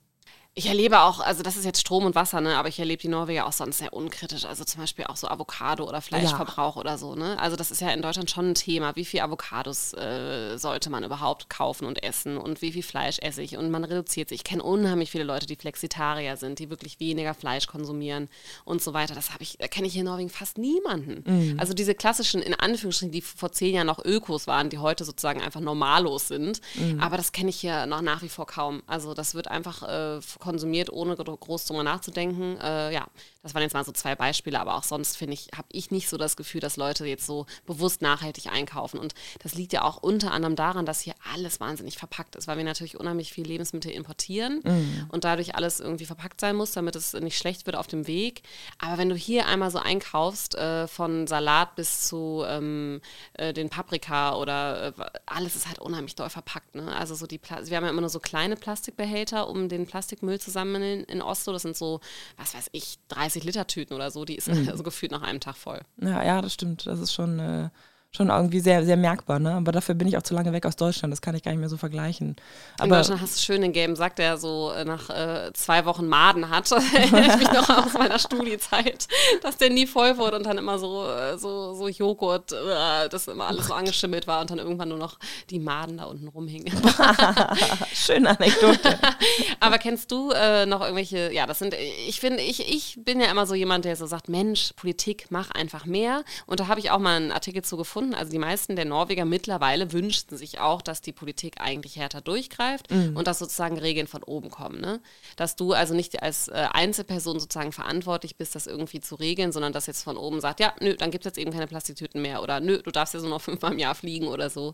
Ich 0.55 0.65
erlebe 0.65 1.01
auch, 1.01 1.19
also 1.21 1.43
das 1.43 1.55
ist 1.55 1.63
jetzt 1.63 1.79
Strom 1.79 2.05
und 2.05 2.15
Wasser, 2.15 2.41
ne? 2.41 2.57
aber 2.57 2.67
ich 2.67 2.79
erlebe 2.79 3.01
die 3.01 3.07
Norweger 3.07 3.45
auch 3.45 3.53
sonst 3.53 3.77
sehr 3.77 3.93
unkritisch. 3.93 4.45
Also 4.45 4.65
zum 4.65 4.81
Beispiel 4.81 5.05
auch 5.05 5.15
so 5.15 5.27
Avocado 5.29 5.87
oder 5.87 6.01
Fleischverbrauch 6.01 6.75
oder 6.75 6.97
so. 6.97 7.15
Ne? 7.15 7.39
Also 7.39 7.55
das 7.55 7.71
ist 7.71 7.81
ja 7.81 7.91
in 7.91 8.01
Deutschland 8.01 8.29
schon 8.29 8.49
ein 8.49 8.55
Thema. 8.55 8.95
Wie 8.95 9.05
viel 9.05 9.21
Avocados 9.21 9.93
äh, 9.93 10.57
sollte 10.57 10.89
man 10.89 11.03
überhaupt 11.03 11.49
kaufen 11.49 11.85
und 11.85 12.03
essen 12.03 12.35
und 12.35 12.61
wie 12.61 12.73
viel 12.73 12.83
Fleisch 12.83 13.19
esse 13.21 13.41
ich? 13.41 13.57
Und 13.57 13.69
man 13.69 13.85
reduziert 13.85 14.27
sich. 14.29 14.39
Ich 14.39 14.43
kenne 14.43 14.63
unheimlich 14.63 15.11
viele 15.11 15.23
Leute, 15.23 15.45
die 15.45 15.55
Flexitarier 15.55 16.35
sind, 16.35 16.59
die 16.59 16.69
wirklich 16.69 16.99
weniger 16.99 17.35
Fleisch 17.35 17.67
konsumieren 17.67 18.27
und 18.65 18.81
so 18.81 18.93
weiter. 18.93 19.13
Das 19.15 19.31
habe 19.31 19.43
ich, 19.43 19.59
kenne 19.69 19.87
ich 19.87 19.93
hier 19.93 20.01
in 20.01 20.07
Norwegen 20.07 20.29
fast 20.29 20.57
niemanden. 20.57 21.23
Also 21.59 21.73
diese 21.73 21.93
klassischen, 21.95 22.41
in 22.41 22.55
Anführungsstrichen, 22.55 23.11
die 23.13 23.21
vor 23.21 23.51
zehn 23.51 23.75
Jahren 23.75 23.87
noch 23.87 24.03
Ökos 24.03 24.47
waren, 24.47 24.69
die 24.69 24.79
heute 24.79 25.05
sozusagen 25.05 25.41
einfach 25.41 25.61
normalos 25.61 26.27
sind. 26.27 26.59
Aber 26.99 27.15
das 27.17 27.31
kenne 27.31 27.49
ich 27.49 27.61
hier 27.61 27.85
noch 27.85 28.01
nach 28.01 28.23
wie 28.23 28.29
vor 28.29 28.47
kaum. 28.47 28.81
Also 28.87 29.13
das 29.13 29.35
wird 29.35 29.47
einfach 29.47 29.83
äh, 29.83 30.21
konsumiert, 30.39 30.91
ohne 30.91 31.15
gro- 31.15 31.37
groß 31.37 31.65
drüber 31.65 31.83
nachzudenken. 31.83 32.57
Äh, 32.61 32.93
ja, 32.93 33.07
das 33.41 33.53
waren 33.53 33.61
jetzt 33.61 33.73
mal 33.73 33.85
so 33.85 33.91
zwei 33.91 34.15
Beispiele, 34.15 34.59
aber 34.59 34.75
auch 34.75 34.83
sonst 34.83 35.17
finde 35.17 35.33
ich, 35.33 35.49
habe 35.55 35.67
ich 35.71 35.91
nicht 35.91 36.09
so 36.09 36.17
das 36.17 36.35
Gefühl, 36.35 36.61
dass 36.61 36.77
Leute 36.77 37.05
jetzt 37.05 37.25
so 37.25 37.45
bewusst 37.65 38.01
nachhaltig 38.01 38.47
einkaufen. 38.47 38.99
Und 38.99 39.13
das 39.41 39.55
liegt 39.55 39.73
ja 39.73 39.83
auch 39.83 39.97
unter 39.97 40.31
anderem 40.31 40.55
daran, 40.55 40.85
dass 40.85 41.01
hier 41.01 41.15
alles 41.33 41.59
wahnsinnig 41.59 41.97
verpackt 41.97 42.35
ist, 42.35 42.47
weil 42.47 42.57
wir 42.57 42.63
natürlich 42.63 42.99
unheimlich 42.99 43.31
viel 43.31 43.47
Lebensmittel 43.47 43.91
importieren 43.91 44.61
und 45.09 45.23
dadurch 45.23 45.55
alles 45.55 45.79
irgendwie 45.79 46.05
verpackt 46.05 46.41
sein 46.41 46.55
muss, 46.55 46.71
damit 46.71 46.95
es 46.95 47.13
nicht 47.13 47.37
schlecht 47.37 47.65
wird 47.65 47.75
auf 47.75 47.87
dem 47.87 48.07
Weg. 48.07 48.41
Aber 48.77 48.97
wenn 48.97 49.09
du 49.09 49.15
hier 49.15 49.47
einmal 49.47 49.71
so 49.71 49.79
einkaufst, 49.79 50.55
äh, 50.55 50.87
von 50.87 51.27
Salat 51.27 51.75
bis 51.75 52.07
zu 52.07 52.43
ähm, 52.45 53.01
äh, 53.33 53.53
den 53.53 53.69
Paprika 53.69 54.35
oder 54.35 54.87
äh, 54.87 54.93
alles 55.25 55.55
ist 55.55 55.67
halt 55.67 55.79
unheimlich 55.79 56.15
doll 56.15 56.29
verpackt. 56.29 56.75
Ne? 56.75 56.93
Also 56.95 57.15
so 57.15 57.27
die 57.27 57.37
Pla 57.37 57.59
wir 57.65 57.77
haben 57.77 57.83
ja 57.83 57.89
immer 57.89 58.01
nur 58.01 58.09
so 58.09 58.19
kleine 58.19 58.55
Plastikbehälter, 58.55 59.47
um 59.47 59.69
den 59.69 59.85
Plastikmüll 59.85 60.39
zu 60.39 60.51
sammeln 60.51 61.03
in 61.05 61.21
Oslo. 61.21 61.53
Das 61.53 61.63
sind 61.63 61.77
so, 61.77 62.01
was 62.37 62.53
weiß 62.53 62.69
ich, 62.71 62.99
30 63.29 63.43
Liter 63.43 63.67
Tüten 63.67 63.93
oder 63.93 64.11
so. 64.11 64.25
Die 64.25 64.35
ist 64.35 64.49
also 64.69 64.83
gefühlt 64.83 65.11
nach 65.11 65.21
einem 65.21 65.39
Tag 65.39 65.55
voll. 65.55 65.81
Ja, 66.01 66.23
ja, 66.23 66.41
das 66.41 66.53
stimmt. 66.53 66.87
Das 66.87 66.99
ist 66.99 67.13
schon, 67.13 67.39
äh, 67.39 67.69
schon 68.11 68.29
irgendwie 68.29 68.59
sehr, 68.59 68.83
sehr 68.83 68.97
merkbar, 68.97 69.37
ne? 69.37 69.53
Aber 69.53 69.71
dafür 69.71 69.93
bin 69.93 70.07
ich 70.07 70.17
auch 70.17 70.23
zu 70.23 70.33
lange 70.33 70.51
weg 70.51 70.65
aus 70.65 70.75
Deutschland. 70.75 71.11
Das 71.11 71.21
kann 71.21 71.35
ich 71.35 71.43
gar 71.43 71.51
nicht 71.51 71.59
mehr 71.59 71.69
so 71.69 71.77
vergleichen. 71.77 72.29
In 72.29 72.35
Aber 72.79 72.97
Deutschland 72.97 73.21
hast 73.21 73.37
du 73.37 73.41
schön 73.41 73.61
den 73.61 73.71
gelben 73.71 73.95
Sack, 73.95 74.15
der 74.15 74.37
so 74.37 74.71
äh, 74.71 74.83
nach 74.83 75.11
äh, 75.11 75.53
zwei 75.53 75.85
Wochen 75.85 76.07
Maden 76.07 76.49
hat. 76.49 76.71
Erinnere 76.93 77.27
ich 77.27 77.37
mich 77.37 77.51
noch 77.51 77.69
aus 77.85 77.93
meiner 77.93 78.17
Studiezeit, 78.17 79.07
dass 79.43 79.57
der 79.57 79.69
nie 79.69 79.85
voll 79.85 80.17
wurde 80.17 80.37
und 80.37 80.45
dann 80.47 80.57
immer 80.57 80.79
so, 80.79 81.05
äh, 81.05 81.37
so, 81.37 81.75
so 81.75 81.87
Joghurt, 81.87 82.51
äh, 82.51 83.09
das 83.09 83.27
immer 83.27 83.45
alles 83.45 83.67
so 83.67 83.75
angeschimmelt 83.75 84.25
war 84.25 84.41
und 84.41 84.49
dann 84.49 84.57
irgendwann 84.57 84.89
nur 84.89 84.97
noch 84.97 85.19
die 85.51 85.59
Maden 85.59 85.97
da 85.97 86.05
unten 86.05 86.29
rumhingen. 86.29 86.73
schöne 87.93 88.31
Anekdote. 88.31 88.97
Aber 89.59 89.77
kennst 89.77 90.11
du 90.11 90.31
äh, 90.31 90.65
noch 90.65 90.81
irgendwelche, 90.81 91.31
ja, 91.31 91.45
das 91.45 91.59
sind, 91.59 91.75
ich 92.07 92.19
finde, 92.19 92.41
ich, 92.41 92.67
ich 92.67 92.97
bin 93.03 93.21
ja 93.21 93.29
immer 93.29 93.45
so 93.45 93.53
jemand, 93.53 93.85
der 93.85 93.95
so 93.95 94.07
sagt, 94.07 94.29
Mensch, 94.29 94.73
Politik, 94.75 95.27
mach 95.29 95.51
einfach 95.51 95.85
mehr. 95.85 96.23
Und 96.47 96.59
da 96.59 96.67
habe 96.67 96.79
ich 96.79 96.89
auch 96.89 96.97
mal 96.97 97.17
einen 97.17 97.31
Artikel 97.31 97.61
zu 97.61 97.77
gefunden. 97.77 97.98
Also 98.13 98.31
die 98.31 98.39
meisten 98.39 98.75
der 98.75 98.85
Norweger 98.85 99.25
mittlerweile 99.25 99.91
wünschten 99.91 100.37
sich 100.37 100.59
auch, 100.59 100.81
dass 100.81 101.01
die 101.01 101.11
Politik 101.11 101.59
eigentlich 101.59 101.95
härter 101.97 102.21
durchgreift 102.21 102.91
und 102.91 103.27
dass 103.27 103.39
sozusagen 103.39 103.77
Regeln 103.77 104.07
von 104.07 104.23
oben 104.23 104.49
kommen. 104.49 104.81
Ne? 104.81 104.99
Dass 105.35 105.55
du 105.55 105.73
also 105.73 105.93
nicht 105.93 106.21
als 106.23 106.47
äh, 106.47 106.67
Einzelperson 106.71 107.39
sozusagen 107.39 107.71
verantwortlich 107.71 108.35
bist, 108.35 108.55
das 108.55 108.67
irgendwie 108.67 108.99
zu 108.99 109.15
regeln, 109.15 109.51
sondern 109.51 109.73
dass 109.73 109.85
jetzt 109.85 110.03
von 110.03 110.17
oben 110.17 110.41
sagt, 110.41 110.59
ja, 110.59 110.73
nö, 110.79 110.95
dann 110.95 111.11
gibt 111.11 111.25
es 111.25 111.29
jetzt 111.29 111.37
eben 111.37 111.51
keine 111.51 111.67
Plastiktüten 111.67 112.21
mehr 112.21 112.41
oder 112.41 112.59
nö, 112.59 112.81
du 112.81 112.91
darfst 112.91 113.13
ja 113.13 113.19
so 113.19 113.27
noch 113.27 113.41
fünfmal 113.49 113.73
im 113.73 113.79
Jahr 113.79 113.95
fliegen 113.95 114.27
oder 114.27 114.49
so. 114.49 114.73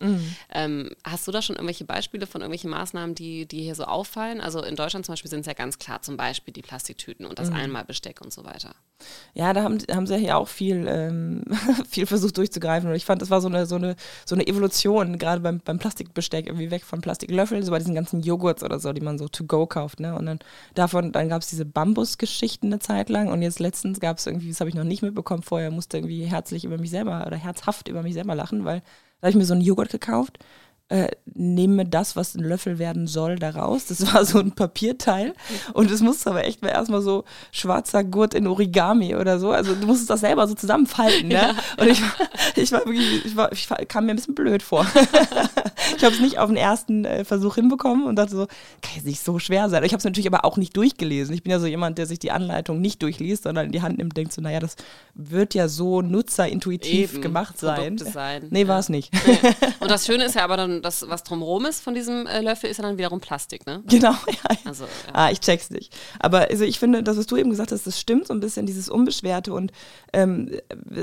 Ähm, 0.53 0.91
hast 1.03 1.27
du 1.27 1.31
da 1.31 1.41
schon 1.41 1.55
irgendwelche 1.55 1.85
Beispiele 1.85 2.27
von 2.27 2.41
irgendwelchen 2.41 2.69
Maßnahmen, 2.69 3.15
die, 3.15 3.45
die 3.45 3.61
hier 3.61 3.75
so 3.75 3.85
auffallen? 3.85 4.41
Also 4.41 4.63
in 4.63 4.75
Deutschland 4.75 5.05
zum 5.05 5.13
Beispiel 5.13 5.31
sind 5.31 5.41
es 5.41 5.47
ja 5.47 5.53
ganz 5.53 5.79
klar 5.79 6.01
zum 6.01 6.17
Beispiel 6.17 6.53
die 6.53 6.61
Plastiktüten 6.61 7.25
und 7.25 7.39
das 7.39 7.51
Einmalbesteck 7.51 8.21
und 8.21 8.31
so 8.31 8.43
weiter. 8.43 8.75
Ja, 9.33 9.53
da 9.53 9.63
haben, 9.63 9.79
haben 9.91 10.07
sie 10.07 10.15
ja 10.17 10.37
auch 10.37 10.47
viel, 10.47 10.85
ähm, 10.87 11.43
viel 11.89 12.05
versucht 12.05 12.37
durchzugreifen. 12.37 12.89
Und 12.89 12.95
ich 12.95 13.05
fand, 13.05 13.14
das 13.21 13.29
war 13.29 13.41
so 13.41 13.47
eine, 13.47 13.65
so 13.65 13.75
eine, 13.75 13.95
so 14.25 14.35
eine 14.35 14.47
Evolution, 14.47 15.17
gerade 15.17 15.41
beim, 15.41 15.59
beim 15.59 15.79
Plastikbesteck, 15.79 16.47
irgendwie 16.47 16.71
weg 16.71 16.83
von 16.83 17.01
Plastiklöffeln, 17.01 17.63
so 17.63 17.71
bei 17.71 17.79
diesen 17.79 17.95
ganzen 17.95 18.21
Joghurts 18.21 18.63
oder 18.63 18.79
so, 18.79 18.93
die 18.93 19.01
man 19.01 19.17
so 19.17 19.27
to 19.27 19.43
go 19.45 19.65
kauft. 19.65 19.99
Ne? 19.99 20.15
Und 20.15 20.25
dann 20.25 20.39
davon, 20.73 21.11
dann 21.11 21.29
gab 21.29 21.41
es 21.41 21.49
diese 21.49 21.65
Bambusgeschichten 21.65 22.71
eine 22.71 22.79
Zeit 22.79 23.09
lang. 23.09 23.27
Und 23.29 23.41
jetzt 23.41 23.59
letztens 23.59 23.99
gab 23.99 24.17
es 24.17 24.27
irgendwie, 24.27 24.49
das 24.49 24.59
habe 24.59 24.69
ich 24.69 24.75
noch 24.75 24.83
nicht 24.83 25.01
mitbekommen, 25.01 25.43
vorher 25.43 25.71
musste 25.71 25.97
irgendwie 25.97 26.25
herzlich 26.25 26.65
über 26.65 26.77
mich 26.77 26.89
selber 26.89 27.25
oder 27.25 27.37
herzhaft 27.37 27.87
über 27.87 28.03
mich 28.03 28.13
selber 28.13 28.35
lachen, 28.35 28.65
weil 28.65 28.81
da 29.21 29.27
habe 29.27 29.31
ich 29.31 29.35
mir 29.37 29.45
so 29.45 29.53
einen 29.53 29.61
Joghurt 29.61 29.89
gekauft. 29.89 30.39
Äh, 30.87 31.07
nehme 31.33 31.83
das, 31.85 32.15
was 32.15 32.35
ein 32.35 32.43
Löffel 32.43 32.77
werden 32.77 33.07
soll, 33.07 33.37
da 33.37 33.49
raus. 33.49 33.85
Das 33.87 34.13
war 34.13 34.23
so 34.23 34.37
ein 34.37 34.51
Papierteil. 34.51 35.33
Und 35.73 35.89
es 35.89 36.01
musste 36.01 36.29
aber 36.29 36.45
echt 36.45 36.61
mal 36.61 36.67
erstmal 36.69 37.01
so 37.01 37.23
schwarzer 37.51 38.03
Gurt 38.03 38.35
in 38.35 38.45
Origami 38.45 39.15
oder 39.15 39.39
so. 39.39 39.49
Also 39.51 39.73
du 39.73 39.87
musstest 39.87 40.11
das 40.11 40.19
selber 40.19 40.47
so 40.47 40.53
zusammenfalten. 40.53 41.29
Ne? 41.29 41.55
Und 41.79 41.87
ich, 41.87 42.01
war- 42.03 42.27
ich 42.55 42.71
war 42.71 42.85
wirklich, 42.85 43.25
ich, 43.25 43.35
war, 43.35 43.51
ich 43.51 43.67
kam 43.87 44.05
mir 44.05 44.11
ein 44.11 44.17
bisschen 44.17 44.35
blöd 44.35 44.61
vor. 44.61 44.85
ich 45.97 46.03
habe 46.03 46.13
es 46.13 46.21
nicht 46.21 46.37
auf 46.37 46.49
den 46.49 46.57
ersten 46.57 47.03
äh, 47.03 47.25
Versuch 47.25 47.55
hinbekommen 47.55 48.05
und 48.05 48.15
dachte 48.17 48.35
so, 48.35 48.45
kann 48.45 48.93
jetzt 48.95 49.05
nicht 49.07 49.23
so 49.23 49.39
schwer 49.39 49.69
sein. 49.69 49.83
Ich 49.83 49.91
habe 49.91 49.97
es 49.99 50.05
natürlich 50.05 50.27
aber 50.27 50.45
auch 50.45 50.57
nicht 50.57 50.77
durchgelesen. 50.77 51.33
Ich 51.33 51.41
bin 51.41 51.51
ja 51.51 51.59
so 51.59 51.65
jemand, 51.65 51.97
der 51.97 52.05
sich 52.05 52.19
die 52.19 52.29
Anleitung 52.29 52.79
nicht 52.79 53.01
durchliest, 53.01 53.41
sondern 53.43 53.65
in 53.65 53.71
die 53.71 53.81
Hand 53.81 53.97
nimmt 53.97 54.11
und 54.13 54.17
denkt 54.17 54.33
so, 54.33 54.41
naja, 54.41 54.59
das 54.59 54.75
wird 55.15 55.55
ja 55.55 55.67
so 55.67 56.03
nutzerintuitiv 56.03 57.13
Eben, 57.13 57.21
gemacht 57.23 57.57
sein. 57.57 57.95
Produktdesign, 57.95 58.47
Nee, 58.51 58.67
war 58.67 58.75
ja. 58.75 58.79
es 58.81 58.89
nicht. 58.89 59.11
Und 59.79 59.89
das 59.89 60.05
Schöne 60.05 60.25
ist 60.25 60.35
ja 60.35 60.43
aber 60.43 60.57
dann, 60.57 60.74
das, 60.81 61.07
was 61.07 61.23
drumherum 61.23 61.65
ist 61.65 61.81
von 61.81 61.93
diesem 61.93 62.27
äh, 62.27 62.41
Löffel, 62.41 62.69
ist 62.69 62.77
ja 62.77 62.83
dann 62.83 62.97
wiederum 62.97 63.19
Plastik, 63.19 63.65
ne? 63.65 63.83
Genau, 63.87 64.11
ja. 64.11 64.57
Also, 64.65 64.83
ja. 64.83 64.89
Ah, 65.13 65.31
ich 65.31 65.39
check's 65.39 65.69
nicht. 65.69 65.95
Aber 66.19 66.49
also 66.49 66.63
ich 66.63 66.79
finde, 66.79 67.03
das, 67.03 67.17
was 67.17 67.27
du 67.27 67.37
eben 67.37 67.49
gesagt 67.49 67.71
hast, 67.71 67.87
das 67.87 67.99
stimmt 67.99 68.27
so 68.27 68.33
ein 68.33 68.39
bisschen, 68.39 68.65
dieses 68.65 68.89
Unbeschwerte. 68.89 69.53
Und 69.53 69.71
ähm, 70.13 70.51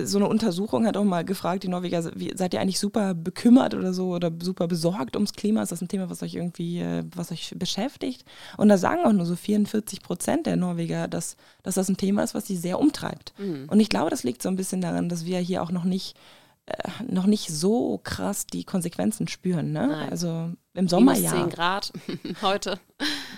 so 0.04 0.18
eine 0.18 0.28
Untersuchung 0.28 0.87
hat 0.87 0.96
auch 0.96 1.04
mal 1.04 1.24
gefragt, 1.24 1.62
die 1.62 1.68
Norweger, 1.68 2.11
wie, 2.14 2.32
seid 2.37 2.54
ihr 2.54 2.61
eigentlich 2.61 2.78
super 2.78 3.14
bekümmert 3.14 3.74
oder 3.74 3.92
so 3.92 4.08
oder 4.14 4.30
super 4.40 4.68
besorgt 4.68 5.16
ums 5.16 5.32
Klima? 5.32 5.62
Ist 5.62 5.72
das 5.72 5.80
ein 5.80 5.88
Thema, 5.88 6.11
was 6.11 6.22
euch 6.22 6.35
irgendwie, 6.35 6.80
äh, 6.80 7.04
was 7.14 7.32
euch 7.32 7.54
beschäftigt? 7.56 8.24
Und 8.56 8.68
da 8.68 8.78
sagen 8.78 9.04
auch 9.04 9.12
nur 9.12 9.26
so 9.26 9.37
44 9.37 10.02
Prozent 10.02 10.46
der 10.46 10.56
Norweger, 10.56 11.08
dass, 11.08 11.37
dass 11.62 11.74
das 11.74 11.88
ein 11.88 11.96
Thema 11.96 12.22
ist, 12.22 12.35
was 12.35 12.46
sie 12.46 12.56
sehr 12.56 12.78
umtreibt. 12.78 13.32
Und 13.68 13.80
ich 13.80 13.88
glaube, 13.88 14.11
das 14.11 14.24
liegt 14.24 14.42
so 14.42 14.48
ein 14.48 14.56
bisschen 14.56 14.80
daran, 14.80 15.08
dass 15.08 15.24
wir 15.24 15.38
hier 15.38 15.62
auch 15.62 15.70
noch 15.70 15.85
nicht 15.85 16.16
noch 17.09 17.27
nicht 17.27 17.48
so 17.48 18.01
krass 18.03 18.46
die 18.46 18.64
Konsequenzen 18.64 19.29
spüren. 19.29 19.72
Ne? 19.72 19.88
Nein. 19.88 20.11
Also 20.11 20.51
im 20.75 20.88
Sommer 20.88 21.14
ja. 21.18 21.31
10 21.31 21.51
Grad 21.51 21.92
heute. 22.42 22.79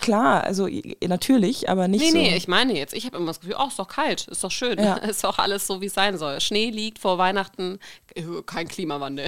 Klar, 0.00 0.44
also 0.44 0.68
natürlich, 1.04 1.68
aber 1.68 1.88
nicht 1.88 2.02
Nee, 2.02 2.10
so. 2.10 2.16
nee, 2.18 2.37
ich 2.37 2.46
meine 2.46 2.76
jetzt, 2.76 2.94
ich 2.94 3.06
habe 3.06 3.16
immer 3.16 3.26
das 3.28 3.40
Gefühl, 3.40 3.56
oh, 3.58 3.66
ist 3.66 3.78
doch 3.78 3.88
kalt, 3.88 4.28
ist 4.28 4.44
doch 4.44 4.50
schön, 4.50 4.78
Ja. 4.78 4.96
ist 5.08 5.24
doch 5.24 5.38
alles 5.38 5.66
so, 5.66 5.80
wie 5.80 5.87
es 5.87 5.94
sein 5.94 6.16
soll. 6.18 6.40
Schnee 6.40 6.70
liegt 6.70 6.98
vor 7.00 7.18
Weihnachten, 7.18 7.78
äh, 8.14 8.22
kein 8.46 8.68
Klimawandel. 8.68 9.26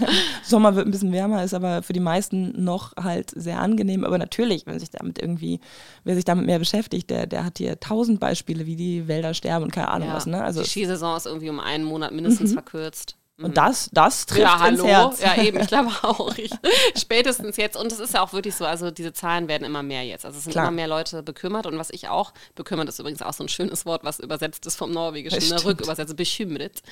Sommer 0.44 0.74
wird 0.74 0.86
ein 0.86 0.90
bisschen 0.90 1.12
wärmer, 1.12 1.44
ist 1.44 1.54
aber 1.54 1.82
für 1.82 1.92
die 1.94 2.00
meisten 2.00 2.62
noch 2.62 2.94
halt 2.96 3.30
sehr 3.34 3.60
angenehm. 3.60 4.04
Aber 4.04 4.18
natürlich, 4.18 4.66
wenn 4.66 4.78
sich 4.78 4.90
damit 4.90 5.18
irgendwie, 5.18 5.60
wer 6.04 6.14
sich 6.16 6.24
damit 6.24 6.44
mehr 6.46 6.58
beschäftigt, 6.58 7.08
der, 7.08 7.26
der 7.26 7.44
hat 7.44 7.58
hier 7.58 7.78
tausend 7.80 8.20
Beispiele, 8.20 8.66
wie 8.66 8.76
die 8.76 9.08
Wälder 9.08 9.32
sterben 9.32 9.64
und 9.64 9.70
keine 9.70 9.88
Ahnung 9.88 10.08
was. 10.12 10.26
Ne? 10.26 10.42
Also 10.42 10.62
die 10.62 10.68
Skisaison 10.68 11.16
ist 11.16 11.26
irgendwie 11.26 11.48
um 11.48 11.60
einen 11.60 11.84
Monat 11.84 12.12
mindestens 12.12 12.52
verkürzt. 12.52 13.16
Und 13.38 13.56
das, 13.58 13.90
das 13.92 14.24
trifft 14.24 14.40
ja, 14.40 14.54
ins 14.66 14.80
hallo. 14.80 14.86
Herz. 14.86 15.20
Ja, 15.20 15.36
eben, 15.42 15.60
ich 15.60 15.66
glaube 15.66 15.90
auch. 16.02 16.36
Ich, 16.38 16.50
spätestens 16.96 17.58
jetzt. 17.58 17.76
Und 17.76 17.92
es 17.92 18.00
ist 18.00 18.14
ja 18.14 18.22
auch 18.22 18.32
wirklich 18.32 18.54
so, 18.54 18.64
also 18.64 18.90
diese 18.90 19.12
Zahlen 19.12 19.46
werden 19.46 19.64
immer 19.64 19.82
mehr 19.82 20.04
jetzt. 20.04 20.24
Also 20.24 20.38
es 20.38 20.44
sind 20.44 20.52
Klar. 20.52 20.64
immer 20.64 20.72
mehr 20.72 20.88
Leute 20.88 21.22
bekümmert. 21.22 21.66
Und 21.66 21.78
was 21.78 21.90
ich 21.90 22.08
auch, 22.08 22.32
bekümmert 22.54 22.88
ist 22.88 22.98
übrigens 22.98 23.20
auch 23.20 23.34
so 23.34 23.44
ein 23.44 23.48
schönes 23.48 23.84
Wort, 23.84 24.04
was 24.04 24.20
übersetzt 24.20 24.64
ist 24.64 24.76
vom 24.76 24.90
Norwegischen, 24.90 25.50
ne, 25.50 25.62
rückübersetzt, 25.64 26.16
bekümmert. 26.16 26.82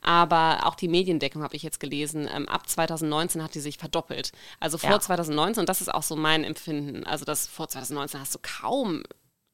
Aber 0.00 0.66
auch 0.66 0.74
die 0.74 0.88
Mediendeckung 0.88 1.42
habe 1.44 1.54
ich 1.54 1.62
jetzt 1.62 1.78
gelesen. 1.78 2.28
Ähm, 2.34 2.48
ab 2.48 2.68
2019 2.68 3.42
hat 3.42 3.54
die 3.54 3.60
sich 3.60 3.78
verdoppelt. 3.78 4.32
Also 4.58 4.78
vor 4.78 4.90
Ja. 4.90 5.00
2019, 5.00 5.60
und 5.60 5.68
das 5.68 5.80
ist 5.80 5.92
auch 5.92 6.02
so 6.02 6.16
mein 6.16 6.42
Empfinden, 6.42 7.04
also 7.04 7.24
das 7.24 7.46
vor 7.46 7.68
2019 7.68 8.20
hast 8.20 8.34
du 8.34 8.40
kaum 8.42 9.04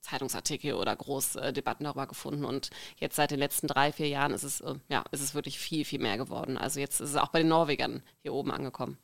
Zeitungsartikel 0.09 0.75
oder 0.75 0.95
große 0.95 1.41
äh, 1.41 1.53
Debatten 1.53 1.85
darüber 1.85 2.07
gefunden. 2.07 2.45
Und 2.45 2.71
jetzt 2.99 3.17
seit 3.17 3.31
den 3.31 3.39
letzten 3.39 3.67
drei, 3.67 3.93
vier 3.93 4.09
Jahren 4.09 4.33
ist 4.33 4.43
es, 4.43 4.61
äh, 4.61 4.75
ja, 4.89 5.05
ist 5.11 5.21
es 5.21 5.35
wirklich 5.35 5.59
viel, 5.59 5.85
viel 5.85 6.01
mehr 6.01 6.17
geworden. 6.17 6.57
Also 6.57 6.81
jetzt 6.81 7.01
ist 7.01 7.11
es 7.11 7.17
auch 7.17 7.29
bei 7.29 7.41
den 7.41 7.49
Norwegern 7.49 8.03
hier 8.23 8.35
oben 8.35 8.51
angekommen. 8.51 8.99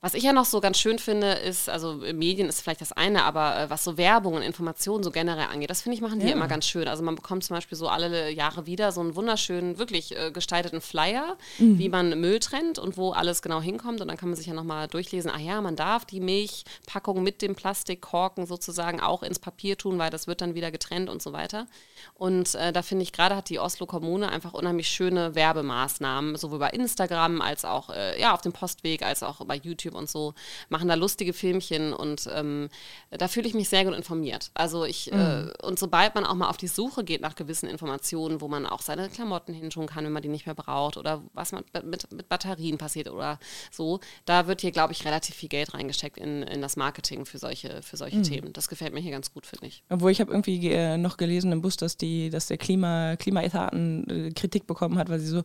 Was 0.00 0.14
ich 0.14 0.22
ja 0.22 0.32
noch 0.32 0.44
so 0.44 0.60
ganz 0.60 0.78
schön 0.78 1.00
finde, 1.00 1.32
ist, 1.32 1.68
also 1.68 2.04
äh, 2.04 2.12
Medien 2.12 2.48
ist 2.48 2.60
vielleicht 2.60 2.80
das 2.80 2.92
eine, 2.92 3.24
aber 3.24 3.62
äh, 3.62 3.70
was 3.70 3.82
so 3.82 3.96
Werbung 3.96 4.34
und 4.34 4.42
Informationen 4.42 5.02
so 5.02 5.10
generell 5.10 5.46
angeht, 5.46 5.70
das 5.70 5.82
finde 5.82 5.96
ich, 5.96 6.00
machen 6.00 6.20
die 6.20 6.26
Ja. 6.26 6.32
immer 6.34 6.46
ganz 6.46 6.66
schön. 6.66 6.86
Also 6.86 7.02
man 7.02 7.16
bekommt 7.16 7.42
zum 7.42 7.56
Beispiel 7.56 7.76
so 7.76 7.88
alle 7.88 8.30
Jahre 8.30 8.66
wieder 8.66 8.92
so 8.92 9.00
einen 9.00 9.16
wunderschönen, 9.16 9.78
wirklich 9.78 10.16
äh, 10.16 10.30
gestalteten 10.30 10.80
Flyer, 10.80 11.36
wie 11.58 11.88
man 11.88 12.20
Müll 12.20 12.38
trennt 12.38 12.78
und 12.78 12.96
wo 12.96 13.10
alles 13.10 13.42
genau 13.42 13.60
hinkommt. 13.60 14.00
Und 14.00 14.06
dann 14.06 14.16
kann 14.16 14.28
man 14.28 14.36
sich 14.36 14.46
ja 14.46 14.54
nochmal 14.54 14.86
durchlesen, 14.86 15.32
ah 15.34 15.38
ja, 15.40 15.60
man 15.60 15.74
darf 15.74 16.04
die 16.04 16.20
Milchpackung 16.20 17.22
mit 17.24 17.42
dem 17.42 17.56
Plastikkorken 17.56 18.46
sozusagen 18.46 19.00
auch 19.00 19.24
ins 19.24 19.40
Papier 19.40 19.76
tun, 19.76 19.98
weil 19.98 20.10
das 20.10 20.28
wird 20.28 20.40
dann 20.42 20.54
wieder 20.54 20.70
getrennt 20.70 21.10
und 21.10 21.20
so 21.22 21.32
weiter. 21.32 21.66
Und 22.14 22.54
äh, 22.54 22.72
da 22.72 22.82
finde 22.82 23.02
ich, 23.02 23.12
gerade 23.12 23.34
hat 23.34 23.48
die 23.48 23.58
Oslo 23.58 23.86
Kommune 23.86 24.28
einfach 24.28 24.54
unheimlich 24.54 24.88
schöne 24.88 25.34
Werbemaßnahmen, 25.34 26.36
sowohl 26.36 26.60
bei 26.60 26.70
Instagram 26.70 27.40
als 27.40 27.64
auch 27.64 27.90
äh, 27.90 28.20
ja, 28.20 28.32
auf 28.32 28.42
dem 28.42 28.52
Postweg, 28.52 29.02
als 29.02 29.24
auch 29.24 29.44
bei 29.44 29.56
YouTube 29.56 29.87
und 29.94 30.08
so, 30.08 30.34
machen 30.68 30.88
da 30.88 30.94
lustige 30.94 31.32
Filmchen 31.32 31.92
und 31.92 32.28
ähm, 32.32 32.68
da 33.10 33.28
fühle 33.28 33.48
ich 33.48 33.54
mich 33.54 33.68
sehr 33.68 33.84
gut 33.84 33.94
informiert. 33.94 34.50
Also 34.54 34.84
ich, 34.84 35.12
äh, 35.12 35.46
und 35.62 35.78
sobald 35.78 36.14
man 36.14 36.24
auch 36.24 36.34
mal 36.34 36.48
auf 36.48 36.56
die 36.56 36.68
Suche 36.68 37.04
geht 37.04 37.20
nach 37.20 37.34
gewissen 37.34 37.68
Informationen, 37.68 38.40
wo 38.40 38.48
man 38.48 38.66
auch 38.66 38.82
seine 38.82 39.08
Klamotten 39.08 39.54
hinschauen 39.54 39.86
kann, 39.86 40.04
wenn 40.04 40.12
man 40.12 40.22
die 40.22 40.28
nicht 40.28 40.46
mehr 40.46 40.54
braucht 40.54 40.96
oder 40.96 41.22
was 41.34 41.52
man 41.52 41.64
mit, 41.84 42.12
mit 42.12 42.28
Batterien 42.28 42.78
passiert 42.78 43.10
oder 43.10 43.38
so, 43.70 44.00
da 44.24 44.46
wird 44.46 44.60
hier, 44.60 44.72
glaube 44.72 44.92
ich, 44.92 45.04
relativ 45.04 45.34
viel 45.34 45.48
Geld 45.48 45.74
reingesteckt 45.74 46.18
in, 46.18 46.42
in 46.42 46.60
das 46.60 46.76
Marketing 46.76 47.24
für 47.24 47.38
solche, 47.38 47.82
für 47.82 47.96
solche 47.96 48.22
Themen. 48.22 48.52
Das 48.52 48.68
gefällt 48.68 48.94
mir 48.94 49.00
hier 49.00 49.12
ganz 49.12 49.32
gut, 49.32 49.46
finde 49.46 49.66
ich. 49.66 49.82
Obwohl 49.88 50.10
ich 50.10 50.20
habe 50.20 50.30
irgendwie 50.32 50.70
äh, 50.70 50.96
noch 50.96 51.16
gelesen 51.16 51.52
im 51.52 51.62
Bus, 51.62 51.76
dass 51.76 51.96
die, 51.96 52.30
dass 52.30 52.46
der 52.46 52.58
Klima, 52.58 53.16
Klimaethaten 53.16 54.28
äh, 54.28 54.30
Kritik 54.30 54.66
bekommen 54.66 54.98
hat, 54.98 55.08
weil 55.08 55.20
sie 55.20 55.26
so 55.26 55.42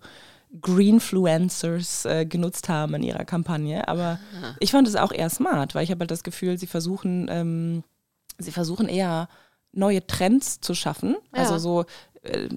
Greenfluencers 0.61 2.05
äh, 2.05 2.25
genutzt 2.25 2.69
haben 2.69 2.93
in 2.95 3.03
ihrer 3.03 3.25
Kampagne. 3.25 3.87
Aber 3.87 4.19
ich 4.59 4.71
fand 4.71 4.87
es 4.87 4.95
auch 4.95 5.11
eher 5.11 5.29
smart, 5.29 5.75
weil 5.75 5.83
ich 5.83 5.91
habe 5.91 6.01
halt 6.01 6.11
das 6.11 6.23
Gefühl, 6.23 6.57
sie 6.57 6.67
versuchen, 6.67 7.27
ähm, 7.29 7.83
sie 8.37 8.51
versuchen 8.51 8.87
eher 8.87 9.29
neue 9.71 10.05
Trends 10.05 10.61
zu 10.61 10.75
schaffen. 10.75 11.15
Ja. 11.33 11.41
Also 11.41 11.57
so 11.57 11.85
äh, 12.21 12.49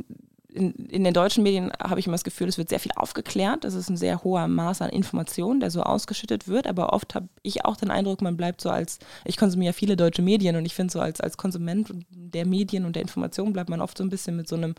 in, 0.57 0.73
in 0.73 1.05
den 1.05 1.13
deutschen 1.13 1.43
Medien 1.43 1.71
habe 1.83 2.01
ich 2.01 2.07
immer 2.07 2.15
das 2.15 2.25
Gefühl, 2.25 2.49
es 2.49 2.59
wird 2.59 2.71
sehr 2.71 2.81
viel 2.81 2.93
aufgeklärt. 2.97 3.65
Es 3.65 3.75
ist 3.75 3.91
ein 3.91 3.97
sehr 3.97 4.25
hoher 4.25 4.49
Maß 4.49 4.83
an 4.83 4.91
Information, 4.91 5.61
der 5.61 5.71
so 5.71 5.83
ausgeschüttet 5.83 6.49
wird. 6.49 6.67
Aber 6.67 6.93
oft 6.93 7.15
habe 7.15 7.29
ich 7.43 7.65
auch 7.65 7.77
den 7.77 7.91
Eindruck, 7.91 8.23
man 8.23 8.37
bleibt 8.37 8.61
so 8.63 8.71
als, 8.71 8.99
ich 9.25 9.37
konsumiere 9.37 9.75
viele 9.75 9.97
deutsche 9.97 10.23
Medien 10.23 10.57
und 10.57 10.65
ich 10.65 10.75
finde 10.75 10.93
so 10.93 11.01
als, 11.01 11.21
als 11.21 11.37
Konsument 11.37 11.93
der 12.11 12.47
Medien 12.47 12.87
und 12.87 12.97
der 12.97 13.03
Information 13.03 13.53
bleibt 13.53 13.71
man 13.71 13.81
oft 13.81 13.99
so 13.99 14.05
ein 14.05 14.11
bisschen 14.11 14.37
mit 14.37 14.49
so 14.49 14.57
einem 14.57 14.75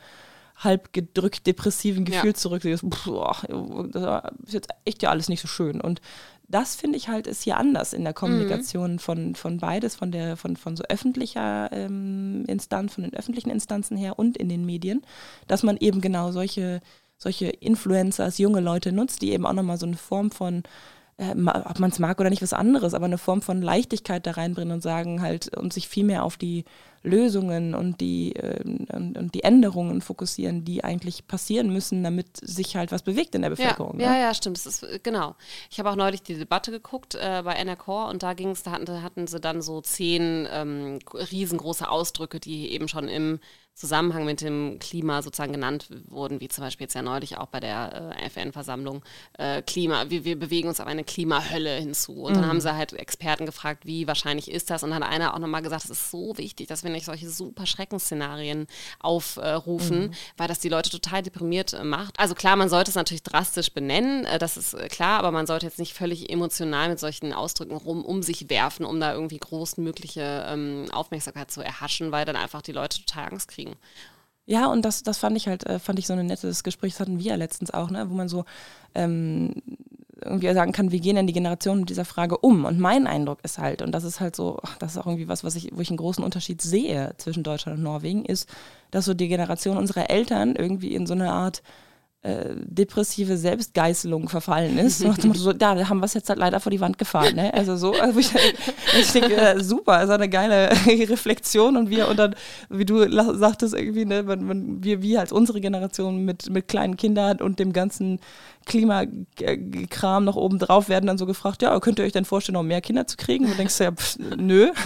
halb 0.58 0.91
gedrückt 0.93 1.48
depressiven 1.48 2.06
Ja. 2.06 2.15
Gefühl 2.15 2.36
zurück. 2.36 2.63
So, 2.63 2.89
boah, 2.89 3.36
das 3.91 4.32
ist 4.46 4.54
jetzt 4.54 4.70
echt 4.86 5.04
ja 5.04 5.10
alles 5.10 5.30
nicht 5.30 5.41
so 5.41 5.48
schön. 5.48 5.80
Und 5.82 6.02
das 6.50 6.76
finde 6.76 6.98
ich 6.98 7.10
halt 7.10 7.28
ist 7.28 7.43
hier 7.43 7.58
anders 7.58 7.93
in 7.93 8.04
der 8.04 8.13
Kommunikation 8.13 9.00
von, 9.00 9.36
von 9.36 9.58
beides, 9.58 9.96
von 9.96 10.12
der, 10.12 10.38
von, 10.38 10.56
von 10.56 10.78
so 10.78 10.84
öffentlicher 10.86 11.70
ähm, 11.72 12.46
Instanz, 12.48 12.93
von 12.93 13.04
den 13.04 13.13
öffentlichen 13.13 13.50
Instanzen 13.50 13.98
her 13.98 14.17
und 14.17 14.38
in 14.38 14.48
den 14.48 14.65
Medien, 14.65 15.02
dass 15.48 15.63
man 15.63 15.78
eben 15.78 16.00
genau 16.00 16.32
solche, 16.32 16.80
solche 17.17 17.48
Influencers, 17.48 18.38
junge 18.38 18.62
Leute 18.62 18.93
nutzt, 18.93 19.22
die 19.22 19.32
eben 19.32 19.46
auch 19.46 19.54
nochmal 19.54 19.78
so 19.78 19.86
eine 19.86 19.98
Form 19.98 20.32
von 20.32 20.63
äh, 21.17 21.32
ob 21.32 21.80
man 21.80 21.89
es 21.89 22.00
mag 22.00 22.20
oder 22.20 22.30
nicht, 22.30 22.41
was 22.41 22.54
anderes, 22.54 22.93
aber 22.93 23.06
eine 23.06 23.17
Form 23.17 23.41
von 23.41 23.62
Leichtigkeit 23.62 24.26
da 24.26 24.32
reinbringen 24.32 24.74
und 24.74 24.82
sagen 24.82 25.22
halt 25.22 25.56
und 25.58 25.74
sich 25.74 25.88
viel 25.88 26.06
mehr 26.06 26.24
auf 26.24 26.38
die 26.38 26.63
Lösungen 27.04 27.76
und 27.76 28.02
die, 28.02 28.34
ähm, 28.34 28.88
und, 28.92 29.18
und 29.18 29.36
die 29.36 29.44
Änderungen 29.44 30.02
fokussieren, 30.02 30.66
die 30.66 30.84
eigentlich 30.84 31.28
passieren 31.28 31.72
müssen, 31.72 32.04
damit 32.04 32.38
sich 32.38 32.76
halt 32.76 32.92
was 32.92 33.04
bewegt 33.04 33.36
in 33.36 33.42
der 33.42 33.50
Bevölkerung. 33.50 34.00
Ja, 34.00 34.10
ne? 34.10 34.16
ja, 34.16 34.22
ja, 34.24 34.34
stimmt. 34.34 34.58
Das 34.58 34.66
ist, 34.66 34.84
äh, 34.84 35.00
genau. 35.02 35.36
Ich 35.70 35.80
habe 35.80 35.90
auch 35.90 35.96
neulich 35.96 36.24
die 36.24 36.36
Debatte 36.36 36.72
geguckt 36.72 37.16
äh, 37.16 37.42
bei 37.44 37.64
NRK 37.64 38.10
und 38.10 38.24
da 38.24 38.34
ging 38.34 38.52
es, 38.52 38.64
da 38.64 38.72
hatten, 38.72 39.02
hatten 39.02 39.28
sie 39.28 39.40
dann 39.40 39.62
so 39.62 39.82
zehn 39.82 40.48
ähm, 40.52 41.00
riesengroße 41.14 41.90
Ausdrücke, 41.90 42.40
die 42.40 42.72
eben 42.72 42.88
schon 42.88 43.08
im 43.08 43.40
Zusammenhang 43.78 44.26
mit 44.26 44.42
dem 44.42 44.80
Klima 44.80 45.22
sozusagen 45.22 45.52
genannt 45.52 45.88
wurden, 46.08 46.42
wie 46.42 46.48
zum 46.48 46.64
Beispiel 46.64 46.86
jetzt 46.86 46.96
ja 46.96 47.04
neulich 47.04 47.38
auch 47.38 47.46
bei 47.46 47.60
der 47.60 48.16
äh, 48.18 48.26
FN-Versammlung 48.26 49.04
äh, 49.38 49.62
Klima, 49.62 50.10
wir, 50.10 50.26
wir 50.26 50.38
bewegen 50.38 50.68
uns 50.68 50.80
auf 50.80 50.88
eine 50.88 51.04
Klimahölle 51.04 51.76
hinzu. 51.76 52.24
Und 52.24 52.38
dann 52.38 52.48
haben 52.48 52.60
sie 52.60 52.76
halt 52.76 52.94
Experten 52.94 53.46
gefragt, 53.46 53.86
wie 53.86 54.08
wahrscheinlich 54.08 54.50
ist 54.50 54.72
das? 54.72 54.82
Und 54.82 54.90
dann 54.90 55.04
hat 55.04 55.12
einer 55.12 55.36
auch 55.36 55.40
nochmal 55.40 55.62
gesagt, 55.62 55.84
es 55.86 55.92
ist 55.92 56.10
so 56.10 56.36
wichtig, 56.40 56.68
dass 56.68 56.84
wir 56.84 56.87
nicht 56.91 57.06
solche 57.06 57.30
super 57.30 57.65
Schreckensszenarien 57.65 58.67
aufrufen, 59.00 60.13
weil 60.38 60.47
das 60.47 60.60
die 60.60 60.69
Leute 60.69 60.89
total 60.89 61.21
deprimiert 61.21 61.73
äh, 61.73 61.84
macht. 61.84 62.19
Also 62.19 62.36
klar, 62.36 62.56
man 62.56 62.69
sollte 62.69 62.89
es 62.89 62.95
natürlich 62.95 63.23
drastisch 63.23 63.71
benennen, 63.71 64.26
äh, 64.26 64.39
das 64.39 64.58
ist 64.58 64.73
äh, 64.73 64.88
klar, 64.88 65.19
aber 65.19 65.32
man 65.32 65.47
sollte 65.47 65.65
jetzt 65.65 65.80
nicht 65.80 65.93
völlig 65.93 66.30
emotional 66.30 66.89
mit 66.89 67.00
solchen 67.00 67.34
Ausdrücken 67.34 67.76
rum 67.76 68.04
um 68.04 68.23
sich 68.23 68.50
werfen, 68.50 68.86
um 68.86 69.00
da 69.00 69.13
irgendwie 69.13 69.38
großmögliche 69.38 70.45
ähm, 70.47 70.86
Aufmerksamkeit 70.91 71.52
zu 71.52 71.62
erhaschen, 71.62 72.12
weil 72.12 72.26
dann 72.26 72.36
einfach 72.36 72.62
die 72.62 72.71
Leute 72.71 73.00
total 73.00 73.30
Angst 73.30 73.50
kriegen. 73.50 73.76
Ja, 74.45 74.67
und 74.67 74.84
das, 74.84 75.04
das 75.04 75.17
fand 75.17 75.36
ich 75.36 75.47
halt, 75.50 75.65
fand 75.84 76.00
ich 76.00 76.08
so 76.08 76.13
ein 76.13 76.26
nettes 76.26 76.63
Gespräch, 76.63 76.93
das 76.93 77.02
hatten 77.02 77.19
wir 77.19 77.26
ja 77.26 77.36
letztens 77.36 77.71
auch, 77.71 77.89
ne, 77.89 78.10
wo 78.10 78.13
man 78.13 78.30
so 78.30 78.45
ähm, 78.95 79.62
irgendwie 80.24 80.54
sagen 80.54 80.72
kann, 80.72 80.92
wie 80.92 81.00
gehen 81.00 81.16
denn 81.16 81.28
die 81.28 81.34
Generationen 81.34 81.82
mit 81.82 81.90
dieser 81.90 82.06
Frage 82.06 82.38
um? 82.38 82.66
Und 82.66 82.80
mein 82.80 83.08
Eindruck 83.08 83.40
ist 83.44 83.58
halt, 83.58 83.82
und 83.82 83.92
das 83.92 84.04
ist 84.04 84.20
halt 84.20 84.36
so, 84.36 84.60
das 84.80 84.92
ist 84.92 84.98
auch 84.98 85.06
irgendwie 85.06 85.28
was, 85.28 85.44
was 85.44 85.56
ich, 85.56 85.72
wo 85.74 85.82
ich 85.82 85.90
einen 85.90 85.98
großen 85.98 86.24
Unterschied 86.24 86.62
sehe 86.62 87.14
zwischen 87.18 87.44
Deutschland 87.44 87.78
und 87.78 87.84
Norwegen, 87.84 88.26
ist, 88.26 88.50
dass 88.92 89.06
so 89.06 89.14
die 89.14 89.28
Generation 89.28 89.78
unserer 89.78 90.10
Eltern 90.10 90.56
irgendwie 90.56 90.96
in 90.96 91.08
so 91.08 91.14
eine 91.14 91.32
Art 91.32 91.62
äh, 92.24 92.56
depressive 92.58 93.38
Selbstgeißelung 93.38 94.28
verfallen 94.28 94.78
ist. 94.80 95.04
Motto 95.06 95.34
so, 95.34 95.52
ja, 95.52 95.76
da 95.76 95.88
haben 95.88 96.00
wir 96.00 96.06
es 96.06 96.14
jetzt 96.14 96.30
halt 96.30 96.40
leider 96.40 96.60
vor 96.60 96.72
die 96.72 96.82
Wand 96.82 96.98
gefahren. 96.98 97.36
Ne? 97.36 97.54
Also 97.54 97.78
so, 97.78 97.94
also 97.94 98.20
ich, 98.20 98.32
ich 99.00 99.12
denke, 99.12 99.36
äh, 99.36 99.64
super, 99.64 100.04
ist 100.04 100.10
eine 100.10 100.28
geile 100.28 100.70
Reflexion 100.88 101.78
und 101.78 101.90
wir 101.90 102.08
und 102.08 102.18
dann, 102.18 102.36
wie 102.70 102.86
du 102.86 103.10
sagtest, 103.38 103.76
irgendwie, 103.76 104.06
ne, 104.06 104.24
man, 104.24 104.44
man, 104.44 104.84
wir, 104.84 105.02
wir 105.02 105.20
als 105.20 105.32
unsere 105.32 105.62
Generation 105.62 106.26
mit, 106.26 106.50
mit 106.50 106.68
kleinen 106.68 106.98
Kindern 106.98 107.40
und 107.40 107.60
dem 107.60 107.72
ganzen 107.72 108.20
Klimakram 108.68 110.26
noch 110.26 110.36
oben 110.36 110.60
drauf 110.60 110.90
werden 110.90 111.08
dann 111.08 111.18
so 111.18 111.26
gefragt, 111.26 111.62
ja, 111.62 111.80
könnt 111.80 112.00
ihr 112.00 112.06
euch 112.06 112.12
denn 112.12 112.26
vorstellen, 112.26 112.54
noch 112.54 112.64
mehr 112.64 112.82
Kinder 112.82 113.08
zu 113.08 113.18
kriegen? 113.18 113.46
Und 113.46 113.52
du 113.52 113.58
denkst 113.58 113.80
ja, 113.80 113.92
pff, 113.92 114.18
nö. 114.38 114.72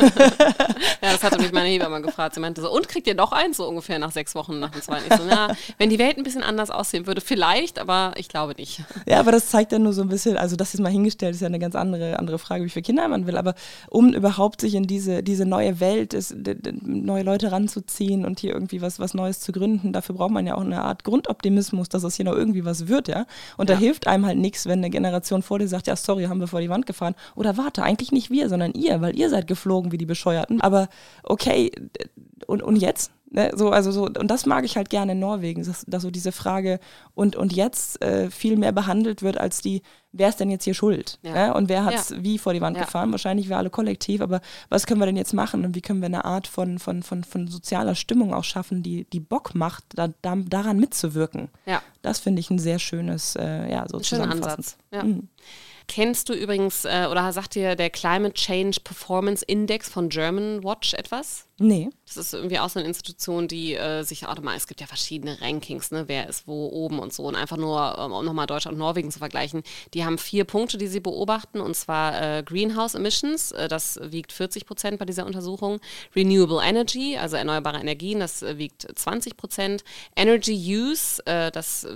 Ja, 1.04 1.12
das 1.14 1.24
hatte 1.24 1.42
mich 1.42 1.52
meine 1.52 1.68
Hebamme 1.68 2.02
gefragt. 2.02 2.36
Sie 2.36 2.40
meinte 2.40 2.62
so, 2.62 2.72
und 2.72 2.88
kriegt 2.88 3.08
ihr 3.08 3.16
noch 3.16 3.32
eins 3.32 3.58
so 3.58 3.68
ungefähr 3.68 3.98
nach 3.98 4.12
sechs 4.12 4.36
Wochen 4.36 4.60
nach 4.60 4.70
dem 4.70 4.82
zweiten? 4.82 5.06
Ich 5.10 5.18
so, 5.18 5.24
na, 5.28 5.56
wenn 5.80 5.90
die 5.90 5.98
Welt 5.98 6.18
ein 6.18 6.24
bisschen 6.24 6.44
anders 6.44 6.70
aussehen 6.70 7.08
würde, 7.08 7.22
vielleicht, 7.22 7.80
aber 7.80 8.14
ich 8.18 8.30
glaube 8.30 8.54
nicht. 8.58 8.84
Ja, 9.08 9.20
aber 9.20 9.32
das 9.32 9.50
zeigt 9.50 9.72
ja 9.72 9.80
nur 9.80 9.94
so 9.94 10.04
ein 10.04 10.10
bisschen, 10.10 10.38
also 10.38 10.56
das 10.56 10.76
ist 10.76 10.80
mal 10.80 10.92
hingestellt, 10.92 11.34
ist 11.34 11.42
ja 11.42 11.48
eine 11.48 11.58
ganz 11.58 11.76
andere, 11.76 12.20
andere 12.20 12.38
Frage, 12.38 12.64
wie 12.64 12.70
viele 12.70 12.84
Kinder 12.84 13.08
man 13.08 13.26
will. 13.26 13.38
Aber 13.38 13.56
um 13.90 14.14
überhaupt 14.14 14.62
sich 14.62 14.76
in 14.76 14.84
diese, 14.84 15.24
diese 15.24 15.46
neue 15.46 15.80
Welt, 15.80 16.14
ist, 16.14 16.36
neue 16.84 17.24
Leute 17.24 17.52
ranzuziehen 17.52 18.24
und 18.24 18.40
hier 18.40 18.54
irgendwie 18.54 18.82
was, 18.82 19.00
was 19.00 19.16
Neues 19.16 19.40
zu 19.40 19.52
gründen, 19.52 19.94
dafür 19.94 20.16
braucht 20.16 20.32
man 20.32 20.46
ja 20.46 20.56
auch 20.56 20.62
eine 20.62 20.84
Art 20.84 21.04
Grundoptimismus, 21.04 21.90
dass 21.90 22.04
es 22.04 22.16
hier 22.16 22.26
noch 22.26 22.36
irgendwie 22.36 22.64
was 22.64 22.88
wird, 22.88 23.08
ja. 23.08 23.26
Und 23.58 23.71
da 23.72 23.78
hilft 23.78 24.06
einem 24.08 24.26
halt 24.26 24.38
nichts, 24.38 24.66
wenn 24.66 24.80
eine 24.80 24.90
Generation 24.90 25.42
vor 25.42 25.60
dir 25.60 25.68
sagt, 25.68 25.88
ja, 25.88 25.96
sorry, 25.96 26.26
haben 26.26 26.40
wir 26.40 26.48
vor 26.48 26.60
die 26.62 26.70
Wand 26.70 26.86
gefahren. 26.86 27.16
Oder 27.36 27.58
warte, 27.58 27.84
eigentlich 27.84 28.12
nicht 28.12 28.30
wir, 28.30 28.50
sondern 28.50 28.74
ihr, 28.74 29.02
weil 29.02 29.18
ihr 29.18 29.30
seid 29.30 29.48
geflogen 29.48 29.92
wie 29.92 29.98
die 29.98 30.06
Bescheuerten. 30.06 30.60
Aber 30.62 30.90
okay, 31.24 31.72
und, 32.48 32.62
und 32.62 32.76
jetzt? 32.76 33.12
Ne, 33.34 33.50
so, 33.56 33.70
also 33.70 33.92
so, 33.92 34.04
und 34.08 34.28
das 34.28 34.46
mag 34.46 34.66
ich 34.66 34.76
halt 34.76 34.90
gerne 34.90 35.14
in 35.14 35.20
Norwegen, 35.20 35.64
dass, 35.64 35.86
dass 35.88 36.04
so 36.04 36.12
diese 36.12 36.34
Frage 36.34 36.82
und, 37.16 37.38
und 37.38 37.54
jetzt 37.54 38.02
äh, 38.02 38.30
viel 38.30 38.58
mehr 38.58 38.74
behandelt 38.74 39.22
wird 39.22 39.38
als 39.38 39.62
die, 39.62 39.84
wer 40.12 40.28
ist 40.28 40.42
denn 40.42 40.50
jetzt 40.50 40.66
hier 40.66 40.74
schuld? 40.74 41.18
Ja. 41.22 41.48
Ne? 41.48 41.54
Und 41.54 41.70
wer 41.70 41.86
hat 41.86 41.94
es 41.94 42.14
wie 42.22 42.38
vor 42.38 42.52
die 42.54 42.60
Wand 42.60 42.76
Ja. 42.76 42.84
gefahren? 42.84 43.10
Wahrscheinlich 43.12 43.48
wir 43.48 43.58
alle 43.58 43.70
kollektiv, 43.70 44.20
aber 44.20 44.42
was 44.68 44.86
können 44.86 45.00
wir 45.00 45.06
denn 45.06 45.16
jetzt 45.16 45.34
machen 45.34 45.64
und 45.64 45.76
wie 45.76 45.82
können 45.82 46.02
wir 46.02 46.08
eine 46.08 46.26
Art 46.26 46.46
von, 46.46 46.78
von, 46.78 47.04
von, 47.04 47.24
von 47.24 47.48
sozialer 47.48 47.96
Stimmung 47.96 48.34
auch 48.34 48.44
schaffen, 48.44 48.84
die, 48.84 49.06
die 49.06 49.22
Bock 49.22 49.56
macht, 49.56 49.86
da, 49.96 50.10
da, 50.22 50.36
daran 50.36 50.78
mitzuwirken? 50.78 51.48
Ja, 51.66 51.82
Das 52.02 52.20
finde 52.20 52.42
ich 52.42 52.50
ein 52.50 52.60
sehr 52.60 52.80
schönes, 52.80 53.38
äh, 53.38 53.72
ja, 53.72 53.86
so. 53.88 54.02
Ansatz. 54.24 54.76
Ja. 54.92 55.04
Mhm. 55.04 55.30
Kennst 55.88 56.30
du 56.30 56.34
übrigens, 56.34 56.86
äh, 56.86 57.08
oder 57.10 57.32
sagt 57.34 57.56
dir 57.56 57.76
der 57.76 57.90
Climate 57.90 58.34
Change 58.34 58.80
Performance 58.84 59.44
Index 59.46 59.90
von 59.90 60.10
German 60.10 60.64
Watch 60.64 60.94
etwas? 60.94 61.48
Nee. 61.62 61.90
Das 62.08 62.18
ist 62.18 62.34
irgendwie 62.34 62.58
auch 62.58 62.70
so 62.70 62.80
eine 62.80 62.88
Institution, 62.88 63.48
die 63.48 63.76
äh, 63.76 64.02
sich 64.02 64.26
auch 64.26 64.36
nochmal, 64.36 64.58
es 64.58 64.66
gibt 64.66 64.82
ja 64.82 64.88
verschiedene 64.88 65.40
Rankings, 65.42 65.92
ne, 65.92 66.06
wer 66.08 66.28
ist 66.28 66.48
wo 66.48 66.68
oben 66.70 66.98
und 66.98 67.14
so. 67.14 67.24
Und 67.24 67.36
einfach 67.36 67.58
nur, 67.58 67.98
ähm, 68.00 68.12
um 68.12 68.26
nochmal 68.26 68.48
Deutschland 68.48 68.74
und 68.74 68.80
Norwegen 68.80 69.12
zu 69.12 69.20
vergleichen, 69.20 69.62
die 69.94 70.04
haben 70.04 70.18
vier 70.18 70.44
Punkte, 70.44 70.80
die 70.80 70.88
sie 70.88 71.02
beobachten, 71.02 71.62
und 71.62 71.76
zwar 71.76 72.20
äh, 72.20 72.44
Greenhouse 72.44 72.96
Emissions, 72.96 73.52
äh, 73.52 73.68
das 73.68 74.00
wiegt 74.02 74.32
40 74.32 74.66
Prozent 74.66 74.98
bei 74.98 75.06
dieser 75.06 75.28
Untersuchung, 75.28 75.80
Renewable 76.16 76.62
Energy, 76.64 77.16
also 77.16 77.36
erneuerbare 77.38 77.80
Energien, 77.80 78.20
das 78.20 78.42
äh, 78.42 78.58
wiegt 78.58 78.88
20 78.96 79.38
Prozent, 79.38 79.84
Energy 80.16 80.56
Use, 80.56 81.24
äh, 81.28 81.52
das 81.52 81.88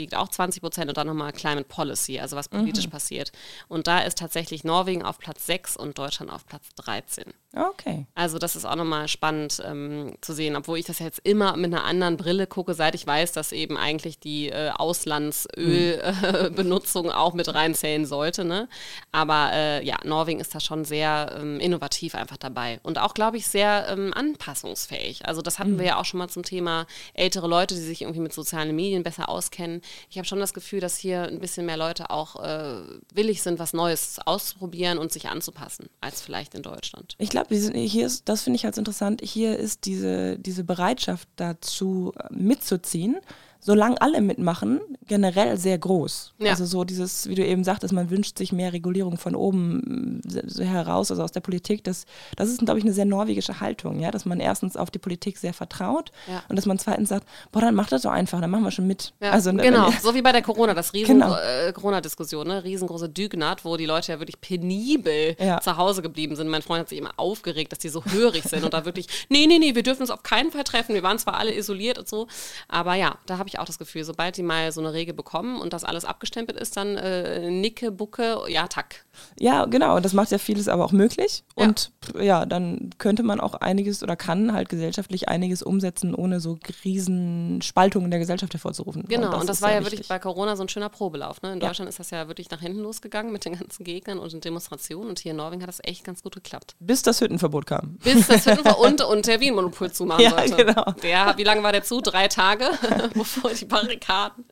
wiegt 0.00 0.14
auch 0.14 0.28
20 0.28 0.62
Prozent 0.62 0.88
und 0.88 0.96
dann 0.96 1.06
nochmal 1.06 1.32
Climate 1.32 1.64
Policy, 1.64 2.18
also 2.18 2.36
was 2.36 2.48
politisch 2.48 2.86
mhm. 2.86 2.90
passiert. 2.90 3.32
Und 3.68 3.86
da 3.86 4.00
ist 4.00 4.18
tatsächlich 4.18 4.64
Norwegen 4.64 5.02
auf 5.02 5.18
Platz 5.18 5.46
6 5.46 5.76
und 5.76 5.98
Deutschland 5.98 6.30
auf 6.32 6.46
Platz 6.46 6.74
13. 6.76 7.24
Okay. 7.52 8.06
Also 8.14 8.38
das 8.38 8.54
ist 8.54 8.64
auch 8.64 8.76
nochmal 8.76 9.08
spannend 9.08 9.60
ähm, 9.64 10.14
zu 10.20 10.34
sehen, 10.34 10.54
obwohl 10.54 10.78
ich 10.78 10.84
das 10.84 11.00
jetzt 11.00 11.18
immer 11.24 11.56
mit 11.56 11.74
einer 11.74 11.82
anderen 11.82 12.16
Brille 12.16 12.46
gucke, 12.46 12.74
seit 12.74 12.94
ich 12.94 13.04
weiß, 13.04 13.32
dass 13.32 13.50
eben 13.50 13.76
eigentlich 13.76 14.20
die 14.20 14.50
äh, 14.50 14.70
Auslandsölbenutzung 14.70 17.06
mhm. 17.06 17.12
auch 17.12 17.34
mit 17.34 17.52
reinzählen 17.52 18.06
sollte. 18.06 18.44
Ne? 18.44 18.68
Aber 19.10 19.50
äh, 19.52 19.84
ja, 19.84 19.96
Norwegen 20.04 20.38
ist 20.38 20.54
da 20.54 20.60
schon 20.60 20.84
sehr 20.84 21.36
ähm, 21.40 21.58
innovativ 21.58 22.14
einfach 22.14 22.36
dabei 22.36 22.78
und 22.84 22.98
auch, 22.98 23.14
glaube 23.14 23.36
ich, 23.36 23.48
sehr 23.48 23.88
ähm, 23.88 24.14
anpassungsfähig. 24.14 25.26
Also 25.26 25.42
das 25.42 25.58
hatten 25.58 25.72
mhm. 25.72 25.80
wir 25.80 25.86
ja 25.86 25.98
auch 25.98 26.04
schon 26.04 26.18
mal 26.18 26.28
zum 26.28 26.44
Thema 26.44 26.86
ältere 27.14 27.48
Leute, 27.48 27.74
die 27.74 27.80
sich 27.80 28.02
irgendwie 28.02 28.20
mit 28.20 28.32
sozialen 28.32 28.76
Medien 28.76 29.02
besser 29.02 29.28
auskennen. 29.28 29.82
Ich 30.08 30.18
habe 30.18 30.28
schon 30.28 30.38
das 30.38 30.54
Gefühl, 30.54 30.78
dass 30.78 30.98
hier 30.98 31.24
ein 31.24 31.40
bisschen 31.40 31.66
mehr 31.66 31.76
Leute 31.76 32.10
auch 32.10 32.36
äh, 32.36 32.76
willig 33.12 33.42
sind, 33.42 33.58
was 33.58 33.72
Neues 33.72 34.20
auszuprobieren 34.24 34.98
und 34.98 35.10
sich 35.10 35.28
anzupassen, 35.28 35.90
als 36.00 36.22
vielleicht 36.22 36.54
in 36.54 36.62
Deutschland. 36.62 37.16
Ich 37.18 37.30
glaube, 37.30 37.39
glaube, 37.48 37.78
hier 37.78 38.06
ist, 38.06 38.28
das 38.28 38.42
finde 38.42 38.56
ich 38.56 38.64
halt 38.64 38.76
interessant, 38.78 39.20
hier 39.22 39.58
ist 39.58 39.86
diese, 39.86 40.38
diese 40.38 40.64
Bereitschaft 40.64 41.28
dazu 41.36 42.12
mitzuziehen 42.30 43.16
solange 43.60 44.00
alle 44.00 44.20
mitmachen, 44.22 44.80
generell 45.06 45.56
sehr 45.58 45.78
groß. 45.78 46.32
Ja. 46.38 46.50
Also 46.50 46.64
so 46.64 46.84
dieses, 46.84 47.28
wie 47.28 47.34
du 47.34 47.44
eben 47.44 47.62
sagtest, 47.62 47.92
man 47.92 48.10
wünscht 48.10 48.38
sich 48.38 48.52
mehr 48.52 48.72
Regulierung 48.72 49.18
von 49.18 49.34
oben 49.34 50.22
so 50.24 50.64
heraus, 50.64 51.10
also 51.10 51.22
aus 51.22 51.32
der 51.32 51.40
Politik. 51.40 51.84
Das, 51.84 52.06
das 52.36 52.48
ist, 52.48 52.60
glaube 52.60 52.78
ich, 52.78 52.84
eine 52.84 52.94
sehr 52.94 53.04
norwegische 53.04 53.60
Haltung, 53.60 54.00
ja, 54.00 54.10
dass 54.10 54.24
man 54.24 54.40
erstens 54.40 54.76
auf 54.76 54.90
die 54.90 54.98
Politik 54.98 55.36
sehr 55.36 55.52
vertraut 55.52 56.10
ja. 56.26 56.42
und 56.48 56.56
dass 56.56 56.66
man 56.66 56.78
zweitens 56.78 57.10
sagt, 57.10 57.28
boah, 57.52 57.60
dann 57.60 57.74
macht 57.74 57.92
das 57.92 58.02
doch 58.02 58.10
einfach, 58.10 58.40
dann 58.40 58.50
machen 58.50 58.64
wir 58.64 58.70
schon 58.70 58.86
mit. 58.86 59.12
Ja, 59.20 59.30
also, 59.30 59.52
ne, 59.52 59.62
genau, 59.62 59.90
so 60.02 60.14
wie 60.14 60.22
bei 60.22 60.32
der 60.32 60.42
Corona, 60.42 60.72
das 60.72 60.94
riesen 60.94 61.20
genau. 61.20 61.36
äh, 61.36 61.72
Corona-Diskussion, 61.72 62.46
ne? 62.46 62.64
riesengroße 62.64 63.08
Dügnat, 63.08 63.64
wo 63.64 63.76
die 63.76 63.86
Leute 63.86 64.12
ja 64.12 64.20
wirklich 64.20 64.40
penibel 64.40 65.36
zu 65.62 65.76
Hause 65.76 66.02
geblieben 66.02 66.36
sind. 66.36 66.48
Mein 66.48 66.62
Freund 66.62 66.80
hat 66.80 66.88
sich 66.88 66.98
immer 66.98 67.12
aufgeregt, 67.16 67.72
dass 67.72 67.78
die 67.78 67.88
so 67.88 68.04
hörig 68.04 68.44
sind 68.44 68.64
und 68.64 68.72
da 68.72 68.84
wirklich, 68.84 69.06
nee, 69.28 69.46
nee, 69.46 69.58
nee, 69.58 69.74
wir 69.74 69.82
dürfen 69.82 70.02
uns 70.02 70.10
auf 70.10 70.22
keinen 70.22 70.50
Fall 70.50 70.64
treffen. 70.64 70.94
Wir 70.94 71.02
waren 71.02 71.18
zwar 71.18 71.38
alle 71.38 71.54
isoliert 71.54 71.98
und 71.98 72.08
so, 72.08 72.26
aber 72.68 72.94
ja, 72.94 73.16
da 73.26 73.38
habe 73.38 73.48
ich 73.48 73.49
auch 73.58 73.64
das 73.64 73.78
Gefühl, 73.78 74.04
sobald 74.04 74.36
die 74.36 74.42
mal 74.42 74.72
so 74.72 74.80
eine 74.80 74.92
Regel 74.92 75.14
bekommen 75.14 75.60
und 75.60 75.72
das 75.72 75.84
alles 75.84 76.04
abgestempelt 76.04 76.58
ist, 76.58 76.76
dann 76.76 76.96
äh, 76.96 77.50
Nicke, 77.50 77.90
Bucke, 77.90 78.38
ja, 78.48 78.68
tack. 78.68 79.04
Ja, 79.38 79.66
genau. 79.66 79.96
Und 79.96 80.04
das 80.04 80.12
macht 80.12 80.30
ja 80.30 80.38
vieles 80.38 80.68
aber 80.68 80.84
auch 80.84 80.92
möglich. 80.92 81.44
Ja. 81.56 81.64
Und 81.64 81.92
ja, 82.18 82.46
dann 82.46 82.90
könnte 82.98 83.22
man 83.22 83.40
auch 83.40 83.54
einiges 83.54 84.02
oder 84.02 84.16
kann 84.16 84.52
halt 84.52 84.68
gesellschaftlich 84.68 85.28
einiges 85.28 85.62
umsetzen, 85.62 86.14
ohne 86.14 86.40
so 86.40 86.58
riesen 86.84 87.60
Spaltungen 87.62 88.10
der 88.10 88.20
Gesellschaft 88.20 88.52
hervorzurufen. 88.52 89.04
Genau, 89.08 89.26
und 89.26 89.32
das, 89.32 89.40
und 89.40 89.48
das 89.48 89.62
war 89.62 89.70
ja 89.70 89.80
wichtig. 89.80 89.92
wirklich 89.92 90.08
bei 90.08 90.18
Corona 90.18 90.56
so 90.56 90.62
ein 90.62 90.68
schöner 90.68 90.88
Probelauf. 90.88 91.42
Ne? 91.42 91.52
In 91.52 91.60
ja. 91.60 91.68
Deutschland 91.68 91.88
ist 91.88 91.98
das 91.98 92.10
ja 92.10 92.28
wirklich 92.28 92.50
nach 92.50 92.60
hinten 92.60 92.80
losgegangen 92.80 93.32
mit 93.32 93.44
den 93.44 93.58
ganzen 93.58 93.84
Gegnern 93.84 94.18
und 94.18 94.32
den 94.32 94.40
Demonstrationen. 94.40 95.10
Und 95.10 95.18
hier 95.18 95.32
in 95.32 95.36
Norwegen 95.36 95.62
hat 95.62 95.68
das 95.68 95.80
echt 95.82 96.04
ganz 96.04 96.22
gut 96.22 96.34
geklappt. 96.34 96.74
Bis 96.80 97.02
das 97.02 97.20
Hüttenverbot 97.20 97.66
kam. 97.66 97.96
Bis 98.02 98.26
das 98.26 98.46
Hüttenverbot 98.46 98.86
und, 98.86 99.02
und 99.02 99.26
der 99.26 99.40
Wienmonopol 99.40 99.92
zumachen 99.92 100.24
ja, 100.24 100.30
sollte. 100.30 100.64
Genau. 100.64 100.92
Der, 101.02 101.34
wie 101.36 101.44
lange 101.44 101.62
war 101.62 101.72
der 101.72 101.82
zu? 101.82 102.00
Drei 102.00 102.28
Tage, 102.28 102.66
bevor 103.42 103.56
die 103.56 103.64
Barrikaden. 103.64 104.44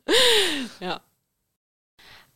ja. 0.79 1.01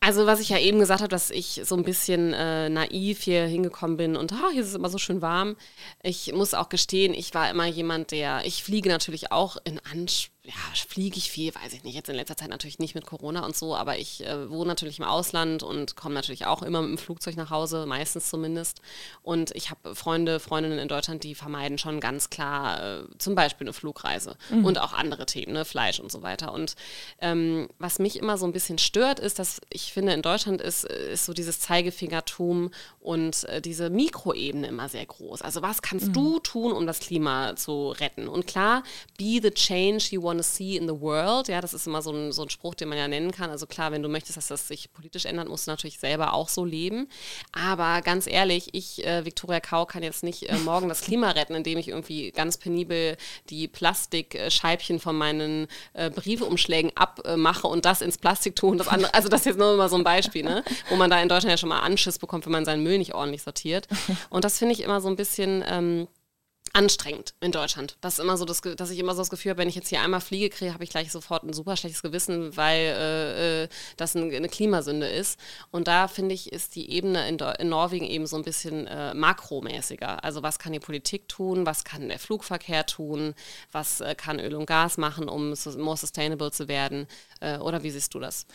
Also 0.00 0.26
was 0.26 0.40
ich 0.40 0.50
ja 0.50 0.58
eben 0.58 0.80
gesagt 0.80 1.00
habe, 1.00 1.08
dass 1.08 1.30
ich 1.30 1.62
so 1.64 1.76
ein 1.76 1.82
bisschen 1.82 2.34
äh, 2.34 2.68
naiv 2.68 3.22
hier 3.22 3.46
hingekommen 3.46 3.96
bin 3.96 4.16
und 4.16 4.34
ah, 4.34 4.50
hier 4.52 4.60
ist 4.60 4.68
es 4.68 4.74
immer 4.74 4.90
so 4.90 4.98
schön 4.98 5.22
warm. 5.22 5.56
Ich 6.02 6.30
muss 6.34 6.52
auch 6.52 6.68
gestehen, 6.68 7.14
ich 7.14 7.32
war 7.32 7.48
immer 7.48 7.64
jemand, 7.64 8.10
der, 8.10 8.44
ich 8.44 8.62
fliege 8.62 8.90
natürlich 8.90 9.32
auch 9.32 9.56
in 9.64 9.80
Anspruch 9.90 10.33
ja, 10.46 10.52
fliege 10.74 11.16
ich 11.16 11.30
viel, 11.30 11.54
weiß 11.54 11.72
ich 11.72 11.84
nicht. 11.84 11.94
Jetzt 11.94 12.10
in 12.10 12.16
letzter 12.16 12.36
Zeit 12.36 12.50
natürlich 12.50 12.78
nicht 12.78 12.94
mit 12.94 13.06
Corona 13.06 13.46
und 13.46 13.56
so, 13.56 13.74
aber 13.74 13.96
ich 13.96 14.26
äh, 14.26 14.50
wohne 14.50 14.68
natürlich 14.68 14.98
im 14.98 15.06
Ausland 15.06 15.62
und 15.62 15.96
komme 15.96 16.14
natürlich 16.14 16.44
auch 16.44 16.62
immer 16.62 16.82
mit 16.82 16.90
dem 16.90 16.98
Flugzeug 16.98 17.36
nach 17.36 17.48
Hause, 17.48 17.86
meistens 17.86 18.28
zumindest. 18.28 18.82
Und 19.22 19.52
ich 19.52 19.70
habe 19.70 19.94
Freunde, 19.94 20.40
Freundinnen 20.40 20.78
in 20.78 20.88
Deutschland, 20.88 21.24
die 21.24 21.34
vermeiden 21.34 21.78
schon 21.78 21.98
ganz 21.98 22.28
klar 22.28 23.00
äh, 23.00 23.04
zum 23.16 23.34
Beispiel 23.34 23.66
eine 23.66 23.72
Flugreise 23.72 24.36
mhm. 24.50 24.66
und 24.66 24.78
auch 24.78 24.92
andere 24.92 25.24
Themen, 25.24 25.54
ne, 25.54 25.64
Fleisch 25.64 25.98
und 25.98 26.12
so 26.12 26.20
weiter. 26.20 26.52
Und 26.52 26.74
ähm, 27.20 27.70
was 27.78 27.98
mich 27.98 28.18
immer 28.18 28.36
so 28.36 28.44
ein 28.44 28.52
bisschen 28.52 28.76
stört, 28.76 29.20
ist, 29.20 29.38
dass 29.38 29.62
ich 29.70 29.94
finde, 29.94 30.12
in 30.12 30.20
Deutschland 30.20 30.60
ist, 30.60 30.84
ist 30.84 31.24
so 31.24 31.32
dieses 31.32 31.58
Zeigefingertum 31.60 32.70
und 33.00 33.44
äh, 33.44 33.62
diese 33.62 33.88
Mikroebene 33.88 34.66
immer 34.66 34.90
sehr 34.90 35.06
groß. 35.06 35.40
Also 35.40 35.62
was 35.62 35.80
kannst 35.80 36.08
mhm. 36.08 36.12
du 36.12 36.38
tun, 36.40 36.72
um 36.72 36.86
das 36.86 37.00
Klima 37.00 37.56
zu 37.56 37.92
retten? 37.92 38.28
Und 38.28 38.46
klar, 38.46 38.82
be 39.16 39.40
the 39.42 39.50
change 39.50 40.08
you 40.10 40.22
want 40.22 40.33
want 40.34 40.44
to 40.44 40.48
see 40.48 40.76
in 40.76 40.86
the 40.86 41.00
world. 41.00 41.48
Ja, 41.48 41.60
das 41.60 41.74
ist 41.74 41.86
immer 41.86 42.02
so 42.02 42.12
ein, 42.12 42.32
so 42.32 42.42
ein 42.42 42.50
Spruch, 42.50 42.74
den 42.74 42.88
man 42.88 42.98
ja 42.98 43.08
nennen 43.08 43.30
kann. 43.30 43.50
Also 43.50 43.66
klar, 43.66 43.92
wenn 43.92 44.02
du 44.02 44.08
möchtest, 44.08 44.36
dass 44.36 44.48
das 44.48 44.68
sich 44.68 44.92
politisch 44.92 45.24
ändert, 45.24 45.48
musst 45.48 45.66
du 45.66 45.70
natürlich 45.70 45.98
selber 45.98 46.34
auch 46.34 46.48
so 46.48 46.64
leben. 46.64 47.08
Aber 47.52 48.02
ganz 48.02 48.26
ehrlich, 48.26 48.68
ich, 48.72 49.04
äh, 49.06 49.24
Viktoria 49.24 49.60
Kau, 49.60 49.86
kann 49.86 50.02
jetzt 50.02 50.22
nicht 50.22 50.48
äh, 50.48 50.56
morgen 50.58 50.88
das 50.88 51.02
Klima 51.02 51.30
retten, 51.30 51.54
indem 51.54 51.78
ich 51.78 51.88
irgendwie 51.88 52.32
ganz 52.32 52.56
penibel 52.58 53.16
die 53.50 53.68
Plastikscheibchen 53.68 55.00
von 55.00 55.16
meinen 55.16 55.68
äh, 55.92 56.10
Briefumschlägen 56.10 56.92
abmache 56.96 57.66
und 57.66 57.84
das 57.84 58.00
ins 58.00 58.18
Plastik 58.18 58.56
tue 58.56 58.70
und 58.70 58.78
das 58.78 58.88
andere. 58.88 59.14
Also 59.14 59.28
das 59.28 59.40
ist 59.40 59.46
jetzt 59.46 59.58
nur 59.58 59.76
mal 59.76 59.88
so 59.88 59.96
ein 59.96 60.04
Beispiel, 60.04 60.42
ne? 60.42 60.64
wo 60.88 60.96
man 60.96 61.10
da 61.10 61.20
in 61.20 61.28
Deutschland 61.28 61.50
ja 61.52 61.58
schon 61.58 61.68
mal 61.68 61.80
Anschiss 61.80 62.18
bekommt, 62.18 62.46
wenn 62.46 62.52
man 62.52 62.64
seinen 62.64 62.82
Müll 62.82 62.98
nicht 62.98 63.14
ordentlich 63.14 63.42
sortiert. 63.42 63.86
Und 64.30 64.44
das 64.44 64.58
finde 64.58 64.74
ich 64.74 64.82
immer 64.82 65.00
so 65.00 65.08
ein 65.08 65.16
bisschen. 65.16 65.64
Ähm, 65.66 66.08
anstrengend 66.74 67.34
in 67.40 67.52
Deutschland. 67.52 67.96
Das 68.00 68.14
ist 68.14 68.18
immer 68.18 68.36
so, 68.36 68.44
das, 68.44 68.60
dass 68.60 68.90
ich 68.90 68.98
immer 68.98 69.14
so 69.14 69.20
das 69.20 69.30
Gefühl 69.30 69.50
habe, 69.50 69.58
wenn 69.60 69.68
ich 69.68 69.76
jetzt 69.76 69.88
hier 69.88 70.00
einmal 70.00 70.20
fliege, 70.20 70.50
kriege, 70.50 70.74
habe 70.74 70.82
ich 70.82 70.90
gleich 70.90 71.10
sofort 71.12 71.44
ein 71.44 71.52
super 71.52 71.76
schlechtes 71.76 72.02
Gewissen, 72.02 72.56
weil 72.56 72.80
äh, 72.80 73.62
äh 73.62 73.68
das 73.96 74.14
ein, 74.16 74.34
eine 74.34 74.48
Klimasünde 74.48 75.06
ist. 75.06 75.38
Und 75.70 75.86
da 75.86 76.08
finde 76.08 76.34
ich, 76.34 76.52
ist 76.52 76.74
die 76.74 76.90
Ebene 76.90 77.28
in, 77.28 77.38
in, 77.38 77.68
Norwegen 77.68 78.04
eben 78.04 78.26
so 78.26 78.36
ein 78.36 78.42
bisschen 78.42 78.88
äh, 78.88 79.14
makromäßiger. 79.14 80.24
Also 80.24 80.42
was 80.42 80.58
kann 80.58 80.72
die 80.72 80.80
Politik 80.80 81.28
tun, 81.28 81.64
was 81.64 81.84
kann 81.84 82.08
der 82.08 82.18
Flugverkehr 82.18 82.84
tun, 82.86 83.34
was 83.70 84.00
äh, 84.00 84.16
kann 84.16 84.40
Öl 84.40 84.56
und 84.56 84.66
Gas 84.66 84.98
machen, 84.98 85.28
um 85.28 85.54
more 85.78 85.96
sustainable 85.96 86.50
zu 86.50 86.66
werden. 86.66 87.06
Äh, 87.40 87.58
oder 87.58 87.84
wie 87.84 87.90
siehst 87.90 88.12
du 88.14 88.18
das? 88.18 88.46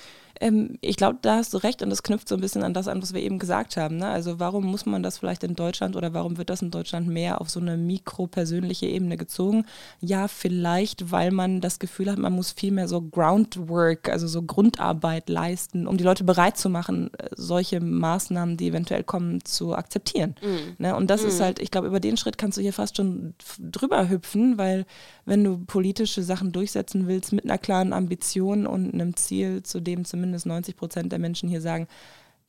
Ähm, 0.42 0.78
ich 0.82 0.96
glaube, 0.96 1.20
da 1.22 1.36
hast 1.36 1.54
du 1.54 1.58
recht 1.58 1.82
und 1.82 1.90
das 1.90 2.04
knüpft 2.04 2.30
so 2.30 2.36
ein 2.36 2.42
bisschen 2.42 2.64
an 2.64 2.74
das 2.74 2.88
an, 2.88 3.02
was 3.02 3.14
wir 3.14 3.22
eben 3.22 3.40
gesagt 3.40 3.78
haben. 3.78 3.98
Ne? 3.98 4.08
Also 4.08 4.40
warum 4.40 4.66
muss 4.66 4.86
man 4.86 5.04
das 5.04 5.18
vielleicht 5.18 5.44
in 5.44 5.56
Deutschland 5.56 5.96
oder 5.96 6.14
warum 6.14 6.38
wird 6.38 6.50
das 6.50 6.62
in 6.62 6.72
Deutschland 6.72 7.08
mehr 7.08 7.42
auf 7.42 7.50
so 7.50 7.60
eine 7.60 7.78
mikropersönliche 7.78 8.88
Ebene 8.88 9.18
gezogen? 9.18 9.66
Ja, 10.00 10.28
vielleicht, 10.28 11.12
weil 11.12 11.32
man 11.32 11.60
das 11.62 11.80
Gefühl 11.80 12.10
hat, 12.10 12.18
man 12.18 12.34
muss 12.34 12.52
viel 12.52 12.72
mehr 12.72 12.88
so 12.88 13.02
Groundwork, 13.02 14.10
also 14.10 14.28
so 14.28 14.42
Grundarbeit 14.42 15.30
leisten, 15.30 15.88
um 15.88 15.98
die 15.98 16.04
Leute 16.04 16.24
bereit 16.24 16.58
zu 16.58 16.70
machen, 16.70 17.12
äh, 17.18 17.30
solche 17.36 17.82
Maßnahmen, 17.82 18.56
die 18.56 18.68
eventuell 18.68 19.04
kommen, 19.04 19.44
zu 19.44 19.76
akzeptieren. 19.76 20.36
Mm. 20.42 20.84
Ne? 20.84 20.96
Und 20.96 21.10
das 21.10 21.24
mm. 21.24 21.28
ist 21.28 21.42
halt, 21.42 21.60
ich 21.60 21.72
glaube, 21.72 21.88
über 21.88 22.00
den 22.00 22.18
Schritt 22.18 22.38
kannst 22.38 22.58
du 22.58 22.62
hier 22.62 22.74
fast 22.74 22.96
schon 22.96 23.34
drüber 23.60 24.10
hüpfen, 24.10 24.58
weil 24.58 24.86
wenn 25.26 25.44
du 25.44 25.58
politische 25.58 26.24
Sachen 26.24 26.52
durchsetzen 26.52 27.08
willst 27.08 27.34
mit 27.34 27.44
einer 27.44 27.58
klaren 27.58 27.94
Ambition 27.94 28.66
und 28.66 28.94
einem 28.94 29.16
Ziel, 29.16 29.64
zu 29.64 29.80
dem 29.80 30.06
zumindest 30.06 30.29
90 30.46 30.76
Prozent 30.76 31.12
der 31.12 31.20
Menschen 31.20 31.50
hier 31.50 31.62
sagen, 31.62 31.88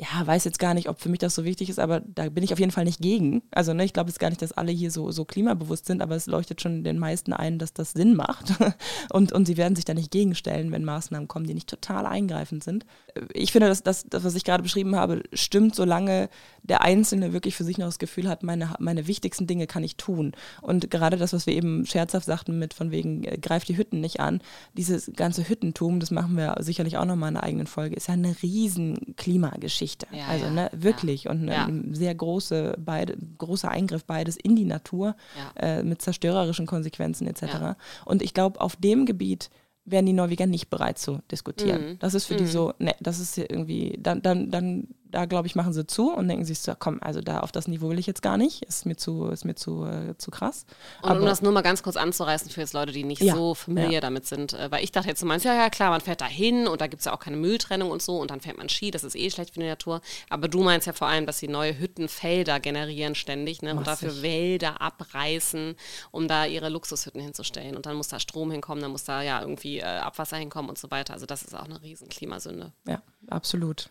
ja, 0.00 0.26
weiß 0.26 0.44
jetzt 0.44 0.58
gar 0.58 0.72
nicht, 0.72 0.88
ob 0.88 0.98
für 0.98 1.10
mich 1.10 1.18
das 1.18 1.34
so 1.34 1.44
wichtig 1.44 1.68
ist, 1.68 1.78
aber 1.78 2.00
da 2.00 2.30
bin 2.30 2.42
ich 2.42 2.54
auf 2.54 2.58
jeden 2.58 2.72
Fall 2.72 2.84
nicht 2.84 3.02
gegen. 3.02 3.42
Also 3.50 3.74
ne, 3.74 3.84
ich 3.84 3.92
glaube 3.92 4.08
jetzt 4.08 4.18
gar 4.18 4.30
nicht, 4.30 4.40
dass 4.40 4.52
alle 4.52 4.72
hier 4.72 4.90
so, 4.90 5.10
so 5.10 5.26
klimabewusst 5.26 5.84
sind, 5.84 6.00
aber 6.00 6.16
es 6.16 6.26
leuchtet 6.26 6.62
schon 6.62 6.84
den 6.84 6.98
meisten 6.98 7.34
ein, 7.34 7.58
dass 7.58 7.74
das 7.74 7.92
Sinn 7.92 8.14
macht. 8.14 8.54
Und, 9.12 9.32
und 9.32 9.46
sie 9.46 9.56
werden 9.56 9.74
sich 9.74 9.84
da 9.84 9.92
nicht 9.92 10.10
gegenstellen, 10.10 10.70
wenn 10.72 10.84
Maßnahmen 10.84 11.26
kommen, 11.26 11.46
die 11.46 11.54
nicht 11.54 11.68
total 11.68 12.06
eingreifend 12.06 12.62
sind. 12.62 12.86
Ich 13.32 13.52
finde, 13.52 13.68
dass 13.68 13.82
das, 13.82 14.04
das 14.08 14.24
was 14.24 14.34
ich 14.34 14.44
gerade 14.44 14.62
beschrieben 14.62 14.94
habe, 14.94 15.22
stimmt, 15.32 15.74
solange 15.74 16.28
der 16.62 16.82
Einzelne 16.82 17.32
wirklich 17.32 17.56
für 17.56 17.64
sich 17.64 17.78
noch 17.78 17.86
das 17.86 17.98
Gefühl 17.98 18.28
hat, 18.28 18.42
meine, 18.42 18.74
meine 18.78 19.06
wichtigsten 19.06 19.46
Dinge 19.46 19.66
kann 19.66 19.82
ich 19.82 19.96
tun. 19.96 20.32
Und 20.62 20.90
gerade 20.90 21.16
das, 21.16 21.32
was 21.32 21.46
wir 21.46 21.54
eben 21.54 21.86
scherzhaft 21.86 22.26
sagten 22.26 22.58
mit 22.58 22.74
von 22.74 22.90
wegen, 22.90 23.24
äh, 23.24 23.38
greift 23.38 23.68
die 23.68 23.76
Hütten 23.76 24.00
nicht 24.00 24.20
an, 24.20 24.40
dieses 24.76 25.10
ganze 25.14 25.48
Hüttentum, 25.48 26.00
das 26.00 26.10
machen 26.10 26.36
wir 26.36 26.56
sicherlich 26.60 26.96
auch 26.96 27.04
nochmal 27.04 27.30
in 27.30 27.36
einer 27.36 27.44
eigenen 27.46 27.66
Folge, 27.66 27.96
ist 27.96 28.08
ja 28.08 28.14
eine 28.14 28.36
riesen 28.42 29.14
Klimageschichte. 29.16 29.89
Geschichte. 29.90 30.06
Ja, 30.12 30.26
also 30.26 30.46
ja, 30.46 30.50
ne, 30.50 30.70
wirklich 30.72 31.24
ja. 31.24 31.30
und 31.30 31.42
ne, 31.44 31.66
ein 31.66 31.94
sehr 31.94 32.14
große, 32.14 32.76
beide, 32.78 33.16
großer 33.38 33.70
Eingriff 33.70 34.04
beides 34.04 34.36
in 34.36 34.56
die 34.56 34.64
Natur 34.64 35.16
äh, 35.56 35.82
mit 35.82 36.02
zerstörerischen 36.02 36.66
Konsequenzen 36.66 37.26
etc. 37.26 37.76
Und 38.04 38.22
ich 38.22 38.34
glaube, 38.34 38.60
auf 38.60 38.76
dem 38.76 39.06
Gebiet 39.06 39.50
wären 39.84 40.06
die 40.06 40.12
Norweger 40.12 40.46
nicht 40.46 40.70
bereit 40.70 40.98
zu 40.98 41.20
diskutieren. 41.30 41.92
Mhm. 41.92 41.98
Das 41.98 42.14
ist 42.14 42.26
für 42.26 42.34
mhm. 42.34 42.38
die 42.38 42.46
so, 42.46 42.74
ne, 42.78 42.94
das 43.00 43.18
ist 43.18 43.38
irgendwie, 43.38 43.98
dann, 44.00 44.22
dann, 44.22 44.50
dann 44.50 44.88
da 45.10 45.24
glaube 45.26 45.46
ich, 45.46 45.54
machen 45.54 45.72
sie 45.72 45.86
zu 45.86 46.12
und 46.12 46.28
denken 46.28 46.44
sich 46.44 46.60
so, 46.60 46.72
komm, 46.78 46.98
also 47.02 47.20
da 47.20 47.40
auf 47.40 47.52
das 47.52 47.68
Niveau 47.68 47.88
will 47.88 47.98
ich 47.98 48.06
jetzt 48.06 48.22
gar 48.22 48.36
nicht, 48.36 48.62
ist 48.62 48.86
mir 48.86 48.96
zu, 48.96 49.26
ist 49.26 49.44
mir 49.44 49.54
zu, 49.54 49.84
äh, 49.84 50.16
zu 50.16 50.30
krass. 50.30 50.64
Und 51.02 51.10
Aber, 51.10 51.20
um 51.20 51.26
das 51.26 51.42
nur 51.42 51.52
mal 51.52 51.62
ganz 51.62 51.82
kurz 51.82 51.96
anzureißen 51.96 52.50
für 52.50 52.60
jetzt 52.60 52.72
Leute, 52.72 52.92
die 52.92 53.04
nicht 53.04 53.22
ja, 53.22 53.34
so 53.34 53.54
familiär 53.54 53.92
ja. 53.92 54.00
damit 54.00 54.26
sind, 54.26 54.52
äh, 54.52 54.70
weil 54.70 54.84
ich 54.84 54.92
dachte 54.92 55.08
jetzt, 55.08 55.22
du 55.22 55.26
meinst, 55.26 55.44
ja, 55.44 55.54
ja, 55.54 55.70
klar, 55.70 55.90
man 55.90 56.00
fährt 56.00 56.20
da 56.20 56.26
hin 56.26 56.66
und 56.66 56.80
da 56.80 56.86
gibt 56.86 57.00
es 57.00 57.06
ja 57.06 57.12
auch 57.12 57.18
keine 57.18 57.36
Mülltrennung 57.36 57.90
und 57.90 58.02
so 58.02 58.18
und 58.18 58.30
dann 58.30 58.40
fährt 58.40 58.58
man 58.58 58.68
Ski, 58.68 58.90
das 58.90 59.04
ist 59.04 59.16
eh 59.16 59.30
schlecht 59.30 59.54
für 59.54 59.60
die 59.60 59.66
Natur. 59.66 60.00
Aber 60.28 60.48
du 60.48 60.62
meinst 60.62 60.86
ja 60.86 60.92
vor 60.92 61.08
allem, 61.08 61.26
dass 61.26 61.38
sie 61.38 61.48
neue 61.48 61.78
Hüttenfelder 61.78 62.60
generieren 62.60 63.14
ständig 63.14 63.62
ne, 63.62 63.74
und 63.74 63.86
dafür 63.86 64.22
Wälder 64.22 64.80
abreißen, 64.80 65.76
um 66.10 66.28
da 66.28 66.46
ihre 66.46 66.68
Luxushütten 66.68 67.20
hinzustellen. 67.20 67.76
Und 67.76 67.86
dann 67.86 67.96
muss 67.96 68.08
da 68.08 68.20
Strom 68.20 68.50
hinkommen, 68.50 68.82
dann 68.82 68.92
muss 68.92 69.04
da 69.04 69.22
ja 69.22 69.40
irgendwie 69.40 69.78
äh, 69.78 69.84
Abwasser 69.84 70.36
hinkommen 70.36 70.70
und 70.70 70.78
so 70.78 70.90
weiter. 70.90 71.14
Also 71.14 71.26
das 71.26 71.42
ist 71.42 71.54
auch 71.54 71.64
eine 71.64 71.82
riesen 71.82 72.08
Klimasünde. 72.08 72.72
Ja, 72.86 73.02
absolut. 73.28 73.90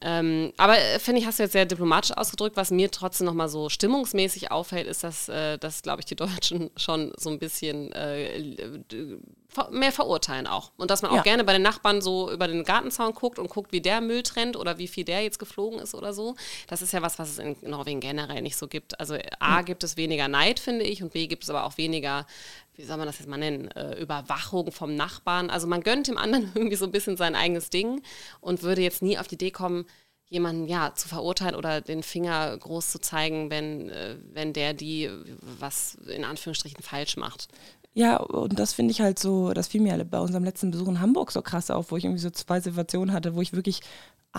Ähm, 0.00 0.52
aber 0.56 0.78
äh, 0.78 0.98
finde 1.00 1.20
ich, 1.20 1.26
hast 1.26 1.38
du 1.40 1.42
jetzt 1.42 1.52
sehr 1.52 1.66
diplomatisch 1.66 2.16
ausgedrückt. 2.16 2.56
Was 2.56 2.70
mir 2.70 2.90
trotzdem 2.90 3.26
nochmal 3.26 3.48
so 3.48 3.68
stimmungsmäßig 3.68 4.52
auffällt, 4.52 4.86
ist, 4.86 5.02
dass, 5.02 5.28
äh, 5.28 5.58
dass 5.58 5.82
glaube 5.82 6.00
ich, 6.00 6.06
die 6.06 6.16
Deutschen 6.16 6.70
schon 6.76 7.12
so 7.16 7.30
ein 7.30 7.38
bisschen 7.38 7.92
äh, 7.92 8.80
mehr 9.70 9.92
verurteilen 9.92 10.46
auch. 10.46 10.72
Und 10.76 10.90
dass 10.90 11.02
man 11.02 11.10
auch 11.10 11.16
ja. 11.16 11.22
gerne 11.22 11.44
bei 11.44 11.52
den 11.52 11.62
Nachbarn 11.62 12.00
so 12.00 12.30
über 12.30 12.46
den 12.46 12.64
Gartenzaun 12.64 13.14
guckt 13.14 13.38
und 13.38 13.48
guckt, 13.48 13.72
wie 13.72 13.80
der 13.80 14.00
Müll 14.00 14.22
trennt 14.22 14.56
oder 14.56 14.78
wie 14.78 14.88
viel 14.88 15.04
der 15.04 15.22
jetzt 15.22 15.38
geflogen 15.38 15.78
ist 15.78 15.94
oder 15.94 16.12
so. 16.12 16.36
Das 16.66 16.82
ist 16.82 16.92
ja 16.92 17.02
was, 17.02 17.18
was 17.18 17.30
es 17.30 17.38
in 17.38 17.56
Norwegen 17.62 18.00
generell 18.00 18.42
nicht 18.42 18.56
so 18.56 18.68
gibt. 18.68 19.00
Also 19.00 19.16
A, 19.40 19.60
mhm. 19.60 19.64
gibt 19.64 19.84
es 19.84 19.96
weniger 19.96 20.28
Neid, 20.28 20.60
finde 20.60 20.84
ich, 20.84 21.02
und 21.02 21.12
B, 21.12 21.26
gibt 21.26 21.44
es 21.44 21.50
aber 21.50 21.64
auch 21.64 21.76
weniger 21.78 22.26
wie 22.78 22.84
soll 22.84 22.96
man 22.96 23.06
das 23.06 23.18
jetzt 23.18 23.28
mal 23.28 23.38
nennen, 23.38 23.68
äh, 23.72 24.00
Überwachung 24.00 24.70
vom 24.70 24.94
Nachbarn. 24.94 25.50
Also 25.50 25.66
man 25.66 25.82
gönnt 25.82 26.06
dem 26.06 26.16
anderen 26.16 26.52
irgendwie 26.54 26.76
so 26.76 26.84
ein 26.84 26.92
bisschen 26.92 27.16
sein 27.16 27.34
eigenes 27.34 27.70
Ding 27.70 28.02
und 28.40 28.62
würde 28.62 28.82
jetzt 28.82 29.02
nie 29.02 29.18
auf 29.18 29.26
die 29.26 29.34
Idee 29.34 29.50
kommen, 29.50 29.84
jemanden 30.28 30.68
ja 30.68 30.94
zu 30.94 31.08
verurteilen 31.08 31.56
oder 31.56 31.80
den 31.80 32.02
Finger 32.02 32.56
groß 32.56 32.90
zu 32.90 33.00
zeigen, 33.00 33.50
wenn, 33.50 33.90
äh, 33.90 34.16
wenn 34.32 34.52
der 34.52 34.74
die 34.74 35.10
was 35.40 35.96
in 36.06 36.24
Anführungsstrichen 36.24 36.82
falsch 36.82 37.16
macht. 37.16 37.48
Ja, 37.98 38.18
und 38.18 38.60
das 38.60 38.74
finde 38.74 38.92
ich 38.92 39.00
halt 39.00 39.18
so, 39.18 39.52
das 39.52 39.66
fiel 39.66 39.80
mir 39.80 40.04
bei 40.04 40.20
unserem 40.20 40.44
letzten 40.44 40.70
Besuch 40.70 40.86
in 40.86 41.00
Hamburg 41.00 41.32
so 41.32 41.42
krass 41.42 41.68
auf, 41.68 41.90
wo 41.90 41.96
ich 41.96 42.04
irgendwie 42.04 42.20
so 42.22 42.30
zwei 42.30 42.60
Situationen 42.60 43.12
hatte, 43.12 43.34
wo 43.34 43.40
ich 43.40 43.52
wirklich 43.52 43.80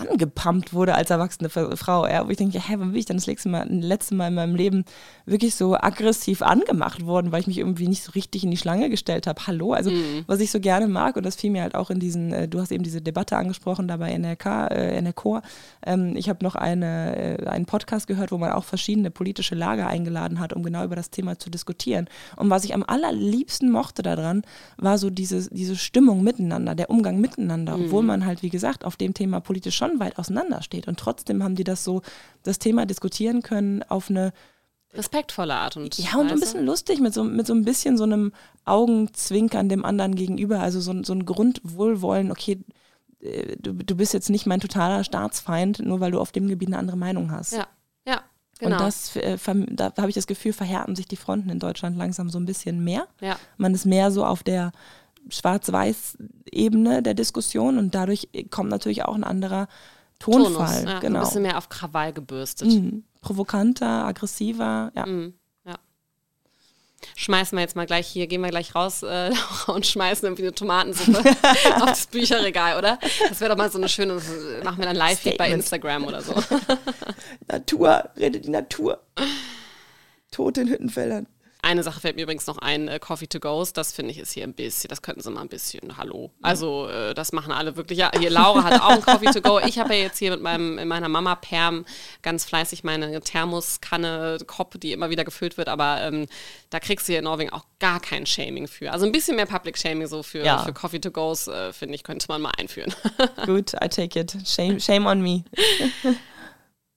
angepumpt 0.00 0.72
wurde 0.72 0.94
als 0.94 1.10
erwachsene 1.10 1.48
Frau, 1.48 2.06
ja, 2.06 2.26
wo 2.26 2.30
ich 2.30 2.36
denke, 2.36 2.58
hä, 2.58 2.74
wann 2.78 2.90
bin 2.90 2.98
ich 2.98 3.06
dann 3.06 3.16
das 3.16 3.26
letzte 3.26 3.48
Mal, 3.48 3.66
das 3.68 3.84
letzte 3.84 4.14
Mal 4.14 4.28
in 4.28 4.34
meinem 4.34 4.54
Leben 4.54 4.84
wirklich 5.26 5.54
so 5.54 5.76
aggressiv 5.76 6.42
angemacht 6.42 7.04
worden, 7.04 7.32
weil 7.32 7.40
ich 7.40 7.46
mich 7.46 7.58
irgendwie 7.58 7.88
nicht 7.88 8.02
so 8.02 8.12
richtig 8.12 8.44
in 8.44 8.50
die 8.50 8.56
Schlange 8.56 8.90
gestellt 8.90 9.26
habe. 9.26 9.46
Hallo, 9.46 9.72
also 9.72 9.90
mhm. 9.90 10.24
was 10.26 10.40
ich 10.40 10.50
so 10.50 10.60
gerne 10.60 10.88
mag 10.88 11.16
und 11.16 11.24
das 11.24 11.36
fiel 11.36 11.50
mir 11.50 11.62
halt 11.62 11.74
auch 11.74 11.90
in 11.90 11.98
diesen, 12.00 12.32
äh, 12.32 12.48
du 12.48 12.60
hast 12.60 12.72
eben 12.72 12.84
diese 12.84 13.00
Debatte 13.00 13.36
angesprochen 13.36 13.88
da 13.88 13.96
bei 13.96 14.16
NRK, 14.16 14.68
äh, 14.70 15.00
NRK. 15.02 15.42
Ähm, 15.84 16.16
ich 16.16 16.28
habe 16.28 16.44
noch 16.44 16.54
eine, 16.54 17.38
äh, 17.38 17.46
einen 17.46 17.66
Podcast 17.66 18.06
gehört, 18.06 18.32
wo 18.32 18.38
man 18.38 18.52
auch 18.52 18.64
verschiedene 18.64 19.10
politische 19.10 19.54
Lager 19.54 19.86
eingeladen 19.86 20.40
hat, 20.40 20.52
um 20.52 20.62
genau 20.62 20.84
über 20.84 20.96
das 20.96 21.10
Thema 21.10 21.38
zu 21.38 21.50
diskutieren. 21.50 22.08
Und 22.36 22.50
was 22.50 22.64
ich 22.64 22.74
am 22.74 22.84
allerliebsten 22.86 23.70
mochte 23.70 24.02
daran, 24.02 24.42
war 24.76 24.98
so 24.98 25.10
diese, 25.10 25.48
diese 25.50 25.76
Stimmung 25.76 26.22
miteinander, 26.22 26.74
der 26.74 26.90
Umgang 26.90 27.20
miteinander, 27.20 27.76
mhm. 27.76 27.86
obwohl 27.86 28.02
man 28.02 28.26
halt, 28.26 28.42
wie 28.42 28.50
gesagt, 28.50 28.84
auf 28.84 28.96
dem 28.96 29.14
Thema 29.14 29.40
politisch 29.40 29.76
schon 29.76 29.89
weit 29.98 30.18
auseinander 30.18 30.62
steht. 30.62 30.86
Und 30.86 30.98
trotzdem 30.98 31.42
haben 31.42 31.56
die 31.56 31.64
das 31.64 31.82
so, 31.82 32.02
das 32.42 32.58
Thema 32.58 32.86
diskutieren 32.86 33.42
können 33.42 33.82
auf 33.82 34.10
eine 34.10 34.32
respektvolle 34.94 35.54
Art 35.54 35.76
und 35.76 35.98
Ja, 35.98 36.18
und 36.18 36.30
ein 36.30 36.40
bisschen 36.40 36.64
lustig, 36.64 37.00
mit 37.00 37.14
so, 37.14 37.22
mit 37.24 37.46
so 37.46 37.54
ein 37.54 37.64
bisschen 37.64 37.96
so 37.96 38.04
einem 38.04 38.32
Augenzwinkern 38.64 39.68
dem 39.68 39.84
anderen 39.84 40.14
gegenüber. 40.14 40.60
Also 40.60 40.80
so, 40.80 41.02
so 41.02 41.12
ein 41.12 41.26
Grundwohlwollen, 41.26 42.30
okay, 42.30 42.58
äh, 43.20 43.56
du, 43.58 43.72
du 43.72 43.96
bist 43.96 44.14
jetzt 44.14 44.30
nicht 44.30 44.46
mein 44.46 44.60
totaler 44.60 45.04
Staatsfeind, 45.04 45.80
nur 45.80 46.00
weil 46.00 46.10
du 46.10 46.20
auf 46.20 46.32
dem 46.32 46.48
Gebiet 46.48 46.68
eine 46.68 46.78
andere 46.78 46.96
Meinung 46.96 47.30
hast. 47.30 47.52
Ja, 47.52 47.66
ja. 48.06 48.22
Genau. 48.58 48.76
Und 48.76 48.80
das, 48.82 49.16
äh, 49.16 49.38
da 49.70 49.92
habe 49.96 50.08
ich 50.08 50.14
das 50.14 50.26
Gefühl, 50.26 50.52
verhärten 50.52 50.94
sich 50.94 51.06
die 51.06 51.16
Fronten 51.16 51.48
in 51.50 51.60
Deutschland 51.60 51.96
langsam 51.96 52.28
so 52.28 52.38
ein 52.38 52.44
bisschen 52.44 52.84
mehr. 52.84 53.06
Ja. 53.20 53.38
Man 53.56 53.74
ist 53.74 53.86
mehr 53.86 54.10
so 54.10 54.24
auf 54.24 54.42
der 54.42 54.72
Schwarz-Weiß-Ebene 55.28 57.02
der 57.02 57.14
Diskussion 57.14 57.78
und 57.78 57.94
dadurch 57.94 58.28
kommt 58.50 58.70
natürlich 58.70 59.04
auch 59.04 59.14
ein 59.14 59.24
anderer 59.24 59.68
Tonfall. 60.18 60.52
Tonus, 60.52 60.82
ja, 60.84 60.98
genau. 61.00 61.20
Ein 61.20 61.24
bisschen 61.24 61.42
mehr 61.42 61.58
auf 61.58 61.68
Krawall 61.68 62.12
gebürstet. 62.12 62.68
Mhm. 62.68 63.04
Provokanter, 63.20 64.06
aggressiver, 64.06 64.92
ja. 64.94 65.06
Mhm. 65.06 65.34
ja. 65.64 65.78
Schmeißen 67.16 67.56
wir 67.56 67.62
jetzt 67.62 67.76
mal 67.76 67.86
gleich 67.86 68.06
hier, 68.06 68.26
gehen 68.26 68.42
wir 68.42 68.50
gleich 68.50 68.74
raus, 68.74 69.02
äh, 69.02 69.30
und 69.66 69.86
schmeißen 69.86 70.26
irgendwie 70.26 70.42
eine 70.42 70.54
Tomatensuppe 70.54 71.18
auf 71.76 71.86
das 71.86 72.06
Bücherregal, 72.06 72.78
oder? 72.78 72.98
Das 73.28 73.40
wäre 73.40 73.50
doch 73.50 73.56
mal 73.56 73.70
so 73.70 73.78
eine 73.78 73.88
schöne, 73.88 74.20
machen 74.62 74.78
wir 74.78 74.86
dann 74.86 74.96
Live-Feed 74.96 75.38
bei 75.38 75.50
Instagram 75.50 76.04
oder 76.04 76.22
so. 76.22 76.34
Natur, 77.48 78.10
rede 78.16 78.40
die 78.40 78.50
Natur. 78.50 79.00
Tote 80.30 80.60
in 80.60 80.68
Hüttenfeldern. 80.68 81.26
Eine 81.62 81.82
Sache 81.82 82.00
fällt 82.00 82.16
mir 82.16 82.22
übrigens 82.22 82.46
noch 82.46 82.58
ein, 82.58 82.88
äh, 82.88 82.98
Coffee 82.98 83.26
to 83.26 83.40
Goes, 83.40 83.72
das 83.72 83.92
finde 83.92 84.12
ich 84.12 84.18
ist 84.18 84.32
hier 84.32 84.44
ein 84.44 84.54
bisschen, 84.54 84.88
das 84.88 85.02
könnten 85.02 85.20
sie 85.20 85.30
mal 85.30 85.42
ein 85.42 85.48
bisschen, 85.48 85.96
hallo. 85.96 86.30
Also 86.42 86.88
äh, 86.88 87.14
das 87.14 87.32
machen 87.32 87.52
alle 87.52 87.76
wirklich, 87.76 87.98
ja, 87.98 88.10
hier 88.18 88.30
Laura 88.30 88.64
hat 88.64 88.80
auch 88.80 88.90
ein 88.90 89.02
Coffee 89.02 89.30
to 89.32 89.40
Go. 89.40 89.58
Ich 89.66 89.78
habe 89.78 89.94
ja 89.94 90.02
jetzt 90.02 90.18
hier 90.18 90.30
mit 90.30 90.40
meinem, 90.40 90.78
in 90.78 90.88
meiner 90.88 91.08
Mama 91.08 91.34
Perm 91.34 91.84
ganz 92.22 92.44
fleißig 92.44 92.84
meine 92.84 93.20
Thermoskanne, 93.20 94.38
Kopp, 94.46 94.80
die 94.80 94.92
immer 94.92 95.10
wieder 95.10 95.24
gefüllt 95.24 95.56
wird, 95.58 95.68
aber 95.68 96.00
ähm, 96.02 96.26
da 96.70 96.80
kriegst 96.80 97.08
du 97.08 97.12
hier 97.12 97.18
in 97.18 97.24
Norwegen 97.24 97.50
auch 97.50 97.64
gar 97.78 98.00
kein 98.00 98.26
Shaming 98.26 98.68
für. 98.68 98.92
Also 98.92 99.06
ein 99.06 99.12
bisschen 99.12 99.36
mehr 99.36 99.46
Public 99.46 99.76
Shaming 99.76 100.06
so 100.06 100.22
für, 100.22 100.44
ja. 100.44 100.58
für 100.58 100.72
Coffee 100.72 101.00
to 101.00 101.10
Goes, 101.10 101.48
äh, 101.48 101.72
finde 101.72 101.94
ich, 101.94 102.04
könnte 102.04 102.26
man 102.28 102.42
mal 102.42 102.52
einführen. 102.58 102.94
Gut, 103.46 103.74
I 103.74 103.88
take 103.88 104.18
it. 104.18 104.36
Shame, 104.46 104.80
shame 104.80 105.06
on 105.06 105.20
me. 105.20 105.44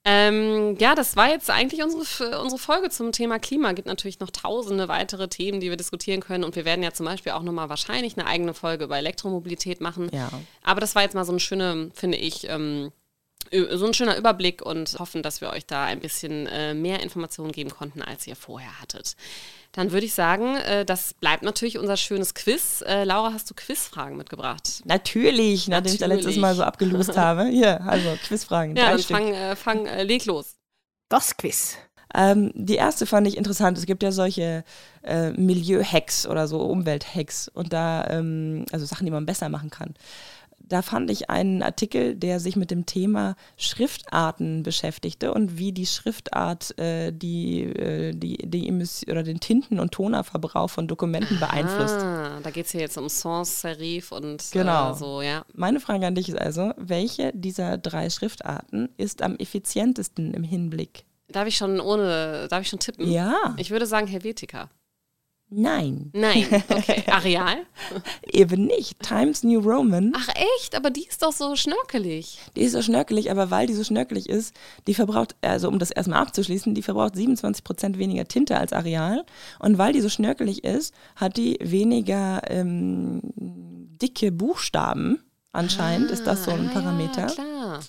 Ähm, 0.06 0.76
ja, 0.78 0.94
das 0.94 1.16
war 1.16 1.30
jetzt 1.30 1.48
eigentlich 1.48 1.82
unsere, 1.82 2.40
unsere 2.42 2.58
Folge 2.60 2.90
zum 2.90 3.10
Thema 3.10 3.38
Klima. 3.38 3.72
Gibt 3.72 3.88
natürlich 3.88 4.20
noch 4.20 4.30
tausende 4.30 4.86
weitere 4.86 5.28
Themen, 5.28 5.60
die 5.60 5.70
wir 5.70 5.78
diskutieren 5.78 6.20
können. 6.20 6.44
Und 6.44 6.56
wir 6.56 6.66
werden 6.66 6.82
ja 6.82 6.92
zum 6.92 7.06
Beispiel 7.06 7.32
auch 7.32 7.42
nochmal 7.42 7.70
wahrscheinlich 7.70 8.18
eine 8.18 8.26
eigene 8.26 8.52
Folge 8.52 8.84
über 8.84 8.98
Elektromobilität 8.98 9.80
machen. 9.80 10.10
Ja. 10.12 10.30
Aber 10.62 10.80
das 10.80 10.94
war 10.94 11.02
jetzt 11.02 11.14
mal 11.14 11.24
so 11.24 11.32
eine 11.32 11.40
schöne, 11.40 11.90
finde 11.94 12.18
ich, 12.18 12.46
ähm, 12.50 12.92
so 13.50 13.86
ein 13.86 13.94
schöner 13.94 14.16
Überblick 14.16 14.62
und 14.62 14.98
hoffen, 14.98 15.22
dass 15.22 15.40
wir 15.40 15.50
euch 15.50 15.66
da 15.66 15.84
ein 15.84 16.00
bisschen 16.00 16.46
äh, 16.48 16.74
mehr 16.74 17.00
Informationen 17.00 17.52
geben 17.52 17.70
konnten, 17.70 18.02
als 18.02 18.26
ihr 18.26 18.36
vorher 18.36 18.80
hattet. 18.80 19.16
Dann 19.74 19.90
würde 19.90 20.06
ich 20.06 20.14
sagen, 20.14 20.56
äh, 20.56 20.84
das 20.84 21.14
bleibt 21.14 21.42
natürlich 21.42 21.78
unser 21.78 21.96
schönes 21.96 22.34
Quiz. 22.34 22.82
Äh, 22.86 23.02
Laura, 23.02 23.32
hast 23.32 23.50
du 23.50 23.54
Quizfragen 23.54 24.16
mitgebracht? 24.16 24.82
Natürlich, 24.84 25.66
nachdem 25.66 25.92
natürlich. 25.92 25.94
ich 25.94 26.00
da 26.00 26.06
letztes 26.06 26.36
Mal 26.36 26.54
so 26.54 26.62
abgelost 26.62 27.16
habe. 27.16 27.46
Hier, 27.46 27.82
also 27.82 28.16
Quizfragen. 28.24 28.76
Ja, 28.76 28.90
dann 28.90 29.00
fang, 29.00 29.34
äh, 29.34 29.56
fang 29.56 29.86
äh, 29.86 30.04
leg 30.04 30.24
los. 30.26 30.56
Das 31.08 31.36
Quiz. 31.36 31.76
Ähm, 32.14 32.52
die 32.54 32.76
erste 32.76 33.04
fand 33.04 33.26
ich 33.26 33.36
interessant. 33.36 33.76
Es 33.76 33.86
gibt 33.86 34.04
ja 34.04 34.12
solche 34.12 34.64
äh, 35.02 35.32
Milieu-Hacks 35.32 36.28
oder 36.28 36.46
so 36.46 36.60
Umwelt-Hacks 36.60 37.48
und 37.48 37.72
da, 37.72 38.06
ähm, 38.08 38.66
also 38.70 38.86
Sachen, 38.86 39.06
die 39.06 39.10
man 39.10 39.26
besser 39.26 39.48
machen 39.48 39.70
kann 39.70 39.94
da 40.66 40.82
fand 40.82 41.10
ich 41.10 41.30
einen 41.30 41.62
Artikel, 41.62 42.14
der 42.14 42.40
sich 42.40 42.56
mit 42.56 42.70
dem 42.70 42.86
Thema 42.86 43.36
Schriftarten 43.56 44.62
beschäftigte 44.62 45.32
und 45.32 45.58
wie 45.58 45.72
die 45.72 45.86
Schriftart 45.86 46.76
äh, 46.78 47.12
die, 47.12 47.62
äh, 47.64 48.12
die, 48.12 48.38
die 48.38 48.68
Emission 48.68 49.12
oder 49.12 49.22
den 49.22 49.40
Tinten- 49.40 49.78
und 49.78 49.92
Tonerverbrauch 49.92 50.70
von 50.70 50.88
Dokumenten 50.88 51.36
Aha, 51.36 51.46
beeinflusst. 51.46 52.00
Da 52.42 52.50
geht 52.50 52.66
es 52.66 52.72
hier 52.72 52.80
jetzt 52.80 52.96
um 52.96 53.08
Sans 53.08 53.60
Serif 53.60 54.12
und 54.12 54.42
äh, 54.42 54.58
genau. 54.58 54.92
Äh, 54.92 54.94
so, 54.94 55.22
ja. 55.22 55.44
Meine 55.54 55.80
Frage 55.80 56.06
an 56.06 56.14
dich 56.14 56.28
ist 56.28 56.38
also, 56.38 56.72
welche 56.76 57.32
dieser 57.34 57.78
drei 57.78 58.08
Schriftarten 58.10 58.88
ist 58.96 59.22
am 59.22 59.36
effizientesten 59.36 60.32
im 60.32 60.42
Hinblick? 60.42 61.04
Darf 61.28 61.48
ich 61.48 61.56
schon 61.56 61.80
ohne, 61.80 62.48
darf 62.48 62.62
ich 62.62 62.68
schon 62.68 62.78
tippen? 62.78 63.10
Ja. 63.10 63.54
Ich 63.56 63.70
würde 63.70 63.86
sagen 63.86 64.06
Helvetica. 64.06 64.70
Nein. 65.56 66.10
Nein, 66.12 66.46
okay. 66.68 67.04
Areal? 67.06 67.58
Eben 68.30 68.66
nicht. 68.66 69.00
Times 69.00 69.44
New 69.44 69.60
Roman. 69.60 70.12
Ach 70.16 70.28
echt? 70.56 70.74
Aber 70.74 70.90
die 70.90 71.06
ist 71.06 71.22
doch 71.22 71.32
so 71.32 71.54
schnörkelig. 71.54 72.38
Die 72.56 72.62
ist 72.62 72.72
so 72.72 72.82
schnörkelig, 72.82 73.30
aber 73.30 73.50
weil 73.50 73.66
die 73.66 73.74
so 73.74 73.84
schnörkelig 73.84 74.28
ist, 74.28 74.54
die 74.86 74.94
verbraucht, 74.94 75.36
also 75.42 75.68
um 75.68 75.78
das 75.78 75.90
erstmal 75.90 76.20
abzuschließen, 76.20 76.74
die 76.74 76.82
verbraucht 76.82 77.14
27 77.14 77.62
Prozent 77.62 77.98
weniger 77.98 78.26
Tinte 78.26 78.58
als 78.58 78.72
Areal. 78.72 79.24
Und 79.60 79.78
weil 79.78 79.92
die 79.92 80.00
so 80.00 80.08
schnörkelig 80.08 80.64
ist, 80.64 80.92
hat 81.14 81.36
die 81.36 81.58
weniger 81.60 82.42
ähm, 82.50 83.20
dicke 83.36 84.32
Buchstaben 84.32 85.20
Anscheinend 85.54 86.10
ah, 86.10 86.12
ist 86.12 86.26
das 86.26 86.44
so 86.44 86.50
ein 86.50 86.68
ah, 86.68 86.72
Parameter. 86.72 87.28
Ja, 87.28 87.44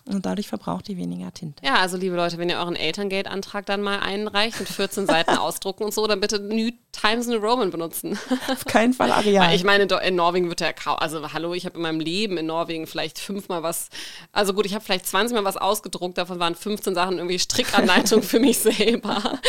und 0.06 0.26
dadurch 0.26 0.48
verbraucht 0.48 0.90
ihr 0.90 0.98
weniger 0.98 1.34
Tinte. 1.34 1.64
Ja, 1.66 1.76
also 1.76 1.98
liebe 1.98 2.16
Leute, 2.16 2.38
wenn 2.38 2.50
ihr 2.50 2.58
euren 2.58 2.76
Elterngeld-Antrag 2.76 3.66
dann 3.66 3.82
mal 3.82 4.00
einreicht 4.00 4.60
mit 4.60 4.70
14 4.70 5.08
Seiten 5.08 5.32
ausdrucken 5.38 5.84
und 5.84 5.94
so, 5.94 6.08
dann 6.08 6.20
bitte 6.20 6.40
New 6.40 6.72
Times 6.92 7.28
New 7.28 7.38
Roman 7.38 7.72
benutzen. 7.72 8.18
Auf 8.48 8.66
keinen 8.66 8.94
Fall 8.94 9.12
Areal. 9.12 9.54
ich 9.54 9.64
meine, 9.64 9.84
in 9.84 10.16
Norwegen 10.16 10.50
wird 10.50 10.62
ja 10.62 10.74
kaum, 10.74 10.98
also 10.98 11.34
hallo, 11.34 11.54
ich 11.54 11.66
habe 11.66 11.76
in 11.76 11.82
meinem 11.82 12.00
Leben 12.00 12.38
in 12.38 12.46
Norwegen 12.46 12.88
vielleicht 12.88 13.20
fünfmal 13.20 13.64
was, 13.64 13.90
also 14.32 14.54
gut, 14.54 14.66
ich 14.66 14.74
habe 14.74 14.84
vielleicht 14.84 15.06
20 15.06 15.36
Mal 15.36 15.44
was 15.44 15.58
ausgedruckt, 15.58 16.18
davon 16.18 16.40
waren 16.40 16.56
15 16.56 16.96
Sachen 16.96 17.18
irgendwie 17.18 17.40
Strickanleitung 17.40 18.24
für 18.24 18.40
mich 18.40 18.60
selber. 18.60 19.40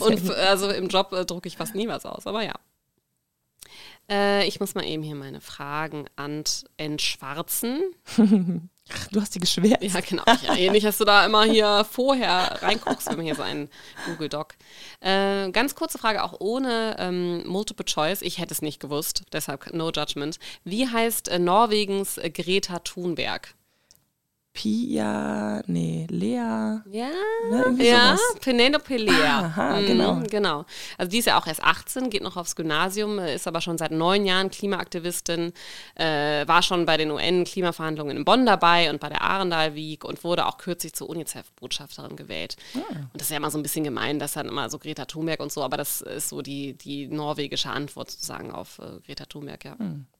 und 0.00 0.30
also 0.30 0.68
im 0.70 0.88
Job 0.88 1.12
äh, 1.12 1.24
drucke 1.24 1.48
ich 1.48 1.56
fast 1.56 1.74
nie 1.74 1.88
was 1.88 2.06
aus, 2.06 2.26
aber 2.26 2.42
ja. 2.42 2.54
Äh, 4.10 4.46
ich 4.46 4.60
muss 4.60 4.74
mal 4.74 4.84
eben 4.84 5.02
hier 5.02 5.14
meine 5.14 5.40
Fragen 5.40 6.06
ant 6.16 6.64
entschwarzen. 6.76 7.80
Du 9.10 9.20
hast 9.20 9.34
die 9.34 9.40
geschwert. 9.40 9.82
Ja, 9.82 10.00
genau. 10.00 10.24
Ja, 10.42 10.56
ähnlich, 10.56 10.84
dass 10.84 10.98
du 10.98 11.04
da 11.04 11.24
immer 11.26 11.44
hier 11.44 11.86
vorher 11.90 12.62
reinguckst, 12.62 13.08
wenn 13.08 13.16
man 13.16 13.24
hier 13.24 13.34
so 13.34 13.42
einen 13.42 13.68
Google 14.06 14.28
Doc. 14.28 14.54
Äh, 15.00 15.50
ganz 15.50 15.74
kurze 15.74 15.98
Frage, 15.98 16.22
auch 16.22 16.34
ohne 16.40 16.96
ähm, 16.98 17.46
Multiple 17.46 17.84
Choice. 17.84 18.22
Ich 18.22 18.38
hätte 18.38 18.54
es 18.54 18.62
nicht 18.62 18.80
gewusst, 18.80 19.22
deshalb 19.32 19.72
no 19.72 19.90
judgment. 19.90 20.38
Wie 20.64 20.88
heißt 20.88 21.28
äh, 21.28 21.38
Norwegens 21.38 22.18
äh, 22.18 22.30
Greta 22.30 22.78
Thunberg? 22.80 23.54
Pia, 24.54 25.62
nee, 25.66 26.06
Lea. 26.10 26.34
Ja, 26.36 26.82
Ne, 27.50 27.74
ja, 27.78 28.16
sowas. 28.16 28.20
Penelope 28.40 28.96
Lea. 28.96 29.10
Aha, 29.10 29.80
Mhm, 29.80 29.86
genau. 29.86 30.20
genau. 30.30 30.64
Also 30.98 31.10
die 31.10 31.18
ist 31.18 31.24
ja 31.26 31.38
auch 31.40 31.46
erst 31.46 31.62
18, 31.64 32.10
geht 32.10 32.22
noch 32.22 32.36
aufs 32.36 32.54
Gymnasium, 32.54 33.18
ist 33.18 33.48
aber 33.48 33.60
schon 33.62 33.78
seit 33.78 33.92
neun 33.92 34.26
Jahren 34.26 34.50
Klimaaktivistin, 34.50 35.52
äh, 35.94 36.46
war 36.46 36.62
schon 36.62 36.84
bei 36.84 36.96
den 36.96 37.10
UN-Klimaverhandlungen 37.10 38.16
in 38.16 38.24
Bonn 38.24 38.44
dabei 38.44 38.90
und 38.90 39.00
bei 39.00 39.08
der 39.08 39.22
Arendal 39.22 39.74
Week 39.74 40.04
und 40.04 40.22
wurde 40.22 40.46
auch 40.46 40.58
kürzlich 40.58 40.92
zur 40.92 41.08
UNICEF-Botschafterin 41.08 42.16
gewählt. 42.16 42.56
Ah. 42.76 42.80
Und 42.90 43.10
das 43.14 43.22
ist 43.22 43.30
ja 43.30 43.38
immer 43.38 43.50
so 43.50 43.58
ein 43.58 43.62
bisschen 43.62 43.84
gemein, 43.84 44.18
dass 44.18 44.32
dann 44.34 44.48
immer 44.48 44.68
so 44.68 44.78
Greta 44.78 45.06
Thunberg 45.06 45.40
und 45.40 45.50
so, 45.50 45.62
aber 45.62 45.76
das 45.78 46.02
ist 46.02 46.28
so 46.28 46.42
die, 46.42 46.74
die 46.74 47.08
norwegische 47.08 47.70
Antwort 47.70 48.10
sozusagen 48.10 48.52
auf 48.52 48.78
äh, 48.80 49.00
Greta 49.06 49.24
Thunberg, 49.24 49.64
ja. 49.64 49.76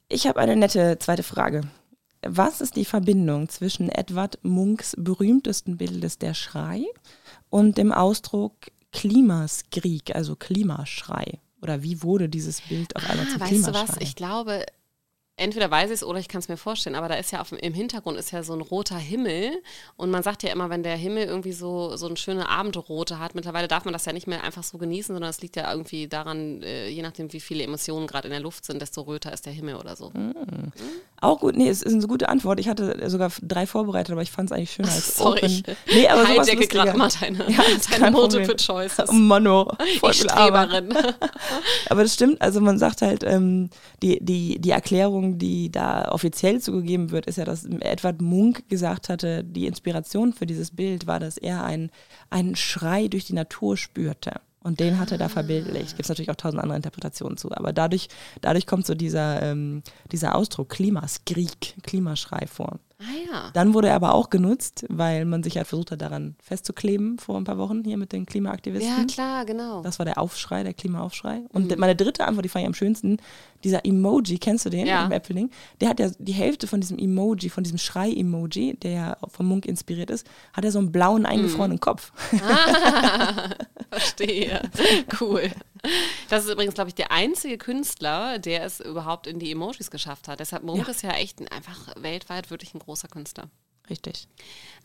Ich 0.09 0.27
habe 0.27 0.39
eine 0.39 0.55
nette 0.55 0.97
zweite 0.99 1.23
Frage. 1.23 1.61
Was 2.25 2.61
ist 2.61 2.75
die 2.75 2.85
Verbindung 2.85 3.49
zwischen 3.49 3.89
Edvard 3.89 4.39
Munchs 4.43 4.95
berühmtesten 4.97 5.77
Bildes 5.77 6.17
Der 6.17 6.33
Schrei 6.33 6.85
und 7.49 7.77
dem 7.77 7.91
Ausdruck 7.91 8.53
Klimaskrieg, 8.91 10.15
also 10.15 10.35
Klimaschrei? 10.35 11.39
Oder 11.61 11.83
wie 11.83 12.01
wurde 12.03 12.29
dieses 12.29 12.61
Bild 12.61 12.95
auf 12.95 13.09
einmal 13.09 13.27
zum 13.27 13.41
Ah, 13.41 13.45
weißt 13.45 13.51
du 13.51 13.55
Klimaschrei? 13.71 13.87
was? 13.87 13.97
Ich 14.01 14.15
glaube, 14.15 14.65
entweder 15.35 15.71
weiß 15.71 15.89
ich 15.89 15.95
es 15.95 16.03
oder 16.03 16.19
ich 16.19 16.27
kann 16.27 16.39
es 16.39 16.47
mir 16.47 16.57
vorstellen, 16.57 16.95
aber 16.95 17.07
da 17.07 17.15
ist 17.15 17.31
ja 17.31 17.41
auf, 17.41 17.51
im 17.51 17.73
Hintergrund 17.73 18.17
ist 18.17 18.31
ja 18.31 18.43
so 18.43 18.53
ein 18.53 18.61
roter 18.61 18.97
Himmel 18.97 19.51
und 19.97 20.11
man 20.11 20.21
sagt 20.23 20.43
ja 20.43 20.51
immer, 20.51 20.69
wenn 20.69 20.83
der 20.83 20.95
Himmel 20.95 21.25
irgendwie 21.25 21.53
so, 21.53 21.95
so 21.95 22.05
eine 22.05 22.17
schöne 22.17 22.47
Abendrote 22.47 23.19
hat, 23.19 23.33
mittlerweile 23.35 23.67
darf 23.67 23.85
man 23.85 23.93
das 23.93 24.05
ja 24.05 24.13
nicht 24.13 24.27
mehr 24.27 24.43
einfach 24.43 24.63
so 24.63 24.77
genießen, 24.77 25.13
sondern 25.15 25.29
es 25.29 25.41
liegt 25.41 25.55
ja 25.55 25.71
irgendwie 25.71 26.07
daran, 26.07 26.61
äh, 26.61 26.87
je 26.87 27.01
nachdem, 27.01 27.33
wie 27.33 27.39
viele 27.39 27.63
Emotionen 27.63 28.05
gerade 28.07 28.27
in 28.27 28.31
der 28.31 28.41
Luft 28.41 28.65
sind, 28.65 28.81
desto 28.81 29.01
röter 29.01 29.33
ist 29.33 29.45
der 29.45 29.53
Himmel 29.53 29.75
oder 29.75 29.95
so. 29.95 30.11
Auch 31.19 31.39
gut, 31.39 31.55
nee, 31.55 31.69
es 31.69 31.81
ist 31.81 31.93
eine 31.93 32.05
gute 32.05 32.27
Antwort. 32.29 32.59
Ich 32.59 32.67
hatte 32.67 33.09
sogar 33.09 33.31
drei 33.41 33.65
vorbereitet, 33.65 34.11
aber 34.11 34.21
ich 34.21 34.31
fand 34.31 34.51
es 34.51 34.55
eigentlich 34.55 34.71
schöner 34.71 34.91
als 34.91 35.15
Sorry, 35.15 35.39
Open. 35.39 35.49
ich 35.49 35.63
Nee, 35.95 36.07
aber 36.07 36.25
sowas 36.25 36.49
hijacke 36.49 36.67
gerade 36.67 36.97
mal 36.97 37.09
deine, 37.19 37.49
Ja, 37.49 37.63
deine 37.91 38.11
Multiple. 38.11 38.55
Choices. 38.57 39.09
Mono, 39.11 39.71
voll 39.99 40.11
Ich. 40.11 40.17
Streberin. 40.19 40.93
Aber 41.89 42.03
das 42.03 42.13
stimmt, 42.13 42.41
also 42.41 42.59
man 42.61 42.77
sagt 42.77 43.01
halt, 43.01 43.23
ähm, 43.23 43.69
die, 44.01 44.19
die, 44.23 44.59
die 44.59 44.71
Erklärung, 44.71 45.22
die 45.39 45.71
da 45.71 46.11
offiziell 46.11 46.59
zugegeben 46.61 47.11
wird, 47.11 47.25
ist 47.25 47.37
ja, 47.37 47.45
dass 47.45 47.65
Edward 47.65 48.21
Munk 48.21 48.69
gesagt 48.69 49.09
hatte, 49.09 49.43
die 49.43 49.67
Inspiration 49.67 50.33
für 50.33 50.45
dieses 50.45 50.71
Bild 50.71 51.07
war, 51.07 51.19
dass 51.19 51.37
er 51.37 51.63
einen, 51.63 51.91
einen 52.29 52.55
Schrei 52.55 53.07
durch 53.07 53.25
die 53.25 53.33
Natur 53.33 53.77
spürte. 53.77 54.41
Und 54.63 54.79
den 54.79 54.97
hat 54.99 55.11
er 55.11 55.17
da 55.17 55.27
verbildlicht. 55.29 55.89
Gibt 55.89 56.01
es 56.03 56.09
natürlich 56.09 56.31
auch 56.31 56.35
tausend 56.35 56.61
andere 56.61 56.77
Interpretationen 56.77 57.37
zu. 57.37 57.51
Aber 57.51 57.73
dadurch, 57.73 58.07
dadurch 58.41 58.65
kommt 58.65 58.85
so 58.85 58.95
dieser, 58.95 59.41
ähm, 59.41 59.83
dieser 60.11 60.35
Ausdruck 60.35 60.69
Klimaskrieg, 60.69 61.75
Klimaschrei 61.83 62.47
vor. 62.47 62.79
Ah 62.99 63.05
ja. 63.33 63.49
Dann 63.53 63.73
wurde 63.73 63.89
er 63.89 63.95
aber 63.95 64.13
auch 64.13 64.29
genutzt, 64.29 64.85
weil 64.87 65.25
man 65.25 65.43
sich 65.43 65.57
halt 65.57 65.67
versucht 65.67 65.91
hat, 65.91 66.01
daran 66.01 66.35
festzukleben 66.41 67.17
vor 67.19 67.35
ein 67.35 67.43
paar 67.43 67.57
Wochen 67.57 67.83
hier 67.83 67.97
mit 67.97 68.13
den 68.13 68.25
Klimaaktivisten. 68.25 68.97
Ja, 68.99 69.03
klar, 69.05 69.45
genau. 69.45 69.81
Das 69.81 69.99
war 69.99 70.05
der 70.05 70.17
Aufschrei, 70.17 70.63
der 70.63 70.73
Klimaaufschrei. 70.73 71.41
Und 71.49 71.77
meine 71.77 71.97
dritte 71.97 72.25
Antwort, 72.25 72.45
die 72.45 72.49
fand 72.49 72.63
ich 72.63 72.67
am 72.67 72.73
schönsten, 72.73 73.17
dieser 73.65 73.85
Emoji, 73.85 74.37
kennst 74.37 74.65
du 74.65 74.69
den 74.69 74.87
Ja. 74.87 75.05
im 75.05 75.11
Apple-Ding? 75.11 75.49
Der 75.81 75.89
hat 75.89 75.99
ja 75.99 76.11
die 76.17 76.31
Hälfte 76.31 76.65
von 76.67 76.79
diesem 76.79 76.97
Emoji, 76.97 77.49
von 77.49 77.63
diesem 77.65 77.77
Schrei-Emoji, 77.77 78.77
der 78.77 78.91
ja 78.91 79.17
vom 79.27 79.47
Munk 79.47 79.65
inspiriert 79.65 80.09
ist, 80.09 80.25
hat 80.53 80.63
er 80.63 80.71
so 80.71 80.79
einen 80.79 80.93
blauen, 80.93 81.25
eingefrorenen 81.25 81.81
Kopf. 81.81 82.13
Verstehe. 83.99 84.61
Cool. 85.19 85.51
Das 86.29 86.45
ist 86.45 86.51
übrigens, 86.51 86.75
glaube 86.75 86.89
ich, 86.89 86.95
der 86.95 87.11
einzige 87.11 87.57
Künstler, 87.57 88.39
der 88.39 88.63
es 88.63 88.79
überhaupt 88.79 89.27
in 89.27 89.39
die 89.39 89.51
Emojis 89.51 89.91
geschafft 89.91 90.27
hat. 90.27 90.39
Deshalb 90.39 90.63
Munk 90.63 90.85
Ja. 90.85 90.91
ist 90.91 91.03
ja 91.03 91.11
echt 91.11 91.39
ein, 91.41 91.47
einfach 91.49 91.89
weltweit 91.97 92.49
wirklich 92.49 92.73
ein 92.73 92.79
großer 92.79 93.07
Künstler. 93.09 93.49
Richtig. 93.89 94.29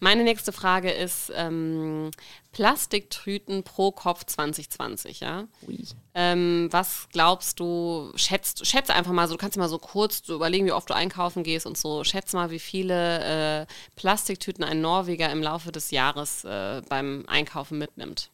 Meine 0.01 0.25
nächste 0.25 0.51
Frage 0.53 0.91
ist 0.91 1.31
ähm, 1.37 2.11
Plastiktüten 2.51 3.63
pro 3.63 3.93
Kopf 3.93 4.25
2020, 4.25 5.21
ja? 5.21 5.47
Ui. 5.69 5.79
Ähm, 6.15 6.67
was 6.73 7.09
glaubst 7.13 7.61
du, 7.61 8.11
schätzt, 8.17 8.67
schätze 8.67 8.93
einfach 8.95 9.13
mal 9.13 9.29
so, 9.29 9.35
du 9.35 9.39
kannst 9.39 9.55
dir 9.57 9.61
mal 9.61 9.69
so 9.69 9.79
kurz 9.79 10.23
so 10.25 10.35
überlegen, 10.35 10.67
wie 10.67 10.73
oft 10.73 10.91
du 10.91 10.95
einkaufen 10.97 11.45
gehst 11.45 11.65
und 11.65 11.79
so, 11.79 12.03
schätze 12.03 12.35
mal, 12.35 12.51
wie 12.51 12.59
viele 12.59 13.63
äh, 13.63 13.67
Plastiktüten 13.95 14.65
ein 14.65 14.81
Norweger 14.81 15.31
im 15.31 15.43
Laufe 15.45 15.71
des 15.71 15.93
Jahres 15.93 16.43
äh, 16.45 16.83
beim 16.89 17.25
Einkaufen 17.29 17.79
mitnimmt. 17.79 18.31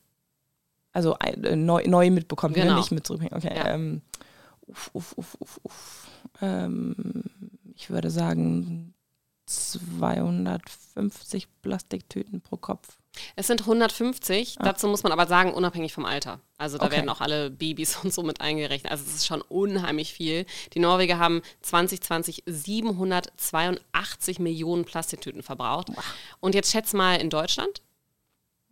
Also 0.95 1.17
äh, 1.19 1.55
neu, 1.57 1.83
neu 1.87 2.09
mitbekommen, 2.11 2.55
Genau. 2.55 2.77
nicht 2.77 2.93
mit 2.93 3.07
zurückbringen. 3.07 3.37
Okay. 3.37 3.55
Ja. 3.55 3.75
Ähm, 3.75 4.01
uff, 4.67 4.91
uff, 4.95 5.13
uff, 5.19 5.37
uff, 5.41 5.61
uff. 5.65 6.07
Ähm, 6.41 7.25
ich 7.75 7.91
würde 7.91 8.11
sagen 8.11 8.95
250 9.47 11.49
Plastiktüten 11.63 12.41
pro 12.41 12.57
Kopf. 12.57 12.99
Es 13.37 13.47
sind 13.47 13.61
150. 13.61 14.57
Dazu 14.61 14.89
muss 14.89 15.03
man 15.05 15.13
aber 15.13 15.27
sagen, 15.27 15.53
unabhängig 15.55 15.93
vom 15.93 16.05
Alter. 16.05 16.41
Also 16.59 16.79
da 16.79 16.87
Okay. 16.87 16.97
werden 16.97 17.09
auch 17.11 17.21
alle 17.21 17.51
Babys 17.51 17.97
und 18.03 18.13
so 18.13 18.23
mit 18.23 18.41
eingerechnet. 18.41 18.91
Also 18.91 19.05
es 19.07 19.15
ist 19.15 19.27
schon 19.27 19.41
unheimlich 19.43 20.13
viel. 20.13 20.47
Die 20.73 20.81
Norweger 20.81 21.19
haben 21.19 21.43
2020 21.63 22.43
782 22.47 24.39
Millionen 24.39 24.85
Plastiktüten 24.85 25.43
verbraucht. 25.43 25.89
Und 26.41 26.55
jetzt 26.55 26.73
schätz 26.73 26.93
mal 26.93 27.17
in 27.21 27.31
Deutschland. 27.31 27.83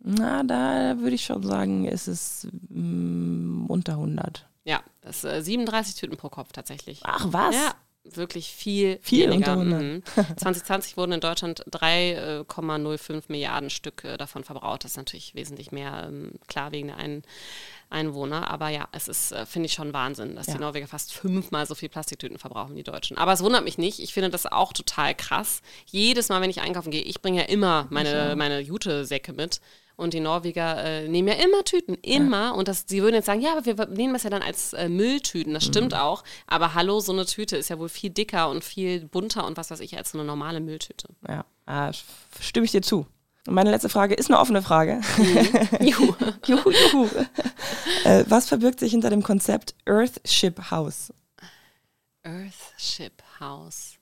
Na, 0.03 0.43
da 0.43 0.97
würde 0.99 1.15
ich 1.15 1.23
schon 1.25 1.43
sagen, 1.43 1.85
ist 1.85 2.07
es 2.07 2.47
mm, 2.69 3.65
unter 3.67 3.93
100. 3.93 4.45
Ja, 4.65 4.81
das 5.01 5.23
ist 5.23 5.31
äh, 5.31 5.41
37 5.41 5.95
Tüten 5.95 6.17
pro 6.17 6.29
Kopf 6.29 6.51
tatsächlich. 6.51 6.99
Ach 7.03 7.25
was? 7.29 7.55
Ja, 7.55 7.73
wirklich 8.03 8.49
viel, 8.49 8.99
Viel 9.01 9.29
weniger. 9.29 9.57
unter 9.57 9.77
100. 9.77 9.81
Mhm. 9.81 10.03
2020 10.37 10.97
wurden 10.97 11.13
in 11.13 11.19
Deutschland 11.21 11.63
3,05 11.71 13.23
Milliarden 13.29 13.69
Stück 13.69 14.03
äh, 14.03 14.17
davon 14.17 14.43
verbraucht. 14.43 14.83
Das 14.83 14.91
ist 14.91 14.97
natürlich 14.97 15.35
wesentlich 15.35 15.71
mehr, 15.71 16.05
ähm, 16.09 16.33
klar, 16.47 16.71
wegen 16.73 16.87
der 16.87 16.97
Ein 16.97 17.23
Einwohner. 17.89 18.49
Aber 18.49 18.69
ja, 18.69 18.87
es 18.91 19.07
ist, 19.07 19.31
äh, 19.31 19.45
finde 19.45 19.67
ich, 19.67 19.73
schon 19.73 19.93
Wahnsinn, 19.93 20.35
dass 20.35 20.47
Ja. 20.47 20.55
die 20.55 20.59
Norweger 20.59 20.87
fast 20.87 21.13
fünfmal 21.13 21.65
so 21.65 21.75
viel 21.75 21.89
Plastiktüten 21.89 22.37
verbrauchen 22.39 22.73
wie 22.73 22.79
die 22.83 22.91
Deutschen. 22.91 23.17
Aber 23.17 23.31
es 23.33 23.41
wundert 23.43 23.63
mich 23.63 23.77
nicht. 23.77 23.99
Ich 23.99 24.13
finde 24.13 24.29
das 24.29 24.45
auch 24.51 24.73
total 24.73 25.15
krass. 25.15 25.61
Jedes 25.85 26.27
Mal, 26.29 26.41
wenn 26.41 26.49
ich 26.49 26.59
einkaufen 26.61 26.91
gehe, 26.91 27.03
ich 27.03 27.21
bringe 27.21 27.39
ja 27.41 27.47
immer 27.47 27.87
meine, 27.89 28.35
meine 28.35 28.59
Jute-Säcke 28.59 29.31
mit. 29.33 29.61
Und 29.95 30.13
die 30.13 30.19
Norweger 30.19 30.83
äh, 30.83 31.07
nehmen 31.07 31.27
ja 31.27 31.35
immer 31.35 31.63
Tüten, 31.63 31.93
immer. 32.01 32.55
Und 32.55 32.67
das, 32.67 32.85
sie 32.87 33.01
würden 33.03 33.13
jetzt 33.15 33.27
sagen, 33.27 33.41
ja, 33.41 33.55
aber 33.55 33.65
wir 33.65 33.85
nehmen 33.87 34.13
das 34.13 34.23
ja 34.23 34.29
dann 34.31 34.41
als 34.41 34.73
äh, 34.73 34.89
Mülltüten. 34.89 35.53
Das 35.53 35.63
stimmt 35.63 35.93
auch. 35.93 36.23
Aber 36.47 36.73
hallo, 36.73 36.99
so 36.99 37.11
eine 37.11 37.25
Tüte 37.27 37.57
ist 37.57 37.69
ja 37.69 37.77
wohl 37.77 37.89
viel 37.89 38.09
dicker 38.09 38.49
und 38.49 38.63
viel 38.63 39.05
bunter 39.05 39.45
und 39.45 39.55
was 39.55 39.69
weiß 39.69 39.79
ich 39.81 39.95
als 39.97 40.11
so 40.11 40.17
eine 40.17 40.25
normale 40.25 40.59
Mülltüte. 40.61 41.09
Ja, 41.27 41.45
sch- 41.67 42.03
stimme 42.39 42.65
ich 42.65 42.71
dir 42.71 42.81
zu. 42.81 43.05
Und 43.45 43.53
meine 43.55 43.71
letzte 43.71 43.89
Frage 43.89 44.15
ist 44.15 44.29
eine 44.31 44.39
offene 44.39 44.61
Frage. 44.61 45.01
Juhu. 45.79 46.15
juhu, 46.47 46.71
juhu. 46.71 47.09
äh, 48.05 48.23
was 48.27 48.47
verbirgt 48.47 48.79
sich 48.79 48.91
hinter 48.91 49.09
dem 49.11 49.21
Konzept 49.21 49.75
Earthship 49.85 50.71
House? 50.71 51.13
Earthship 52.23 53.21
House. 53.39 53.95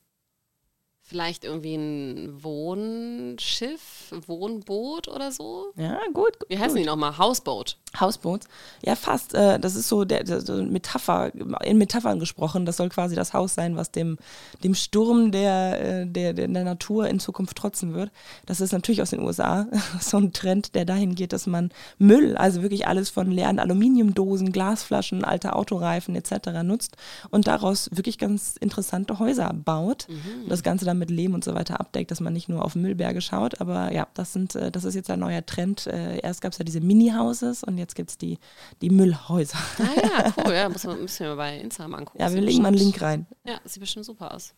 Vielleicht 1.12 1.44
irgendwie 1.44 1.74
ein 1.74 2.42
Wohnschiff, 2.42 4.14
Wohnboot 4.26 5.08
oder 5.08 5.30
so? 5.30 5.66
Ja, 5.76 5.98
gut. 6.14 6.38
Wie 6.48 6.56
heißen 6.56 6.70
gut. 6.70 6.78
die 6.78 6.86
nochmal? 6.86 7.18
Houseboat. 7.18 7.76
Houseboats? 8.00 8.48
Ja, 8.82 8.96
fast. 8.96 9.34
Äh, 9.34 9.60
das 9.60 9.74
ist 9.74 9.88
so 9.88 10.06
der, 10.06 10.24
der 10.24 10.38
eine 10.48 10.62
Metapher, 10.62 11.30
in 11.62 11.76
Metaphern 11.76 12.18
gesprochen. 12.18 12.64
Das 12.64 12.78
soll 12.78 12.88
quasi 12.88 13.14
das 13.14 13.34
Haus 13.34 13.54
sein, 13.54 13.76
was 13.76 13.90
dem, 13.90 14.16
dem 14.64 14.74
Sturm 14.74 15.32
der, 15.32 16.00
äh, 16.00 16.06
der, 16.06 16.32
der, 16.32 16.48
der 16.48 16.64
Natur 16.64 17.08
in 17.08 17.20
Zukunft 17.20 17.58
trotzen 17.58 17.92
wird. 17.92 18.10
Das 18.46 18.62
ist 18.62 18.72
natürlich 18.72 19.02
aus 19.02 19.10
den 19.10 19.20
USA 19.20 19.66
so 20.00 20.16
ein 20.16 20.32
Trend, 20.32 20.74
der 20.74 20.86
dahin 20.86 21.14
geht, 21.14 21.34
dass 21.34 21.46
man 21.46 21.72
Müll, 21.98 22.38
also 22.38 22.62
wirklich 22.62 22.86
alles 22.86 23.10
von 23.10 23.30
leeren 23.30 23.58
Aluminiumdosen, 23.58 24.50
Glasflaschen, 24.50 25.24
alte 25.24 25.54
Autoreifen 25.54 26.16
etc. 26.16 26.62
nutzt 26.64 26.96
und 27.28 27.46
daraus 27.46 27.90
wirklich 27.92 28.16
ganz 28.16 28.56
interessante 28.58 29.18
Häuser 29.18 29.52
baut. 29.52 30.06
Und 30.08 30.48
das 30.48 30.62
Ganze 30.62 30.86
dann 30.86 30.98
mit 31.02 31.10
Lehm 31.10 31.34
und 31.34 31.42
so 31.42 31.54
weiter 31.54 31.80
abdeckt, 31.80 32.12
dass 32.12 32.20
man 32.20 32.32
nicht 32.32 32.48
nur 32.48 32.64
auf 32.64 32.76
Müllberge 32.76 33.20
schaut. 33.20 33.60
Aber 33.60 33.92
ja, 33.92 34.06
das 34.14 34.32
sind, 34.32 34.54
äh, 34.54 34.70
das 34.70 34.84
ist 34.84 34.94
jetzt 34.94 35.10
ein 35.10 35.18
neuer 35.18 35.44
Trend. 35.44 35.88
Äh, 35.88 36.20
erst 36.20 36.40
gab 36.40 36.52
es 36.52 36.58
ja 36.58 36.64
diese 36.64 36.80
Mini-Houses 36.80 37.64
und 37.64 37.76
jetzt 37.76 37.96
gibt 37.96 38.10
es 38.10 38.18
die, 38.18 38.38
die 38.80 38.90
Müllhäuser. 38.90 39.58
Ah 39.78 40.00
ja, 40.00 40.34
cool. 40.44 40.52
Ja, 40.54 40.68
muss 40.68 40.84
man, 40.84 41.00
müssen 41.00 41.20
wir 41.20 41.30
mal 41.30 41.36
bei 41.36 41.58
Instagram 41.58 41.94
angucken. 41.94 42.20
Ja, 42.20 42.32
wir 42.32 42.40
legen 42.40 42.62
mal 42.62 42.68
einen 42.68 42.76
Link 42.78 43.02
rein. 43.02 43.26
Ja, 43.44 43.58
sieht 43.64 43.80
bestimmt 43.80 44.06
super 44.06 44.32
aus. 44.32 44.54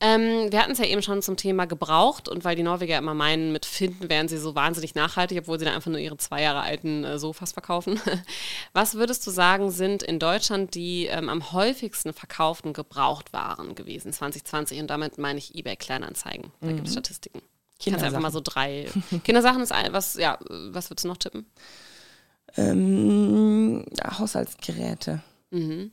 Ähm, 0.00 0.52
wir 0.52 0.60
hatten 0.60 0.70
es 0.70 0.78
ja 0.78 0.84
eben 0.84 1.02
schon 1.02 1.22
zum 1.22 1.36
Thema 1.36 1.66
gebraucht 1.66 2.28
und 2.28 2.44
weil 2.44 2.54
die 2.54 2.62
Norweger 2.62 2.98
immer 2.98 3.14
meinen, 3.14 3.50
mit 3.50 3.66
Finden 3.66 4.08
wären 4.08 4.28
sie 4.28 4.38
so 4.38 4.54
wahnsinnig 4.54 4.94
nachhaltig, 4.94 5.38
obwohl 5.38 5.58
sie 5.58 5.64
dann 5.64 5.74
einfach 5.74 5.90
nur 5.90 5.98
ihre 5.98 6.16
zwei 6.18 6.42
Jahre 6.42 6.60
alten 6.60 7.02
äh, 7.02 7.18
Sofas 7.18 7.50
verkaufen. 7.50 8.00
Was 8.72 8.94
würdest 8.94 9.26
du 9.26 9.32
sagen, 9.32 9.70
sind 9.70 10.04
in 10.04 10.20
Deutschland 10.20 10.76
die 10.76 11.06
ähm, 11.06 11.28
am 11.28 11.52
häufigsten 11.52 12.12
verkauften 12.12 12.74
Gebrauchtwaren 12.74 13.74
gewesen 13.74 14.12
2020? 14.12 14.80
Und 14.80 14.86
damit 14.88 15.18
meine 15.18 15.38
ich 15.38 15.56
eBay 15.56 15.74
Kleinanzeigen. 15.74 16.52
Da 16.60 16.70
gibt 16.70 16.86
es 16.86 16.92
Statistiken. 16.92 17.42
Kannst 17.84 18.04
einfach 18.04 18.20
mal 18.20 18.32
so 18.32 18.40
drei. 18.42 18.86
Kindersachen 19.24 19.62
ist 19.62 19.72
ein, 19.72 19.92
was, 19.92 20.14
ja, 20.14 20.38
was 20.48 20.90
würdest 20.90 21.04
du 21.04 21.08
noch 21.08 21.16
tippen? 21.16 21.46
Ähm, 22.56 23.84
Haushaltsgeräte. 24.16 25.22
Mhm. 25.50 25.90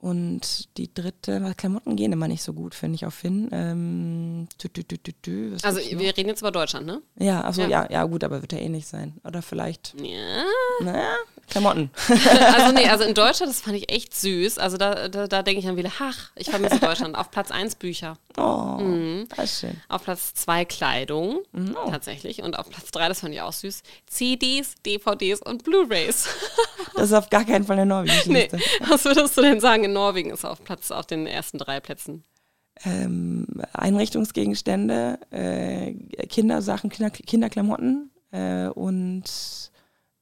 Und 0.00 0.76
die 0.78 0.92
dritte, 0.92 1.42
weil 1.42 1.54
Klamotten 1.54 1.94
gehen 1.94 2.10
immer 2.12 2.26
nicht 2.26 2.42
so 2.42 2.54
gut, 2.54 2.74
finde 2.74 2.94
ich, 2.94 3.04
auf 3.04 3.12
Finn. 3.14 3.50
Ähm, 3.52 4.48
tü, 4.56 4.68
tü, 4.70 4.82
tü, 4.84 5.56
Also 5.62 5.78
wir 5.80 6.16
reden 6.16 6.28
jetzt 6.28 6.40
über 6.40 6.50
Deutschland, 6.50 6.86
ne? 6.86 7.02
ja, 7.18 7.42
also 7.42 7.60
Ja. 7.62 7.68
ja. 7.68 7.86
ja, 7.90 8.04
gut, 8.04 8.24
aber 8.24 8.40
wird 8.40 8.52
ja 8.52 8.58
ähnlich 8.58 8.86
sein. 8.86 9.20
Oder 9.24 9.42
vielleicht, 9.42 9.94
Ja. 10.00 10.44
naja, 10.82 11.14
Klamotten. 11.50 11.90
Also 12.54 12.72
nee, 12.72 12.88
also 12.88 13.04
in 13.04 13.14
Deutschland, 13.14 13.50
das 13.52 13.60
fand 13.60 13.76
ich 13.76 13.90
echt 13.92 14.14
süß. 14.14 14.58
Also 14.58 14.76
da, 14.76 15.08
da, 15.08 15.26
da 15.26 15.42
denke 15.42 15.60
ich 15.60 15.66
dann 15.66 15.76
wieder, 15.76 15.90
ach, 16.00 16.30
ich 16.36 16.48
vermisse 16.50 16.78
Deutschland. 16.78 17.16
Auf 17.16 17.30
Platz 17.30 17.50
1 17.50 17.74
Bücher. 17.76 18.16
Oh, 18.36 18.78
Mhm. 18.80 19.26
das 19.36 19.44
ist 19.52 19.60
schön. 19.60 19.80
Auf 19.88 20.04
Platz 20.04 20.32
2 20.34 20.64
Kleidung, 20.64 21.40
Oh. 21.54 21.90
tatsächlich. 21.90 22.42
Und 22.42 22.58
auf 22.58 22.68
Platz 22.70 22.90
3, 22.92 23.08
das 23.08 23.20
fand 23.20 23.34
ich 23.34 23.40
auch 23.40 23.52
süß, 23.52 23.82
CDs, 24.06 24.74
DVDs 24.86 25.40
und 25.42 25.64
Blu-Rays. 25.64 26.26
Das 26.94 27.04
ist 27.10 27.12
auf 27.14 27.30
gar 27.30 27.44
keinen 27.44 27.64
Fall 27.64 27.76
eine 27.78 27.86
norwegische 27.86 28.32
nee, 28.32 28.48
was 28.88 29.04
würdest 29.04 29.36
du 29.36 29.42
denn 29.42 29.60
sagen? 29.60 29.84
In 29.84 29.92
Norwegen 29.92 30.30
ist 30.30 30.44
auf 30.44 30.62
Platz 30.64 30.90
auf 30.90 31.06
den 31.06 31.26
ersten 31.26 31.56
drei 31.58 31.78
Plätzen. 31.80 32.24
Ähm, 32.84 33.46
Einrichtungsgegenstände, 33.72 35.18
äh, 35.30 35.94
Kindersachen, 36.26 36.90
Kinder, 36.90 37.10
Kinderklamotten 37.10 38.10
äh, 38.32 38.66
und 38.68 39.24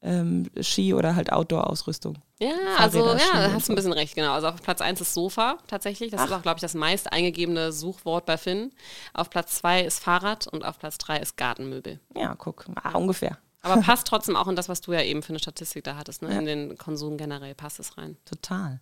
ähm, 0.02 0.48
Ski- 0.60 0.94
oder 0.94 1.16
halt 1.16 1.32
Outdoor-Ausrüstung. 1.32 2.18
Ja, 2.40 2.50
also 2.78 3.04
Fahrräder, 3.04 3.18
Schuhe 3.18 3.40
ja, 3.40 3.46
und 3.46 3.54
hast 3.54 3.68
du 3.68 3.72
ein 3.72 3.76
bisschen 3.76 3.92
recht, 3.92 4.14
genau. 4.14 4.32
Also 4.32 4.48
auf 4.48 4.62
Platz 4.62 4.80
1 4.80 5.00
ist 5.00 5.14
Sofa 5.14 5.58
tatsächlich. 5.66 6.12
Das 6.12 6.24
ist 6.24 6.32
auch, 6.32 6.42
glaube 6.42 6.58
ich, 6.58 6.60
das 6.60 6.74
meist 6.74 7.12
eingegebene 7.12 7.72
Suchwort 7.72 8.26
bei 8.26 8.36
Finn. 8.36 8.72
Auf 9.12 9.28
Platz 9.28 9.56
2 9.56 9.82
ist 9.82 10.02
Fahrrad 10.02 10.46
und 10.46 10.64
auf 10.64 10.78
Platz 10.78 10.98
3 10.98 11.18
ist 11.18 11.36
Gartenmöbel. 11.36 11.98
Ja, 12.16 12.34
guck, 12.36 12.66
ah, 12.82 12.96
ungefähr. 12.96 13.38
Aber 13.62 13.80
passt 13.82 14.06
trotzdem 14.06 14.36
auch 14.36 14.46
in 14.46 14.54
das, 14.54 14.68
was 14.68 14.80
du 14.80 14.92
ja 14.92 15.02
eben 15.02 15.22
für 15.22 15.30
eine 15.30 15.40
Statistik 15.40 15.82
da 15.84 15.96
hattest, 15.96 16.22
ne? 16.22 16.36
In 16.38 16.44
den 16.44 16.78
Konsum 16.78 17.16
generell 17.16 17.54
passt 17.54 17.80
es 17.80 17.98
rein. 17.98 18.16
Total. 18.24 18.80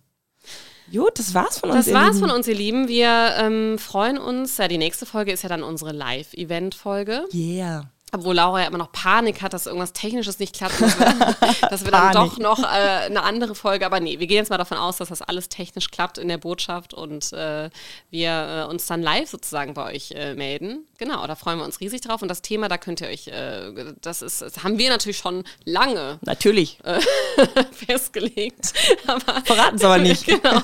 Gut, 0.91 1.19
das 1.19 1.33
war's 1.33 1.59
von 1.59 1.71
uns. 1.71 1.85
Das 1.85 1.93
war's 1.93 2.15
Lieben. 2.15 2.27
von 2.27 2.31
uns, 2.37 2.47
ihr 2.47 2.55
Lieben. 2.55 2.87
Wir 2.87 3.35
ähm, 3.39 3.77
freuen 3.79 4.17
uns. 4.17 4.57
Ja, 4.57 4.67
die 4.67 4.77
nächste 4.77 5.05
Folge 5.05 5.31
ist 5.31 5.41
ja 5.41 5.49
dann 5.49 5.63
unsere 5.63 5.91
Live-Event-Folge. 5.91 7.25
Yeah. 7.33 7.89
Obwohl 8.13 8.35
Laura 8.35 8.61
ja 8.61 8.67
immer 8.67 8.77
noch 8.77 8.93
Panik 8.93 9.41
hat, 9.41 9.51
dass 9.51 9.65
irgendwas 9.65 9.91
Technisches 9.91 10.39
nicht 10.39 10.55
klappt, 10.55 10.79
dass 10.79 10.97
wir, 10.97 11.35
dass 11.69 11.83
wir 11.83 11.91
dann 11.91 12.13
doch 12.13 12.37
noch 12.37 12.59
äh, 12.59 12.65
eine 12.65 13.23
andere 13.23 13.53
Folge. 13.53 13.85
Aber 13.85 13.99
nee, 13.99 14.19
wir 14.19 14.27
gehen 14.27 14.37
jetzt 14.37 14.49
mal 14.49 14.57
davon 14.57 14.77
aus, 14.77 14.97
dass 14.97 15.09
das 15.09 15.21
alles 15.21 15.49
technisch 15.49 15.91
klappt 15.91 16.17
in 16.17 16.29
der 16.29 16.37
Botschaft 16.37 16.93
und 16.93 17.33
äh, 17.33 17.69
wir 18.09 18.65
äh, 18.65 18.71
uns 18.71 18.85
dann 18.85 19.01
live 19.01 19.29
sozusagen 19.29 19.73
bei 19.73 19.93
euch 19.93 20.11
äh, 20.11 20.35
melden. 20.35 20.87
Genau, 20.97 21.27
da 21.27 21.35
freuen 21.35 21.59
wir 21.59 21.65
uns 21.65 21.81
riesig 21.81 21.99
drauf. 21.99 22.21
Und 22.21 22.29
das 22.29 22.41
Thema, 22.41 22.69
da 22.69 22.77
könnt 22.77 23.01
ihr 23.01 23.09
euch, 23.09 23.27
äh, 23.27 23.93
das 24.01 24.21
ist, 24.21 24.41
das 24.41 24.63
haben 24.63 24.77
wir 24.77 24.89
natürlich 24.89 25.17
schon 25.17 25.43
lange 25.65 26.19
Natürlich. 26.21 26.79
festgelegt. 27.71 28.73
Aber 29.05 29.41
Verraten 29.43 29.75
es 29.75 29.83
aber 29.83 29.97
nicht. 29.97 30.25
genau. 30.25 30.61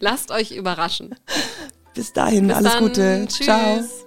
Lasst 0.00 0.32
euch 0.32 0.50
überraschen. 0.50 1.14
Bis 1.94 2.12
dahin, 2.12 2.48
Bis 2.48 2.56
alles 2.56 2.72
dann. 2.72 2.82
Gute. 2.82 3.26
Tschüss. 3.28 3.46
Ciao. 3.46 4.05